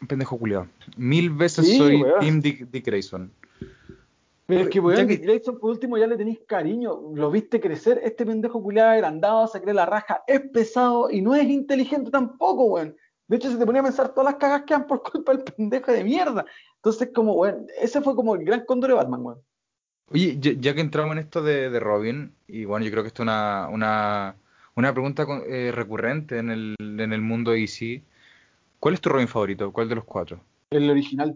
pendejo 0.07 0.37
culiado. 0.37 0.67
Mil 0.99 1.31
veces 1.31 1.75
soy 1.79 2.05
Team 2.21 2.43
Dick, 2.43 2.85
Grayson. 2.85 3.33
Pero 4.45 4.61
es 4.65 4.69
que, 4.69 4.81
weón, 4.81 5.07
Dick 5.07 5.23
Grayson 5.23 5.59
por 5.59 5.71
último 5.71 5.97
ya 5.97 6.07
le 6.07 6.19
tenéis 6.19 6.41
cariño, 6.47 7.01
lo 7.15 7.31
viste 7.31 7.59
crecer, 7.59 8.03
este 8.05 8.27
pendejo 8.27 8.63
culiado 8.63 8.91
agrandado, 8.91 9.47
se 9.47 9.63
cree 9.63 9.73
la 9.73 9.87
raja, 9.87 10.23
es 10.27 10.43
pesado 10.43 11.09
y 11.11 11.23
no 11.23 11.35
es 11.35 11.49
inteligente 11.49 12.11
tampoco, 12.11 12.65
weón. 12.65 12.97
De 13.33 13.39
hecho, 13.39 13.51
se 13.51 13.57
te 13.57 13.65
ponía 13.65 13.81
a 13.81 13.85
pensar 13.85 14.11
todas 14.11 14.31
las 14.31 14.35
cagas 14.35 14.65
que 14.67 14.75
han 14.75 14.87
por 14.87 15.03
culpa 15.03 15.33
del 15.33 15.43
pendejo 15.43 15.91
de 15.91 16.05
mierda. 16.05 16.45
Entonces, 16.77 17.09
como, 17.15 17.33
weón, 17.33 17.67
ese 17.81 18.03
fue 18.03 18.15
como 18.15 18.35
el 18.35 18.45
gran 18.45 18.67
cóndor 18.67 18.91
de 18.91 18.97
Batman, 18.97 19.25
weón. 19.25 19.39
Oye, 20.11 20.37
ya, 20.39 20.75
que 20.75 20.83
entramos 20.83 21.13
en 21.13 21.21
esto 21.21 21.43
de, 21.43 21.81
Robin, 21.81 22.35
y 22.47 22.67
bueno, 22.67 22.85
yo 22.85 22.91
creo 22.91 23.03
que 23.03 23.07
esto 23.07 23.23
es 23.23 23.29
una, 23.29 23.69
una, 23.73 24.37
una 24.75 24.93
pregunta 24.93 25.27
eh, 25.49 25.73
recurrente 25.73 26.37
en 26.37 26.51
el, 26.51 26.77
en 26.79 27.11
el 27.11 27.23
mundo 27.23 27.53
DC. 27.53 28.03
¿Cuál 28.79 28.93
es 28.93 29.01
tu 29.01 29.09
Robin 29.09 29.29
favorito? 29.29 29.73
¿Cuál 29.73 29.89
de 29.89 29.95
los 29.95 30.05
cuatro? 30.05 30.39
El 30.69 30.91
original. 30.91 31.35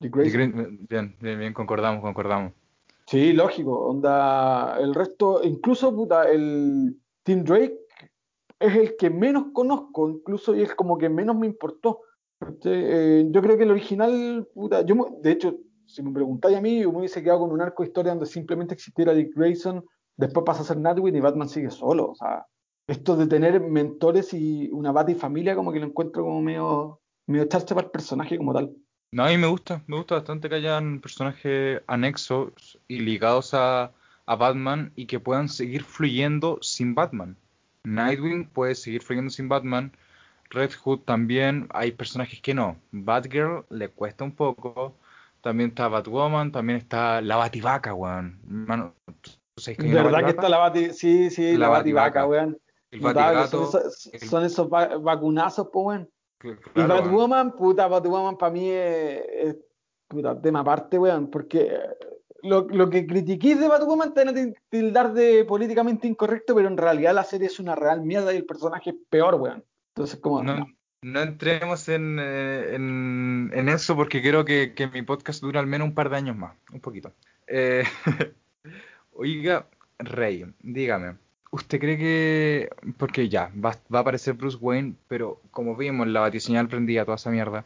Bien, 0.00 0.76
bien, 0.88 1.14
bien, 1.20 1.52
concordamos, 1.52 2.02
concordamos. 2.02 2.52
Sí, 3.06 3.32
lógico. 3.32 3.78
Onda, 3.90 4.76
el 4.80 4.92
resto, 4.92 5.40
incluso 5.44 5.94
puta, 5.94 6.28
el 6.28 6.96
Tim 7.22 7.44
Drake 7.44 7.78
es 8.60 8.76
el 8.76 8.96
que 8.96 9.10
menos 9.10 9.46
conozco, 9.52 10.08
incluso 10.10 10.54
y 10.54 10.62
es 10.62 10.74
como 10.74 10.98
que 10.98 11.08
menos 11.08 11.36
me 11.36 11.46
importó. 11.46 12.00
Eh, 12.64 13.26
yo 13.30 13.42
creo 13.42 13.56
que 13.56 13.64
el 13.64 13.70
original, 13.70 14.48
puta, 14.54 14.82
yo 14.82 15.18
de 15.20 15.32
hecho, 15.32 15.56
si 15.86 16.02
me 16.02 16.12
preguntáis 16.12 16.56
a 16.56 16.60
mí, 16.60 16.80
yo 16.80 16.92
me 16.92 16.98
hubiese 16.98 17.22
quedado 17.22 17.40
con 17.40 17.52
un 17.52 17.60
arco 17.60 17.82
de 17.82 17.88
historia 17.88 18.12
donde 18.12 18.26
simplemente 18.26 18.74
existiera 18.74 19.14
Dick 19.14 19.34
Grayson, 19.34 19.84
después 20.16 20.44
pasa 20.44 20.62
a 20.62 20.64
ser 20.64 20.76
Nightwing 20.78 21.16
y 21.16 21.20
Batman 21.20 21.48
sigue 21.48 21.70
solo. 21.70 22.10
O 22.10 22.14
sea, 22.14 22.46
esto 22.86 23.16
de 23.16 23.26
tener 23.26 23.60
mentores 23.60 24.32
y 24.34 24.68
una 24.72 24.92
Bat 24.92 25.10
y 25.10 25.14
familia, 25.14 25.54
como 25.54 25.72
que 25.72 25.80
lo 25.80 25.86
encuentro 25.86 26.24
como 26.24 26.40
medio, 26.40 27.00
medio 27.26 27.48
para 27.48 27.80
el 27.80 27.90
personaje 27.90 28.38
como 28.38 28.54
tal. 28.54 28.74
No, 29.10 29.24
a 29.24 29.28
mí 29.28 29.38
me 29.38 29.46
gusta, 29.46 29.82
me 29.86 29.96
gusta 29.96 30.16
bastante 30.16 30.48
que 30.48 30.56
hayan 30.56 31.00
personajes 31.00 31.80
anexos 31.86 32.78
y 32.88 33.00
ligados 33.00 33.54
a, 33.54 33.92
Batman 34.26 34.92
y 34.94 35.06
que 35.06 35.20
puedan 35.20 35.48
seguir 35.48 35.82
fluyendo 35.82 36.58
sin 36.60 36.94
Batman. 36.94 37.38
Nightwing 37.84 38.48
puede 38.48 38.74
seguir 38.74 39.02
fluyendo 39.02 39.30
sin 39.30 39.48
Batman. 39.48 39.92
Red 40.50 40.72
Hood 40.82 41.00
también, 41.00 41.68
hay 41.70 41.92
personajes 41.92 42.40
que 42.40 42.54
no. 42.54 42.76
Batgirl 42.90 43.66
le 43.70 43.88
cuesta 43.90 44.24
un 44.24 44.32
poco. 44.32 44.96
También 45.40 45.70
está 45.70 45.88
Batwoman, 45.88 46.52
también 46.52 46.78
está 46.78 47.20
la 47.20 47.36
Bativaca, 47.36 47.94
weón. 47.94 48.40
Mano, 48.44 48.94
¿Verdad 49.78 50.24
que 50.24 50.30
está 50.30 50.48
la 50.48 50.58
Bativaca? 50.58 50.94
Sí, 50.94 51.30
sí, 51.30 51.56
la, 51.56 51.68
Bativaca, 51.68 52.26
weón. 52.26 52.58
El 52.90 53.00
Batigato. 53.00 53.70
Son 54.28 54.44
esos, 54.44 54.68
vacunazos, 54.68 55.68
pues, 55.72 55.86
weón 55.86 56.10
y 56.42 56.82
Batwoman, 56.82 57.52
puta, 57.56 57.88
Batwoman 57.88 58.36
para 58.36 58.52
mí 58.52 58.70
es, 58.70 59.56
puta, 60.06 60.40
tema 60.40 60.60
aparte, 60.60 60.98
weón, 60.98 61.30
porque 61.30 61.76
lo, 62.42 62.68
lo 62.68 62.90
que 62.90 63.06
critiquís 63.06 63.58
de 63.58 63.68
Batwoman 63.68 64.14
te 64.14 64.24
van 64.24 64.36
a 64.36 64.52
tildar 64.68 65.12
de 65.12 65.44
políticamente 65.44 66.06
incorrecto, 66.06 66.54
pero 66.54 66.68
en 66.68 66.76
realidad 66.76 67.14
la 67.14 67.24
serie 67.24 67.46
es 67.46 67.58
una 67.58 67.74
real 67.74 68.02
mierda 68.02 68.32
y 68.32 68.36
el 68.36 68.46
personaje 68.46 68.90
es 68.90 68.96
peor, 69.08 69.34
weón. 69.34 69.64
Entonces, 69.94 70.20
como... 70.20 70.42
No, 70.42 70.66
no 71.02 71.20
entremos 71.20 71.88
en, 71.88 72.18
eh, 72.20 72.74
en, 72.74 73.68
eso 73.68 73.96
porque 73.96 74.22
creo 74.22 74.44
que, 74.44 74.74
que, 74.74 74.86
mi 74.86 75.02
podcast 75.02 75.40
dura 75.40 75.60
al 75.60 75.66
menos 75.66 75.88
un 75.88 75.94
par 75.94 76.10
de 76.10 76.16
años 76.16 76.36
más, 76.36 76.56
un 76.72 76.80
poquito. 76.80 77.12
Eh, 77.46 77.84
oiga, 79.12 79.66
Rey, 79.98 80.44
dígame, 80.60 81.16
¿Usted 81.50 81.80
cree 81.80 81.96
que.? 81.96 82.70
Porque 82.98 83.28
ya, 83.28 83.50
va, 83.64 83.70
a 83.70 83.98
aparecer 83.98 84.34
Bruce 84.34 84.58
Wayne, 84.60 84.94
pero 85.08 85.40
como 85.50 85.76
vimos, 85.76 86.06
la 86.08 86.20
batiseñal 86.20 86.68
prendía 86.68 87.04
toda 87.04 87.16
esa 87.16 87.30
mierda. 87.30 87.64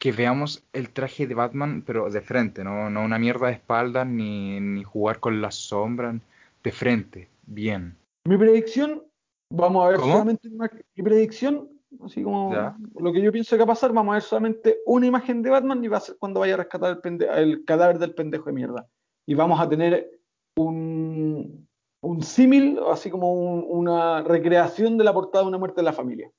Que 0.00 0.10
veamos 0.10 0.64
el 0.72 0.90
traje 0.90 1.28
de 1.28 1.34
Batman, 1.34 1.84
pero 1.86 2.10
de 2.10 2.20
frente, 2.20 2.64
no, 2.64 2.90
no 2.90 3.04
una 3.04 3.18
mierda 3.18 3.46
de 3.46 3.52
espaldas, 3.52 4.06
ni, 4.06 4.58
ni 4.58 4.82
jugar 4.82 5.20
con 5.20 5.40
las 5.40 5.54
sombras, 5.54 6.16
de 6.64 6.72
frente, 6.72 7.28
bien. 7.46 7.96
Mi 8.26 8.36
predicción, 8.36 9.04
vamos 9.52 9.86
a 9.86 9.90
ver 9.90 10.00
solamente 10.00 10.48
una, 10.48 10.68
mi 10.96 11.04
predicción, 11.04 11.68
así 12.04 12.22
como 12.22 12.52
lo 12.98 13.12
que 13.12 13.20
yo 13.20 13.30
pienso 13.30 13.56
que 13.56 13.60
va 13.60 13.64
a 13.64 13.74
pasar, 13.74 13.92
vamos 13.92 14.12
a 14.12 14.14
ver 14.14 14.22
solamente 14.22 14.78
una 14.86 15.06
imagen 15.06 15.42
de 15.42 15.50
Batman 15.50 15.84
y 15.84 15.88
va 15.88 15.98
a 15.98 16.00
ser 16.00 16.16
cuando 16.18 16.40
vaya 16.40 16.54
a 16.54 16.56
rescatar 16.56 17.00
el, 17.04 17.22
el 17.22 17.64
cadáver 17.64 17.98
del 17.98 18.14
pendejo 18.14 18.46
de 18.46 18.52
mierda. 18.52 18.88
Y 19.26 19.34
vamos 19.34 19.60
a 19.60 19.68
tener 19.68 20.10
un, 20.56 21.68
un 22.00 22.22
símil, 22.22 22.78
así 22.90 23.10
como 23.10 23.32
una 23.32 24.22
recreación 24.22 24.96
de 24.96 25.04
la 25.04 25.12
portada 25.12 25.44
de 25.44 25.48
Una 25.48 25.58
muerte 25.58 25.80
en 25.80 25.84
la 25.84 25.92
familia. 25.92 26.30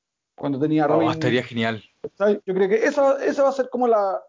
Cuando 0.42 0.58
tenía 0.58 0.86
oh, 0.86 0.88
Robin. 0.88 1.08
Oh, 1.08 1.12
estaría 1.12 1.44
genial. 1.44 1.84
Yo 2.18 2.54
creo 2.56 2.68
que 2.68 2.84
esa, 2.84 3.24
esa 3.24 3.44
va 3.44 3.50
a 3.50 3.52
ser 3.52 3.70
como 3.70 3.88
la 3.88 4.20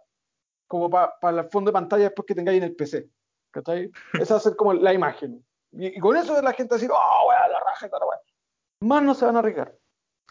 como 0.66 0.90
para 0.90 1.40
el 1.40 1.48
fondo 1.48 1.70
de 1.70 1.72
pantalla 1.72 2.04
después 2.04 2.26
que 2.26 2.34
tengáis 2.34 2.58
en 2.58 2.64
el 2.64 2.76
PC. 2.76 3.08
Esa 4.20 4.34
va 4.34 4.38
a 4.38 4.42
ser 4.42 4.56
como 4.56 4.74
la 4.74 4.92
imagen. 4.92 5.44
Y, 5.72 5.98
con 5.98 6.16
eso 6.16 6.40
la 6.40 6.52
gente 6.52 6.72
va 6.72 6.76
a 6.76 6.78
decir, 6.78 6.90
oh, 6.90 7.28
weá, 7.28 7.48
la 7.48 7.60
raja 7.60 7.86
y 7.86 7.90
tal, 7.90 8.00
Más 8.80 9.02
no 9.02 9.14
se 9.14 9.24
van 9.24 9.36
a 9.36 9.38
arriesgar. 9.38 9.74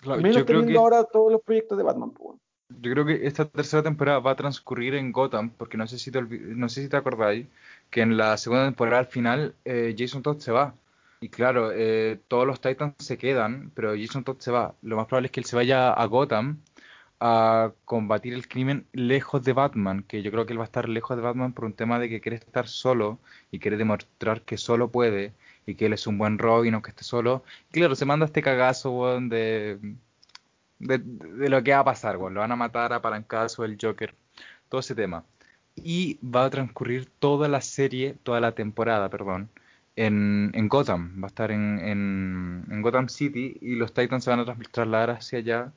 Menos 0.04 0.46
teniendo 0.46 0.80
ahora 0.80 1.04
todos 1.04 1.32
los 1.32 1.42
proyectos 1.42 1.78
de 1.78 1.84
Batman. 1.84 2.12
Pues, 2.12 2.40
yo 2.80 2.92
creo 2.92 3.06
que 3.06 3.26
esta 3.26 3.46
tercera 3.46 3.84
temporada 3.84 4.20
va 4.20 4.32
a 4.32 4.36
transcurrir 4.36 4.96
en 4.96 5.12
Gotham, 5.12 5.52
porque 5.52 5.78
no 5.78 5.88
sé 5.88 6.00
si 6.00 6.12
te, 6.12 6.22
no 6.22 6.70
sé 6.70 6.84
si 6.84 6.90
te 6.90 6.98
acordáis 6.98 7.48
que 7.90 8.02
en 8.02 8.18
la 8.18 8.38
segunda 8.38 8.66
temporada 8.66 9.00
al 9.00 9.08
final 9.08 9.56
eh, 9.66 9.96
Jason 9.98 10.22
Todd 10.22 10.40
se 10.40 10.52
va. 10.52 10.74
Y 11.24 11.30
claro, 11.30 11.72
eh, 11.72 12.20
todos 12.28 12.48
los 12.48 12.60
Titans 12.62 12.96
se 12.98 13.18
quedan, 13.18 13.72
pero 13.76 13.94
Jason 13.96 14.24
Todd 14.24 14.40
se 14.40 14.50
va. 14.52 14.76
Lo 14.82 14.96
más 14.98 15.06
probable 15.06 15.28
es 15.28 15.32
que 15.32 15.40
él 15.40 15.46
se 15.46 15.56
vaya 15.56 15.94
a 15.94 16.06
Gotham 16.06 16.64
a 17.20 17.74
combatir 17.86 18.34
el 18.34 18.48
crimen 18.48 18.88
lejos 18.94 19.44
de 19.44 19.54
Batman, 19.54 20.04
que 20.04 20.24
yo 20.24 20.32
creo 20.32 20.48
que 20.48 20.54
él 20.54 20.60
va 20.60 20.64
a 20.64 20.66
estar 20.66 20.90
lejos 20.90 21.16
de 21.16 21.22
Batman 21.24 21.54
por 21.54 21.66
un 21.66 21.74
tema 21.74 22.00
de 22.00 22.10
que 22.10 22.22
quiere 22.22 22.38
estar 22.38 22.68
solo 22.68 23.20
y 23.52 23.60
quiere 23.60 23.78
demostrar 23.78 24.42
que 24.42 24.58
solo 24.58 24.90
puede 24.92 25.34
y 25.68 25.76
que 25.76 25.86
él 25.86 25.94
es 25.94 26.08
un 26.08 26.18
buen 26.18 26.40
Robin 26.40 26.74
aunque 26.74 26.90
esté 26.90 27.04
solo. 27.04 27.44
Claro, 27.72 27.96
se 27.96 28.06
manda 28.06 28.26
este 28.26 28.42
cagazo, 28.42 29.20
de, 29.22 29.78
de, 30.80 31.50
lo 31.50 31.64
que 31.64 31.72
va 31.74 31.80
a 31.80 31.86
pasar, 31.86 32.18
weón. 32.18 32.34
Lo 32.34 32.42
van 32.42 32.52
a 32.52 32.56
matar 32.56 32.94
a 32.94 33.02
palancazo 33.02 33.64
el 33.66 33.78
Joker, 33.80 34.16
todo 34.70 34.82
ese 34.82 34.96
tema. 34.96 35.24
Y 35.76 36.20
va 36.26 36.46
a 36.46 36.50
transcurrir 36.50 37.06
toda 37.20 37.48
la 37.48 37.62
serie, 37.62 38.16
toda 38.24 38.40
la 38.42 38.54
temporada, 38.54 39.10
perdón, 39.10 39.50
en, 40.06 40.52
en 40.54 40.68
Gotham, 40.68 41.22
va 41.22 41.28
a 41.28 41.28
estar 41.28 41.52
en, 41.52 41.80
en, 41.80 42.82
Gotham 42.82 43.08
City 43.08 43.58
y 43.62 43.76
los 43.76 43.94
Titans 43.94 44.24
se 44.24 44.30
van 44.32 44.40
a 44.40 44.46
trasladar 44.46 45.12
hacia 45.12 45.40
allá. 45.40 45.72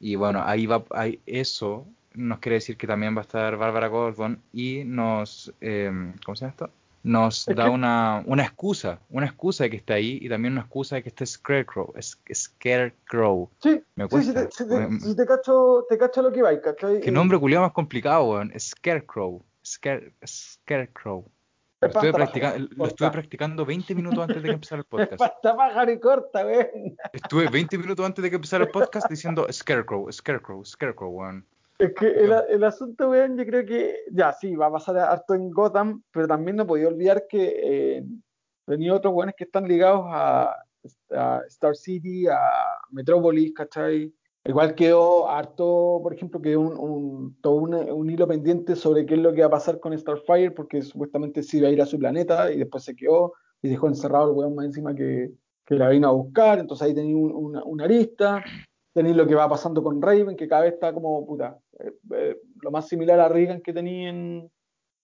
Y 0.00 0.16
bueno, 0.16 0.42
ahí 0.44 0.66
va, 0.66 0.84
ahí, 0.90 1.20
eso 1.26 1.86
nos 2.14 2.40
quiere 2.40 2.56
decir 2.56 2.76
que 2.76 2.86
también 2.86 3.14
va 3.14 3.20
a 3.20 3.22
estar 3.22 3.56
Barbara 3.56 3.88
Gordon 3.88 4.40
y 4.52 4.82
nos, 4.84 5.52
eh, 5.60 5.90
¿cómo 6.24 6.34
se 6.34 6.40
llama 6.40 6.50
esto? 6.50 6.70
Nos 7.04 7.46
da 7.46 7.70
una, 7.70 8.22
una 8.26 8.42
excusa, 8.42 8.98
una 9.10 9.26
excusa 9.26 9.64
de 9.64 9.70
que 9.70 9.76
esté 9.76 9.92
ahí 9.94 10.18
y 10.20 10.28
también 10.28 10.52
una 10.52 10.62
excusa 10.62 10.96
de 10.96 11.04
que 11.04 11.10
esté 11.10 11.24
Scarecrow, 11.24 11.92
es, 11.96 12.18
Scarecrow. 12.34 13.48
Sí, 13.62 13.80
Me. 13.94 14.08
Sí, 14.08 14.34
te, 14.34 15.14
te, 15.14 15.26
cacho, 15.26 15.86
te 15.88 15.96
cacho 15.96 16.22
lo 16.22 16.32
que 16.32 16.42
va, 16.42 16.60
¿cachai? 16.60 17.00
Qué 17.00 17.12
nombre 17.12 17.38
culiado 17.38 17.64
más 17.64 17.72
complicado, 17.72 18.24
weón. 18.24 18.52
Scarecrow. 18.58 19.42
Scare, 19.64 20.12
Scarecrow. 20.26 21.30
Lo 21.80 21.88
estuve, 21.88 22.12
practicando, 22.12 22.68
lo 22.76 22.86
estuve 22.86 23.10
practicando 23.10 23.64
20 23.64 23.94
minutos 23.94 24.18
antes 24.18 24.42
de 24.42 24.48
que 24.48 24.54
empezara 24.54 24.80
el 24.80 24.84
podcast. 24.88 25.18
Pasta 25.18 25.56
pájaro 25.56 25.92
y 25.92 26.00
corta, 26.00 26.42
güey. 26.42 26.96
Estuve 27.12 27.48
20 27.48 27.78
minutos 27.78 28.04
antes 28.04 28.22
de 28.22 28.30
que 28.30 28.36
empezara 28.36 28.64
el 28.64 28.70
podcast 28.70 29.08
diciendo 29.08 29.46
Scarecrow, 29.50 30.10
Scarecrow, 30.10 30.64
Scarecrow, 30.64 31.10
weón. 31.10 31.46
Es 31.78 31.94
que 31.94 32.06
el, 32.06 32.32
el, 32.48 32.64
asunto, 32.64 33.10
weón, 33.10 33.36
yo 33.36 33.46
creo 33.46 33.64
que 33.64 33.96
ya 34.10 34.32
sí, 34.32 34.56
va 34.56 34.66
a 34.66 34.72
pasar 34.72 34.98
harto 34.98 35.34
en 35.34 35.50
Gotham, 35.50 36.02
pero 36.10 36.26
también 36.26 36.56
no 36.56 36.66
podía 36.66 36.88
olvidar 36.88 37.26
que 37.28 37.60
eh, 37.62 38.04
tenía 38.66 38.94
otros 38.94 39.14
weones 39.14 39.36
que 39.38 39.44
están 39.44 39.68
ligados 39.68 40.04
a, 40.08 40.56
a 41.14 41.42
Star 41.46 41.76
City, 41.76 42.26
a 42.26 42.40
Metropolis, 42.90 43.54
¿cachai? 43.54 44.12
Igual 44.44 44.74
quedó 44.74 45.28
harto, 45.28 46.00
por 46.02 46.14
ejemplo, 46.14 46.40
quedó 46.40 46.60
un, 46.60 47.36
todo 47.42 47.54
un, 47.54 48.10
hilo 48.10 48.26
pendiente 48.26 48.76
sobre 48.76 49.04
qué 49.04 49.14
es 49.14 49.20
lo 49.20 49.34
que 49.34 49.40
va 49.42 49.48
a 49.48 49.50
pasar 49.50 49.78
con 49.78 49.96
Starfire, 49.96 50.52
porque 50.52 50.80
supuestamente 50.80 51.42
sí 51.42 51.58
iba 51.58 51.68
a 51.68 51.70
ir 51.70 51.82
a 51.82 51.86
su 51.86 51.98
planeta 51.98 52.50
y 52.50 52.58
después 52.58 52.84
se 52.84 52.96
quedó 52.96 53.34
y 53.60 53.68
dejó 53.68 53.88
encerrado 53.88 54.30
el 54.30 54.36
weón 54.36 54.54
más 54.54 54.66
encima 54.66 54.94
que, 54.94 55.32
que 55.66 55.74
la 55.74 55.90
vino 55.90 56.08
a 56.08 56.12
buscar. 56.12 56.58
Entonces 56.58 56.86
ahí 56.86 56.94
tenía 56.94 57.16
una 57.16 57.84
arista. 57.84 58.42
Tenéis 58.94 59.16
lo 59.16 59.26
que 59.26 59.34
va 59.34 59.48
pasando 59.48 59.82
con 59.82 60.00
Raven, 60.00 60.34
que 60.34 60.48
cada 60.48 60.62
vez 60.62 60.74
está 60.74 60.94
como, 60.94 61.26
puta, 61.26 61.58
eh, 61.78 61.92
eh, 62.14 62.40
lo 62.62 62.70
más 62.70 62.88
similar 62.88 63.20
a 63.20 63.28
Regan 63.28 63.60
que 63.60 63.72
tenía 63.72 64.08
en, 64.08 64.50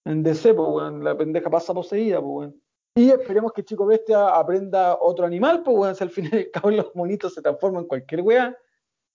en 0.05 0.23
DC, 0.23 0.53
pues, 0.55 0.69
weón, 0.69 1.03
la 1.03 1.15
pendeja 1.15 1.49
pasa 1.49 1.73
poseída, 1.73 2.19
pues, 2.19 2.31
weón. 2.31 2.61
Y 2.97 3.09
esperemos 3.09 3.51
que 3.53 3.63
Chico 3.63 3.85
Bestia 3.85 4.29
aprenda 4.29 4.97
otro 4.99 5.25
animal, 5.25 5.61
pues, 5.63 5.77
weón, 5.77 5.95
si 5.95 6.03
al 6.03 6.09
final 6.09 6.33
al 6.33 6.49
cabo 6.51 6.71
los 6.71 6.95
monitos 6.95 7.35
se 7.35 7.41
transforman 7.41 7.83
en 7.83 7.87
cualquier 7.87 8.21
weá 8.21 8.57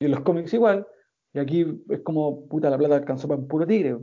y 0.00 0.06
en 0.06 0.10
los 0.10 0.20
cómics 0.22 0.52
igual, 0.54 0.86
y 1.32 1.38
aquí 1.38 1.64
es 1.90 2.00
como, 2.00 2.48
puta, 2.48 2.70
la 2.70 2.78
plata 2.78 2.96
alcanzó 2.96 3.28
para 3.28 3.38
un 3.40 3.46
puro 3.46 3.66
tigre. 3.66 3.98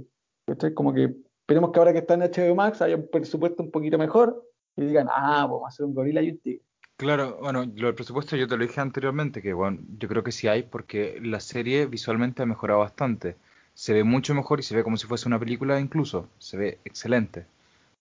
es 0.46 0.74
Como 0.74 0.94
que 0.94 1.16
esperemos 1.42 1.72
que 1.72 1.80
ahora 1.80 1.92
que 1.92 2.00
está 2.00 2.14
en 2.14 2.22
HBO 2.22 2.56
Max 2.56 2.82
haya 2.82 2.96
un 2.96 3.10
presupuesto 3.10 3.64
un 3.64 3.72
poquito 3.72 3.98
mejor 3.98 4.44
y 4.76 4.86
digan, 4.86 5.08
ah, 5.12 5.42
vamos 5.50 5.64
a 5.66 5.68
hacer 5.70 5.86
un 5.86 5.94
gorila 5.94 6.22
y 6.22 6.30
un 6.32 6.38
tigre. 6.38 6.62
Claro, 6.98 7.38
bueno, 7.42 7.66
lo 7.76 7.88
del 7.88 7.96
presupuesto 7.96 8.36
yo 8.36 8.48
te 8.48 8.58
lo 8.58 8.64
dije 8.66 8.80
anteriormente, 8.80 9.42
que 9.42 9.54
bueno, 9.54 9.80
yo 10.00 10.08
creo 10.08 10.24
que 10.24 10.32
sí 10.32 10.48
hay, 10.48 10.64
porque 10.64 11.20
la 11.22 11.40
serie 11.40 11.86
visualmente 11.88 12.42
ha 12.44 12.46
mejorado 12.46 12.80
bastante. 12.80 13.36
Se 13.74 13.94
ve 13.94 14.04
mucho 14.04 14.34
mejor 14.34 14.60
y 14.60 14.64
se 14.64 14.76
ve 14.76 14.84
como 14.84 14.98
si 14.98 15.06
fuese 15.08 15.28
una 15.28 15.38
película 15.40 15.80
incluso, 15.80 16.28
se 16.40 16.58
ve 16.58 16.80
excelente. 16.86 17.46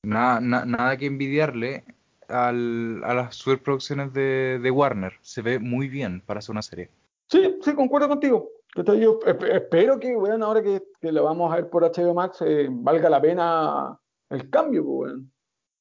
Nada, 0.02 0.40
na- 0.40 0.64
nada 0.64 0.96
que 0.96 1.06
envidiarle 1.06 1.84
al- 2.28 3.02
a 3.04 3.12
las 3.14 3.34
superproducciones 3.36 4.12
de, 4.14 4.58
de 4.62 4.70
Warner. 4.70 5.14
Se 5.22 5.42
ve 5.42 5.58
muy 5.58 5.88
bien 5.88 6.20
para 6.22 6.38
hacer 6.38 6.52
una 6.52 6.62
serie. 6.62 6.88
Sí, 7.28 7.58
sí, 7.62 7.74
concuerdo 7.74 8.08
contigo. 8.08 8.50
Yo 8.74 9.18
esp- 9.20 9.54
espero 9.54 9.98
que, 9.98 10.14
weón, 10.16 10.42
ahora 10.42 10.62
que, 10.62 10.82
que 11.00 11.10
lo 11.10 11.24
vamos 11.24 11.50
a 11.52 11.56
ver 11.56 11.70
por 11.70 11.82
HBO 11.82 12.12
Max, 12.14 12.42
eh, 12.42 12.68
valga 12.70 13.08
la 13.08 13.20
pena 13.20 13.98
el 14.30 14.50
cambio, 14.50 14.84
pues, 14.84 15.12
weón. 15.12 15.32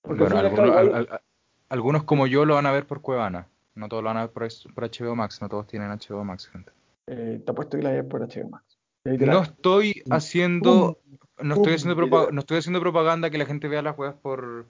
Porque 0.02 0.24
Bueno, 0.24 0.38
algunos, 0.40 0.68
igual- 0.68 0.88
al- 0.96 1.08
al- 1.12 1.22
algunos 1.70 2.04
como 2.04 2.28
yo 2.28 2.46
lo 2.46 2.56
van 2.56 2.66
a 2.68 2.72
ver 2.72 2.86
por 2.88 3.02
Cuevana. 3.02 3.48
No 3.74 3.90
todos 3.90 4.02
lo 4.04 4.08
van 4.10 4.18
a 4.18 4.22
ver 4.22 4.32
por, 4.32 4.48
por 4.74 4.84
HBO 4.86 5.16
Max. 5.16 5.42
No 5.42 5.50
todos 5.50 5.68
tienen 5.68 5.90
HBO 5.92 6.24
Max, 6.24 6.48
gente. 6.48 6.72
eh, 7.08 7.42
te 7.46 7.52
apuesto 7.52 7.76
que 7.78 7.84
la 7.84 7.92
ves 7.92 8.06
por 8.06 8.22
HBO 8.22 8.50
Max. 8.50 8.78
No 9.04 9.42
estoy 9.44 10.02
haciendo, 10.10 10.98
no 11.40 11.54
estoy 11.56 11.74
haciendo, 11.74 12.32
no 12.32 12.40
estoy 12.40 12.58
haciendo 12.58 12.80
propaganda 12.80 13.30
que 13.30 13.38
la 13.38 13.46
gente 13.46 13.68
vea 13.68 13.82
las 13.84 13.98
webs 13.98 14.16
por, 14.22 14.66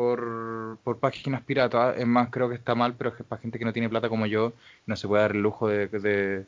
por, 0.00 0.78
por 0.82 0.98
páginas 0.98 1.42
piratas. 1.42 1.98
Es 1.98 2.06
más, 2.06 2.30
creo 2.30 2.48
que 2.48 2.54
está 2.54 2.74
mal, 2.74 2.94
pero 2.96 3.10
es 3.10 3.16
que 3.16 3.24
para 3.24 3.42
gente 3.42 3.58
que 3.58 3.66
no 3.66 3.72
tiene 3.74 3.90
plata 3.90 4.08
como 4.08 4.24
yo, 4.24 4.54
no 4.86 4.96
se 4.96 5.06
puede 5.06 5.20
dar 5.20 5.32
el 5.32 5.42
lujo 5.42 5.68
de, 5.68 5.88
de, 5.88 6.46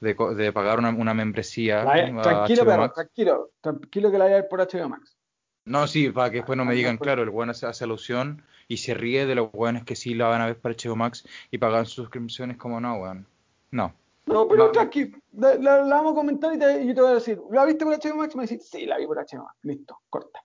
de 0.00 0.52
pagar 0.52 0.78
una, 0.78 0.90
una 0.90 1.12
membresía. 1.12 1.82
tranquilo, 2.22 2.64
perro, 2.64 2.92
tranquilo. 2.92 3.50
Tranquilo 3.60 4.12
que 4.12 4.18
la 4.18 4.26
ver 4.26 4.46
por 4.48 4.60
HBO 4.60 4.88
Max. 4.88 5.16
No, 5.64 5.88
sí, 5.88 6.10
para 6.10 6.30
que 6.30 6.36
después 6.36 6.56
no 6.56 6.64
me 6.64 6.74
Ah, 6.74 6.76
digan, 6.76 6.96
claro, 6.96 7.24
el 7.24 7.30
weón 7.30 7.50
hace, 7.50 7.66
hace 7.66 7.82
alusión 7.82 8.44
y 8.68 8.76
se 8.76 8.94
ríe 8.94 9.26
de 9.26 9.34
los 9.34 9.50
weones 9.52 9.82
que 9.82 9.96
sí 9.96 10.14
la 10.14 10.28
van 10.28 10.40
a 10.40 10.46
ver 10.46 10.60
para 10.60 10.76
HBO 10.76 10.94
Max 10.94 11.26
y 11.50 11.58
pagan 11.58 11.86
sus 11.86 11.94
suscripciones 11.94 12.56
como 12.56 12.80
no, 12.80 12.94
weón. 12.98 13.26
No. 13.72 13.94
No, 14.26 14.46
pero 14.46 14.66
Va- 14.66 14.72
tranqui, 14.72 15.12
la, 15.32 15.56
la- 15.56 15.82
la 15.82 15.96
vamos 15.96 16.12
a 16.12 16.14
comentar 16.14 16.54
y, 16.54 16.58
te- 16.60 16.84
y 16.84 16.86
yo 16.86 16.94
te 16.94 17.00
voy 17.00 17.10
a 17.10 17.14
decir, 17.14 17.40
¿la 17.50 17.64
viste 17.64 17.84
por 17.84 17.94
HBO 17.94 18.14
Max? 18.16 18.36
Me 18.36 18.46
decís, 18.46 18.68
sí, 18.68 18.86
la 18.86 18.96
vi 18.96 19.06
por 19.08 19.18
HBO 19.18 19.42
Max. 19.42 19.56
Listo, 19.62 19.98
corta. 20.08 20.38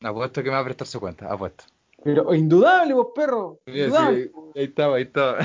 Apuesto 0.00 0.42
que 0.44 0.50
me 0.50 0.54
va 0.54 0.60
a 0.60 0.64
prestarse 0.64 1.00
cuenta, 1.00 1.32
apuesto. 1.32 1.64
Pero 2.04 2.34
indudable, 2.34 2.94
vos, 2.94 3.08
perro. 3.14 3.60
Indudable. 3.66 4.24
sí, 4.24 4.32
ahí 4.54 4.64
estaba, 4.64 4.96
ahí 4.96 5.02
estaba. 5.02 5.38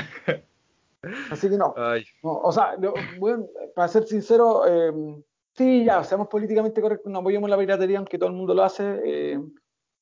Así 1.30 1.48
que 1.48 1.56
no. 1.56 1.74
O 2.22 2.52
sea, 2.52 2.76
bueno, 3.18 3.46
para 3.74 3.88
ser 3.88 4.04
sincero, 4.04 4.64
eh, 4.66 4.92
sí, 5.56 5.84
ya, 5.84 6.04
seamos 6.04 6.28
políticamente 6.28 6.82
correctos, 6.82 7.10
no 7.10 7.20
apoyemos 7.20 7.48
la 7.48 7.58
piratería, 7.58 7.98
aunque 7.98 8.18
todo 8.18 8.28
el 8.28 8.36
mundo 8.36 8.54
lo 8.54 8.62
hace. 8.62 9.00
Eh, 9.04 9.40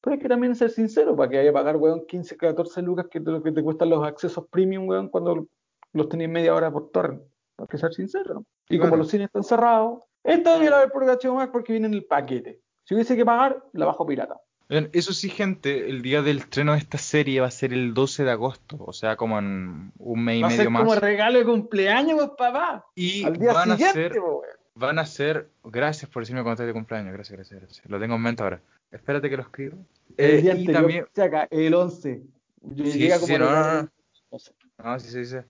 pero 0.01 0.15
hay 0.15 0.21
que 0.21 0.29
también 0.29 0.55
ser 0.57 0.71
sincero, 0.71 1.17
para 1.17 1.31
que 1.31 1.39
haya 1.39 1.51
que 1.51 1.53
pagar, 1.53 1.77
weón, 1.77 2.05
15, 2.07 2.37
14 2.37 2.83
lucas, 2.83 3.07
que 3.09 3.19
es 3.19 3.25
lo 3.25 3.43
que 3.43 3.53
te 3.53 3.63
cuestan 3.63 3.91
los 3.91 4.05
accesos 4.05 4.47
premium, 4.49 4.89
weón, 4.89 5.09
cuando 5.09 5.47
los 5.93 6.09
tenés 6.09 6.29
media 6.29 6.55
hora 6.55 6.71
por 6.71 6.91
torrent. 6.91 7.23
Hay 7.59 7.67
que 7.67 7.79
ser 7.79 7.93
sincero. 7.93 8.35
¿no? 8.35 8.45
Y 8.69 8.79
como 8.79 8.97
los 8.97 9.09
cines 9.09 9.27
están 9.27 9.43
cerrados, 9.43 10.03
esta 10.25 10.59
ver 10.59 10.91
por 10.93 11.05
HBO 11.05 11.35
Max 11.35 11.51
porque 11.53 11.73
viene 11.73 11.87
en 11.87 11.95
el 11.95 12.05
paquete. 12.05 12.61
Si 12.85 12.95
hubiese 12.95 13.17
que 13.17 13.25
pagar, 13.25 13.65
la 13.73 13.87
bajo 13.87 14.07
pirata. 14.07 14.41
Eso 14.69 15.15
sí, 15.15 15.31
gente, 15.31 15.89
el 15.89 16.03
día 16.03 16.21
del 16.21 16.39
estreno 16.39 16.73
de 16.73 16.79
esta 16.79 16.99
serie 16.99 17.41
va 17.41 17.47
a 17.47 17.51
ser 17.51 17.73
el 17.73 17.95
12 17.95 18.25
de 18.25 18.31
agosto, 18.31 18.77
o 18.81 18.93
sea, 18.93 19.17
como 19.17 19.39
en 19.39 19.93
un 19.99 20.25
mes 20.25 20.39
y 20.39 20.43
Va 20.43 20.49
a 20.49 20.51
ser 20.51 20.59
medio 20.59 20.71
más. 20.71 20.83
como 20.83 20.95
regalo 20.95 21.39
de 21.39 21.45
cumpleaños, 21.47 22.17
pues, 22.19 22.31
papá. 22.37 22.85
Y 22.95 23.25
Al 23.25 23.39
día 23.39 23.55
van 23.55 23.71
a 23.71 23.77
siguiente, 23.77 24.03
ser, 24.11 24.13
po, 24.21 24.41
weón. 24.41 24.45
van 24.75 24.99
a 24.99 25.07
ser, 25.07 25.49
gracias 25.65 26.11
por 26.11 26.23
decirme 26.23 26.43
cuando 26.43 26.67
de 26.67 26.73
cumpleaños, 26.75 27.15
gracias, 27.15 27.37
gracias, 27.39 27.61
gracias. 27.63 27.87
Lo 27.89 27.99
tengo 27.99 28.17
en 28.17 28.23
mente 28.23 28.43
ahora. 28.43 28.61
Espérate 28.93 29.31
que 29.31 29.37
lo 29.39 29.43
escribo. 29.43 29.79
El 30.19 30.31
Eh, 30.31 30.43
día 30.43 30.55
y 30.55 30.59
anterior, 30.67 30.75
también, 30.75 31.07
acá, 31.17 31.49
el 31.51 31.73
11. 31.75 32.23
Yo 32.61 32.85
Sí, 32.85 32.99
llega 32.99 33.15
sí, 33.19 33.21
como 33.23 33.35
sí, 33.35 33.39
no, 33.39 33.51
no, 33.51 33.83
no. 33.83 34.85
no 34.85 35.01
sí 35.01 35.09
se 35.11 35.19
dice. 35.21 35.45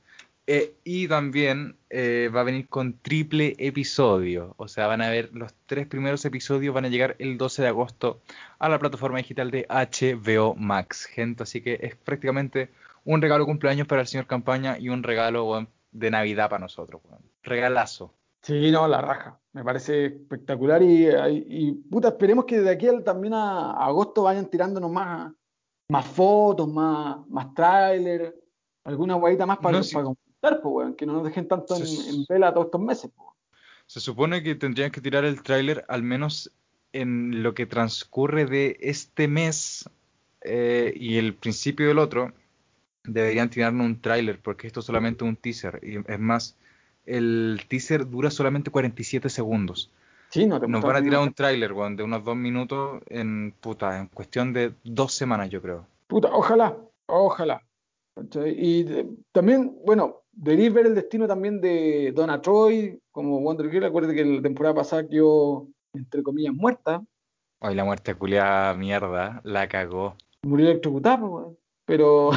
Eh, 0.50 0.78
y 0.82 1.06
también 1.08 1.76
eh, 1.90 2.30
va 2.34 2.40
a 2.40 2.44
venir 2.44 2.70
con 2.70 2.94
triple 3.00 3.54
episodio. 3.58 4.54
O 4.56 4.66
sea, 4.66 4.86
van 4.86 5.02
a 5.02 5.10
ver 5.10 5.28
los 5.34 5.52
tres 5.66 5.86
primeros 5.86 6.24
episodios, 6.24 6.74
van 6.74 6.86
a 6.86 6.88
llegar 6.88 7.16
el 7.18 7.36
12 7.36 7.60
de 7.60 7.68
agosto 7.68 8.22
a 8.58 8.70
la 8.70 8.78
plataforma 8.78 9.18
digital 9.18 9.50
de 9.50 9.66
HBO 9.68 10.54
Max, 10.54 11.04
gente. 11.04 11.42
Así 11.42 11.60
que 11.60 11.78
es 11.82 11.96
prácticamente 11.96 12.70
un 13.04 13.20
regalo 13.20 13.44
de 13.44 13.48
cumpleaños 13.48 13.86
para 13.86 14.00
el 14.00 14.06
señor 14.06 14.26
Campaña 14.26 14.78
y 14.78 14.88
un 14.88 15.02
regalo 15.02 15.66
de 15.92 16.10
Navidad 16.10 16.48
para 16.48 16.60
nosotros. 16.60 17.02
Regalazo. 17.42 18.14
Sí, 18.40 18.70
no, 18.70 18.88
la 18.88 19.02
raja. 19.02 19.38
Me 19.52 19.62
parece 19.62 20.06
espectacular 20.06 20.82
y, 20.82 21.08
y, 21.08 21.44
y, 21.46 21.72
puta, 21.72 22.08
esperemos 22.08 22.46
que 22.46 22.60
de 22.60 22.70
aquí 22.70 22.86
al, 22.86 23.04
también 23.04 23.34
a, 23.34 23.72
a 23.72 23.84
agosto 23.84 24.22
vayan 24.22 24.46
tirándonos 24.46 24.90
más, 24.90 25.30
más 25.90 26.06
fotos, 26.06 26.66
más, 26.72 27.18
más 27.28 27.52
tráiler, 27.52 28.34
alguna 28.84 29.16
guayita 29.16 29.44
más 29.44 29.58
para, 29.58 29.76
No, 29.76 29.84
sí. 29.84 29.94
para 29.94 30.08
pues, 30.40 30.60
weón, 30.62 30.94
que 30.94 31.06
no 31.06 31.14
nos 31.14 31.24
dejen 31.24 31.48
tanto 31.48 31.76
en, 31.76 32.24
vela 32.28 32.52
todos 32.52 32.66
estos 32.66 32.80
meses. 32.80 33.10
pues. 33.16 33.28
Se 33.86 34.00
supone 34.00 34.42
que 34.42 34.54
tendrían 34.54 34.90
que 34.90 35.00
tirar 35.00 35.24
el 35.24 35.42
tráiler 35.42 35.84
al 35.88 36.02
menos 36.02 36.52
en 36.92 37.42
lo 37.42 37.54
que 37.54 37.66
transcurre 37.66 38.46
de 38.46 38.76
este 38.80 39.28
mes 39.28 39.88
eh, 40.42 40.92
y 40.94 41.16
el 41.16 41.34
principio 41.34 41.88
del 41.88 41.98
otro. 41.98 42.32
Deberían 43.04 43.48
tirarnos 43.48 43.86
un 43.86 44.00
tráiler 44.00 44.40
porque 44.40 44.66
esto 44.66 44.80
es 44.80 44.86
solamente 44.86 45.24
un 45.24 45.36
teaser. 45.36 45.80
Y 45.82 45.96
es 46.10 46.18
más, 46.18 46.56
el 47.06 47.62
teaser 47.68 48.08
dura 48.08 48.30
solamente 48.30 48.70
47 48.70 49.30
segundos. 49.30 49.90
Sí, 50.30 50.46
no 50.46 50.60
te 50.60 50.68
Nos 50.68 50.82
van 50.82 50.96
a 50.96 51.02
tirar 51.02 51.22
un 51.22 51.32
tráiler, 51.32 51.72
weón, 51.72 51.96
de 51.96 52.02
unos 52.02 52.22
dos 52.22 52.36
minutos 52.36 53.00
en 53.08 53.54
puta, 53.58 53.98
en 53.98 54.08
cuestión 54.08 54.52
de 54.52 54.74
dos 54.84 55.14
semanas, 55.14 55.48
yo 55.48 55.62
creo. 55.62 55.86
Puta, 56.06 56.28
ojalá, 56.30 56.76
ojalá. 57.06 57.62
Y 58.56 58.84
también, 59.32 59.78
bueno, 59.86 60.22
deberéis 60.38 60.72
ver 60.72 60.86
el 60.86 60.94
destino 60.94 61.26
también 61.26 61.60
de 61.60 62.12
Donna 62.14 62.40
Troy, 62.40 63.00
como 63.10 63.40
Wonder 63.40 63.70
Girl. 63.70 63.84
Acuérdate 63.84 64.14
que 64.14 64.24
la 64.24 64.42
temporada 64.42 64.74
pasada 64.76 65.06
quedó, 65.06 65.68
entre 65.92 66.22
comillas, 66.22 66.54
muerta. 66.54 67.02
Hoy 67.60 67.74
la 67.74 67.84
muerte 67.84 68.14
culiada 68.14 68.72
mierda, 68.74 69.40
la 69.44 69.68
cagó. 69.68 70.16
Murió 70.42 70.70
electrocutada, 70.70 71.18
pues, 71.20 71.32
weón. 71.32 71.58
Pero, 71.84 72.30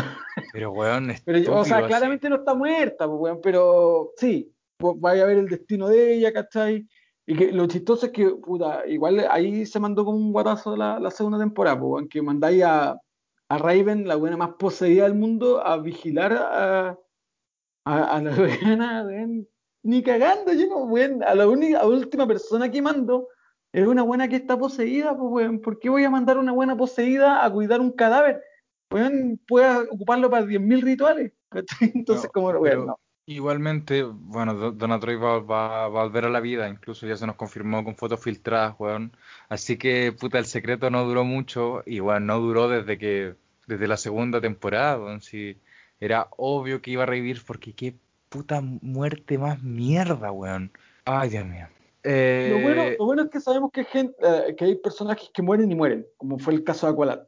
Pero 0.53 0.71
weón, 0.71 1.11
pero 1.25 1.59
o 1.59 1.65
sea, 1.65 1.85
claramente 1.85 2.29
no 2.29 2.37
está 2.37 2.55
muerta, 2.55 3.05
pues, 3.05 3.19
weón, 3.19 3.39
pero 3.43 4.13
sí, 4.17 4.51
pues, 4.77 4.95
vaya 4.99 5.23
a 5.23 5.27
ver 5.27 5.37
el 5.37 5.47
destino 5.47 5.87
de 5.87 6.15
ella, 6.15 6.33
¿cachai? 6.33 6.87
Y 7.27 7.35
que 7.35 7.51
lo 7.51 7.67
chistoso 7.67 8.07
es 8.07 8.11
que, 8.11 8.29
puta, 8.29 8.87
igual 8.87 9.27
ahí 9.29 9.65
se 9.65 9.79
mandó 9.79 10.03
como 10.03 10.17
un 10.17 10.31
guatazo 10.31 10.75
la, 10.75 10.99
la 10.99 11.11
segunda 11.11 11.37
temporada, 11.37 11.79
pues, 11.79 12.07
que 12.09 12.21
mandáis 12.21 12.63
a, 12.63 12.97
a 13.49 13.57
Raven, 13.59 14.07
la 14.07 14.15
buena 14.15 14.37
más 14.37 14.53
poseída 14.57 15.03
del 15.03 15.13
mundo, 15.13 15.63
a 15.63 15.77
vigilar 15.77 16.33
a, 16.33 16.97
a, 17.85 18.03
a 18.17 18.21
la 18.21 18.31
buena, 18.35 19.03
weón, 19.05 19.47
ni 19.83 20.03
cagando, 20.03 20.53
yo 20.53 20.67
no, 20.67 20.77
weón, 20.85 21.23
a 21.23 21.33
la 21.35 21.47
única, 21.47 21.79
a 21.79 21.87
última 21.87 22.27
persona 22.27 22.69
que 22.71 22.81
mando 22.81 23.27
es 23.73 23.87
una 23.87 24.03
buena 24.03 24.27
que 24.27 24.35
está 24.35 24.57
poseída, 24.57 25.17
pues, 25.17 25.31
weón, 25.31 25.59
¿por 25.61 25.79
qué 25.79 25.89
voy 25.89 26.03
a 26.03 26.09
mandar 26.09 26.37
una 26.37 26.51
buena 26.51 26.75
poseída 26.75 27.43
a 27.45 27.51
cuidar 27.51 27.79
un 27.81 27.91
cadáver? 27.91 28.41
Weón, 28.91 29.39
puede 29.47 29.87
ocuparlo 29.89 30.29
para 30.29 30.45
10.000 30.45 30.81
rituales. 30.81 31.31
Entonces, 31.79 32.25
No, 32.25 32.31
como, 32.33 32.47
weón, 32.49 32.63
pero- 32.63 32.85
no. 32.85 32.99
Igualmente, 33.27 34.03
bueno, 34.03 34.55
Do- 34.55 34.71
Donna 34.71 34.99
Troy 34.99 35.15
va, 35.15 35.39
va- 35.39 35.87
va 35.87 36.01
a 36.01 36.05
volver 36.05 36.25
a 36.25 36.29
la 36.29 36.39
vida, 36.41 36.67
incluso 36.67 37.07
ya 37.07 37.15
se 37.15 37.25
nos 37.27 37.35
confirmó 37.35 37.83
con 37.83 37.95
fotos 37.95 38.19
filtradas, 38.19 38.75
weón. 38.77 39.15
Así 39.47 39.77
que, 39.77 40.11
puta, 40.11 40.37
el 40.39 40.45
secreto 40.47 40.89
no 40.89 41.05
duró 41.05 41.23
mucho, 41.23 41.81
y 41.85 41.99
no 42.01 42.39
duró 42.39 42.67
desde 42.67 42.97
que, 42.97 43.35
desde 43.67 43.87
la 43.87 43.95
segunda 43.95 44.41
temporada, 44.41 44.99
weón. 44.99 45.21
Sí, 45.21 45.55
era 46.01 46.27
obvio 46.35 46.81
que 46.81 46.91
iba 46.91 47.03
a 47.03 47.05
revivir, 47.05 47.41
porque 47.45 47.73
qué 47.73 47.95
puta 48.27 48.59
muerte 48.61 49.37
más 49.37 49.61
mierda, 49.61 50.31
weón. 50.31 50.71
Ay, 51.05 51.29
Dios 51.29 51.45
mío. 51.45 51.67
Eh, 52.03 52.49
Lo 52.51 52.61
bueno, 52.61 52.83
lo 52.97 53.05
bueno 53.05 53.21
es 53.23 53.29
que 53.29 53.39
sabemos 53.39 53.71
que 53.71 53.81
hay, 53.81 53.85
gente, 53.85 54.15
eh, 54.21 54.55
que 54.57 54.65
hay 54.65 54.75
personajes 54.75 55.29
que 55.31 55.43
mueren 55.43 55.71
y 55.71 55.75
mueren, 55.75 56.05
como 56.17 56.39
fue 56.39 56.53
el 56.53 56.63
caso 56.63 56.87
de 56.87 56.93
Aqualad. 56.93 57.21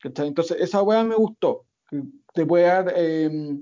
¿cachai? 0.00 0.26
Entonces, 0.26 0.56
esa 0.60 0.82
weá 0.82 1.04
me 1.04 1.14
gustó. 1.14 1.64
te 2.34 2.44
puede 2.44 2.64
dar, 2.64 2.92
eh, 2.96 3.56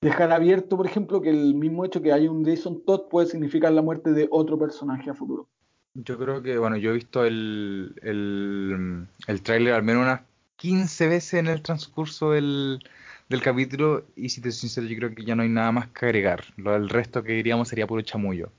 dejar 0.00 0.32
abierto, 0.32 0.76
por 0.76 0.86
ejemplo, 0.86 1.20
que 1.20 1.30
el 1.30 1.54
mismo 1.54 1.84
hecho 1.84 2.02
que 2.02 2.12
hay 2.12 2.26
un 2.26 2.44
Jason 2.44 2.82
Todd 2.84 3.08
puede 3.08 3.28
significar 3.28 3.70
la 3.72 3.82
muerte 3.82 4.10
de 4.12 4.26
otro 4.32 4.58
personaje 4.58 5.10
a 5.10 5.14
futuro. 5.14 5.48
Yo 5.94 6.18
creo 6.18 6.42
que, 6.42 6.58
bueno, 6.58 6.76
yo 6.76 6.90
he 6.90 6.94
visto 6.94 7.24
el, 7.24 7.94
el, 8.02 9.06
el 9.28 9.42
tráiler 9.42 9.74
al 9.74 9.82
menos 9.84 10.02
unas 10.02 10.22
15 10.56 11.08
veces 11.08 11.34
en 11.34 11.46
el 11.46 11.62
transcurso 11.62 12.32
del, 12.32 12.80
del 13.28 13.42
capítulo 13.42 14.04
y 14.16 14.28
si 14.30 14.40
te 14.40 14.50
soy 14.50 14.68
sincero 14.68 14.86
yo 14.86 14.96
creo 14.96 15.14
que 15.14 15.24
ya 15.24 15.34
no 15.36 15.42
hay 15.42 15.48
nada 15.48 15.72
más 15.72 15.88
que 15.88 16.06
agregar. 16.06 16.44
Lo 16.56 16.72
del 16.72 16.88
resto 16.88 17.22
que 17.22 17.32
diríamos 17.32 17.68
sería 17.68 17.86
puro 17.86 18.02
chamullo. 18.02 18.50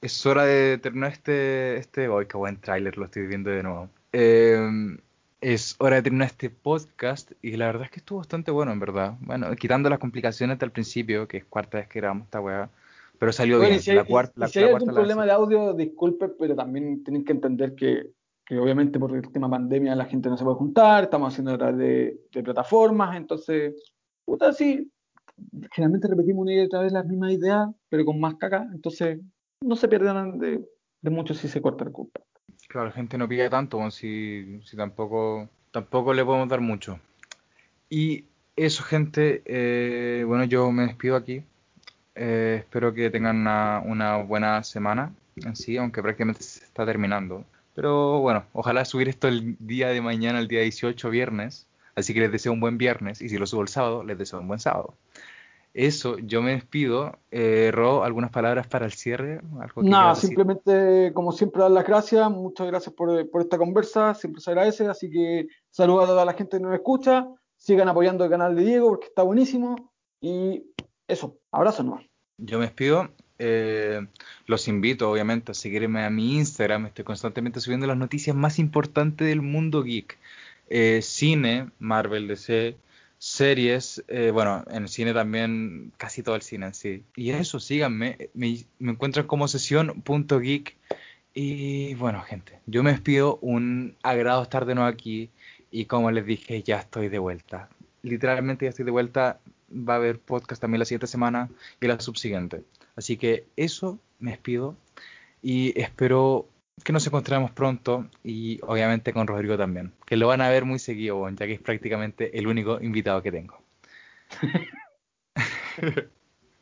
Es 0.00 0.24
hora 0.24 0.44
de 0.44 0.78
terminar 0.78 1.12
este, 1.12 1.76
este, 1.76 2.08
hoy 2.08 2.26
qué 2.26 2.36
buen 2.36 2.56
tráiler, 2.60 2.96
lo 2.96 3.04
estoy 3.06 3.26
viendo 3.26 3.50
de 3.50 3.62
nuevo. 3.62 3.90
Eh, 4.12 4.96
es 5.40 5.74
hora 5.78 5.96
de 5.96 6.02
terminar 6.02 6.28
este 6.28 6.50
podcast 6.50 7.32
y 7.42 7.56
la 7.56 7.66
verdad 7.66 7.84
es 7.84 7.90
que 7.90 7.98
estuvo 8.00 8.18
bastante 8.18 8.50
bueno 8.50 8.72
en 8.72 8.80
verdad. 8.80 9.14
Bueno, 9.20 9.54
quitando 9.56 9.90
las 9.90 9.98
complicaciones 9.98 10.58
del 10.58 10.70
principio, 10.70 11.26
que 11.28 11.38
es 11.38 11.44
cuarta 11.44 11.78
vez 11.78 11.88
que 11.88 11.98
grabamos 12.00 12.24
esta 12.26 12.40
weá, 12.40 12.70
pero 13.18 13.32
salió 13.32 13.56
Bueno, 13.58 13.70
bien. 13.70 13.80
y 13.80 13.82
si 13.82 13.90
hay, 13.90 13.96
la 13.96 14.04
cuarta, 14.04 14.32
y 14.36 14.40
la- 14.40 14.48
si 14.48 14.58
la 14.60 14.64
hay 14.66 14.70
cuarta 14.70 14.84
algún 14.84 14.94
la- 14.94 15.00
problema 15.00 15.24
de 15.26 15.32
audio, 15.32 15.74
disculpe, 15.74 16.28
pero 16.28 16.54
también 16.56 17.02
tienen 17.04 17.24
que 17.24 17.32
entender 17.32 17.74
que, 17.74 18.06
obviamente 18.58 18.98
por 18.98 19.14
el 19.14 19.30
tema 19.30 19.48
pandemia 19.48 19.94
la 19.94 20.06
gente 20.06 20.28
no 20.28 20.36
se 20.36 20.44
puede 20.44 20.56
juntar, 20.56 21.04
estamos 21.04 21.32
haciendo 21.32 21.52
a 21.64 21.72
de, 21.72 22.18
plataformas, 22.42 23.16
entonces, 23.16 23.74
puta, 24.24 24.52
sí, 24.52 24.90
generalmente 25.72 26.08
repetimos 26.08 26.42
una 26.42 26.54
y 26.54 26.60
otra 26.60 26.80
vez 26.80 26.92
las 26.92 27.06
mismas 27.06 27.32
ideas, 27.32 27.68
pero 27.88 28.04
con 28.04 28.18
más 28.20 28.34
caca, 28.34 28.68
entonces 28.72 29.20
no 29.60 29.76
se 29.76 29.88
pierdan 29.88 30.38
de, 30.38 30.64
mucho 31.02 31.34
si 31.34 31.48
se 31.48 31.60
corta 31.60 31.84
el 31.84 31.92
culpa. 31.92 32.20
Claro, 32.68 32.86
la 32.88 32.92
gente 32.92 33.18
no 33.18 33.28
pide 33.28 33.50
tanto, 33.50 33.90
si, 33.90 34.60
si 34.64 34.76
tampoco 34.76 35.48
tampoco 35.70 36.14
le 36.14 36.24
podemos 36.24 36.48
dar 36.48 36.60
mucho. 36.60 36.98
Y 37.88 38.24
eso, 38.56 38.82
gente, 38.82 39.42
eh, 39.44 40.24
bueno, 40.26 40.44
yo 40.44 40.70
me 40.70 40.84
despido 40.84 41.16
aquí. 41.16 41.42
Eh, 42.14 42.56
espero 42.60 42.92
que 42.92 43.10
tengan 43.10 43.36
una, 43.36 43.82
una, 43.84 44.16
buena 44.18 44.62
semana 44.62 45.14
en 45.36 45.56
sí, 45.56 45.76
aunque 45.76 46.02
prácticamente 46.02 46.42
se 46.42 46.64
está 46.64 46.84
terminando. 46.84 47.44
Pero 47.80 48.20
bueno, 48.20 48.44
ojalá 48.52 48.84
subir 48.84 49.08
esto 49.08 49.26
el 49.26 49.56
día 49.58 49.88
de 49.88 50.02
mañana, 50.02 50.38
el 50.38 50.48
día 50.48 50.60
18, 50.60 51.08
viernes. 51.08 51.66
Así 51.94 52.12
que 52.12 52.20
les 52.20 52.30
deseo 52.30 52.52
un 52.52 52.60
buen 52.60 52.76
viernes. 52.76 53.22
Y 53.22 53.30
si 53.30 53.38
lo 53.38 53.46
subo 53.46 53.62
el 53.62 53.68
sábado, 53.68 54.04
les 54.04 54.18
deseo 54.18 54.38
un 54.38 54.48
buen 54.48 54.60
sábado. 54.60 54.92
Eso, 55.72 56.18
yo 56.18 56.42
me 56.42 56.50
despido. 56.50 57.16
Eh, 57.30 57.70
Ro, 57.72 58.04
¿algunas 58.04 58.30
palabras 58.32 58.66
para 58.66 58.84
el 58.84 58.92
cierre? 58.92 59.40
Nada, 59.76 60.14
simplemente, 60.14 61.10
como 61.14 61.32
siempre, 61.32 61.62
dar 61.62 61.70
las 61.70 61.86
gracias. 61.86 62.30
Muchas 62.30 62.66
gracias 62.66 62.94
por, 62.94 63.30
por, 63.30 63.40
esta 63.40 63.56
conversa. 63.56 64.12
Siempre 64.12 64.42
se 64.42 64.50
agradece. 64.50 64.86
Así 64.86 65.10
que 65.10 65.48
saludos 65.70 66.04
a 66.04 66.08
toda 66.08 66.26
la 66.26 66.34
gente 66.34 66.58
que 66.58 66.62
nos 66.62 66.74
escucha. 66.74 67.28
Sigan 67.56 67.88
apoyando 67.88 68.24
el 68.24 68.30
canal 68.30 68.54
de 68.56 68.62
Diego 68.62 68.90
porque 68.90 69.06
está 69.06 69.22
buenísimo. 69.22 69.90
Y 70.20 70.66
eso, 71.08 71.38
abrazo 71.50 71.82
nomás. 71.82 72.04
Yo 72.36 72.58
me 72.58 72.66
despido. 72.66 73.08
Eh, 73.42 74.06
los 74.46 74.68
invito, 74.68 75.10
obviamente, 75.10 75.52
a 75.52 75.54
seguirme 75.54 76.04
a 76.04 76.10
mi 76.10 76.36
Instagram. 76.36 76.86
Estoy 76.86 77.04
constantemente 77.04 77.60
subiendo 77.60 77.86
las 77.86 77.96
noticias 77.96 78.36
más 78.36 78.58
importantes 78.58 79.26
del 79.26 79.40
mundo 79.40 79.82
geek. 79.82 80.18
Eh, 80.68 81.00
cine, 81.02 81.70
Marvel, 81.78 82.28
DC, 82.28 82.76
series, 83.18 84.04
eh, 84.08 84.30
bueno, 84.30 84.62
en 84.70 84.82
el 84.84 84.88
cine 84.90 85.14
también, 85.14 85.92
casi 85.96 86.22
todo 86.22 86.36
el 86.36 86.42
cine 86.42 86.66
en 86.66 86.74
sí. 86.74 87.02
Y 87.16 87.30
eso, 87.30 87.60
síganme, 87.60 88.30
me, 88.34 88.58
me 88.78 88.92
encuentran 88.92 89.26
como 89.26 89.48
sesión.geek. 89.48 90.76
Y 91.32 91.94
bueno, 91.94 92.20
gente, 92.22 92.58
yo 92.66 92.82
me 92.82 92.90
despido, 92.92 93.38
un 93.40 93.96
agrado 94.02 94.42
estar 94.42 94.66
de 94.66 94.74
nuevo 94.74 94.90
aquí. 94.90 95.30
Y 95.70 95.86
como 95.86 96.10
les 96.10 96.26
dije, 96.26 96.62
ya 96.62 96.78
estoy 96.78 97.08
de 97.08 97.18
vuelta. 97.18 97.70
Literalmente 98.02 98.66
ya 98.66 98.70
estoy 98.70 98.84
de 98.84 98.90
vuelta. 98.90 99.40
Va 99.72 99.94
a 99.94 99.96
haber 99.96 100.18
podcast 100.18 100.60
también 100.60 100.80
la 100.80 100.84
siguiente 100.84 101.06
semana 101.06 101.48
y 101.80 101.86
la 101.86 102.00
subsiguiente. 102.00 102.64
Así 103.00 103.16
que 103.16 103.46
eso, 103.56 103.98
me 104.18 104.32
despido. 104.32 104.76
Y 105.40 105.72
espero 105.80 106.50
que 106.84 106.92
nos 106.92 107.06
encontremos 107.06 107.50
pronto 107.50 108.06
y 108.22 108.60
obviamente 108.62 109.14
con 109.14 109.26
Rodrigo 109.26 109.56
también, 109.56 109.94
que 110.04 110.18
lo 110.18 110.28
van 110.28 110.42
a 110.42 110.50
ver 110.50 110.66
muy 110.66 110.78
seguido, 110.78 111.26
ya 111.30 111.46
que 111.46 111.54
es 111.54 111.62
prácticamente 111.62 112.38
el 112.38 112.46
único 112.46 112.78
invitado 112.78 113.22
que 113.22 113.32
tengo. 113.32 113.56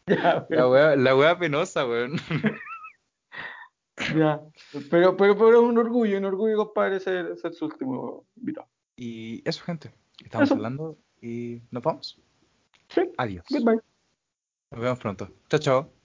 la, 0.06 0.68
wea, 0.68 0.94
la 0.94 1.38
penosa, 1.40 1.84
weón. 1.84 2.12
ya, 4.16 4.40
pero, 4.90 5.16
pero, 5.16 5.36
pero 5.36 5.50
es 5.50 5.58
un 5.58 5.76
orgullo, 5.76 6.18
un 6.18 6.24
orgullo, 6.24 6.56
compadre, 6.56 7.00
ser, 7.00 7.36
ser 7.36 7.52
su 7.52 7.64
último 7.64 8.24
invitado. 8.36 8.68
Y 8.94 9.42
eso, 9.44 9.64
gente. 9.64 9.90
Estamos 10.22 10.52
hablando 10.52 10.96
y 11.20 11.62
nos 11.72 11.82
vamos. 11.82 12.16
Sí. 12.90 13.10
Adiós. 13.16 13.44
Goodbye. 13.50 13.80
Nos 14.70 14.80
vemos 14.80 15.00
pronto. 15.00 15.28
Chao, 15.48 15.58
chao. 15.58 15.98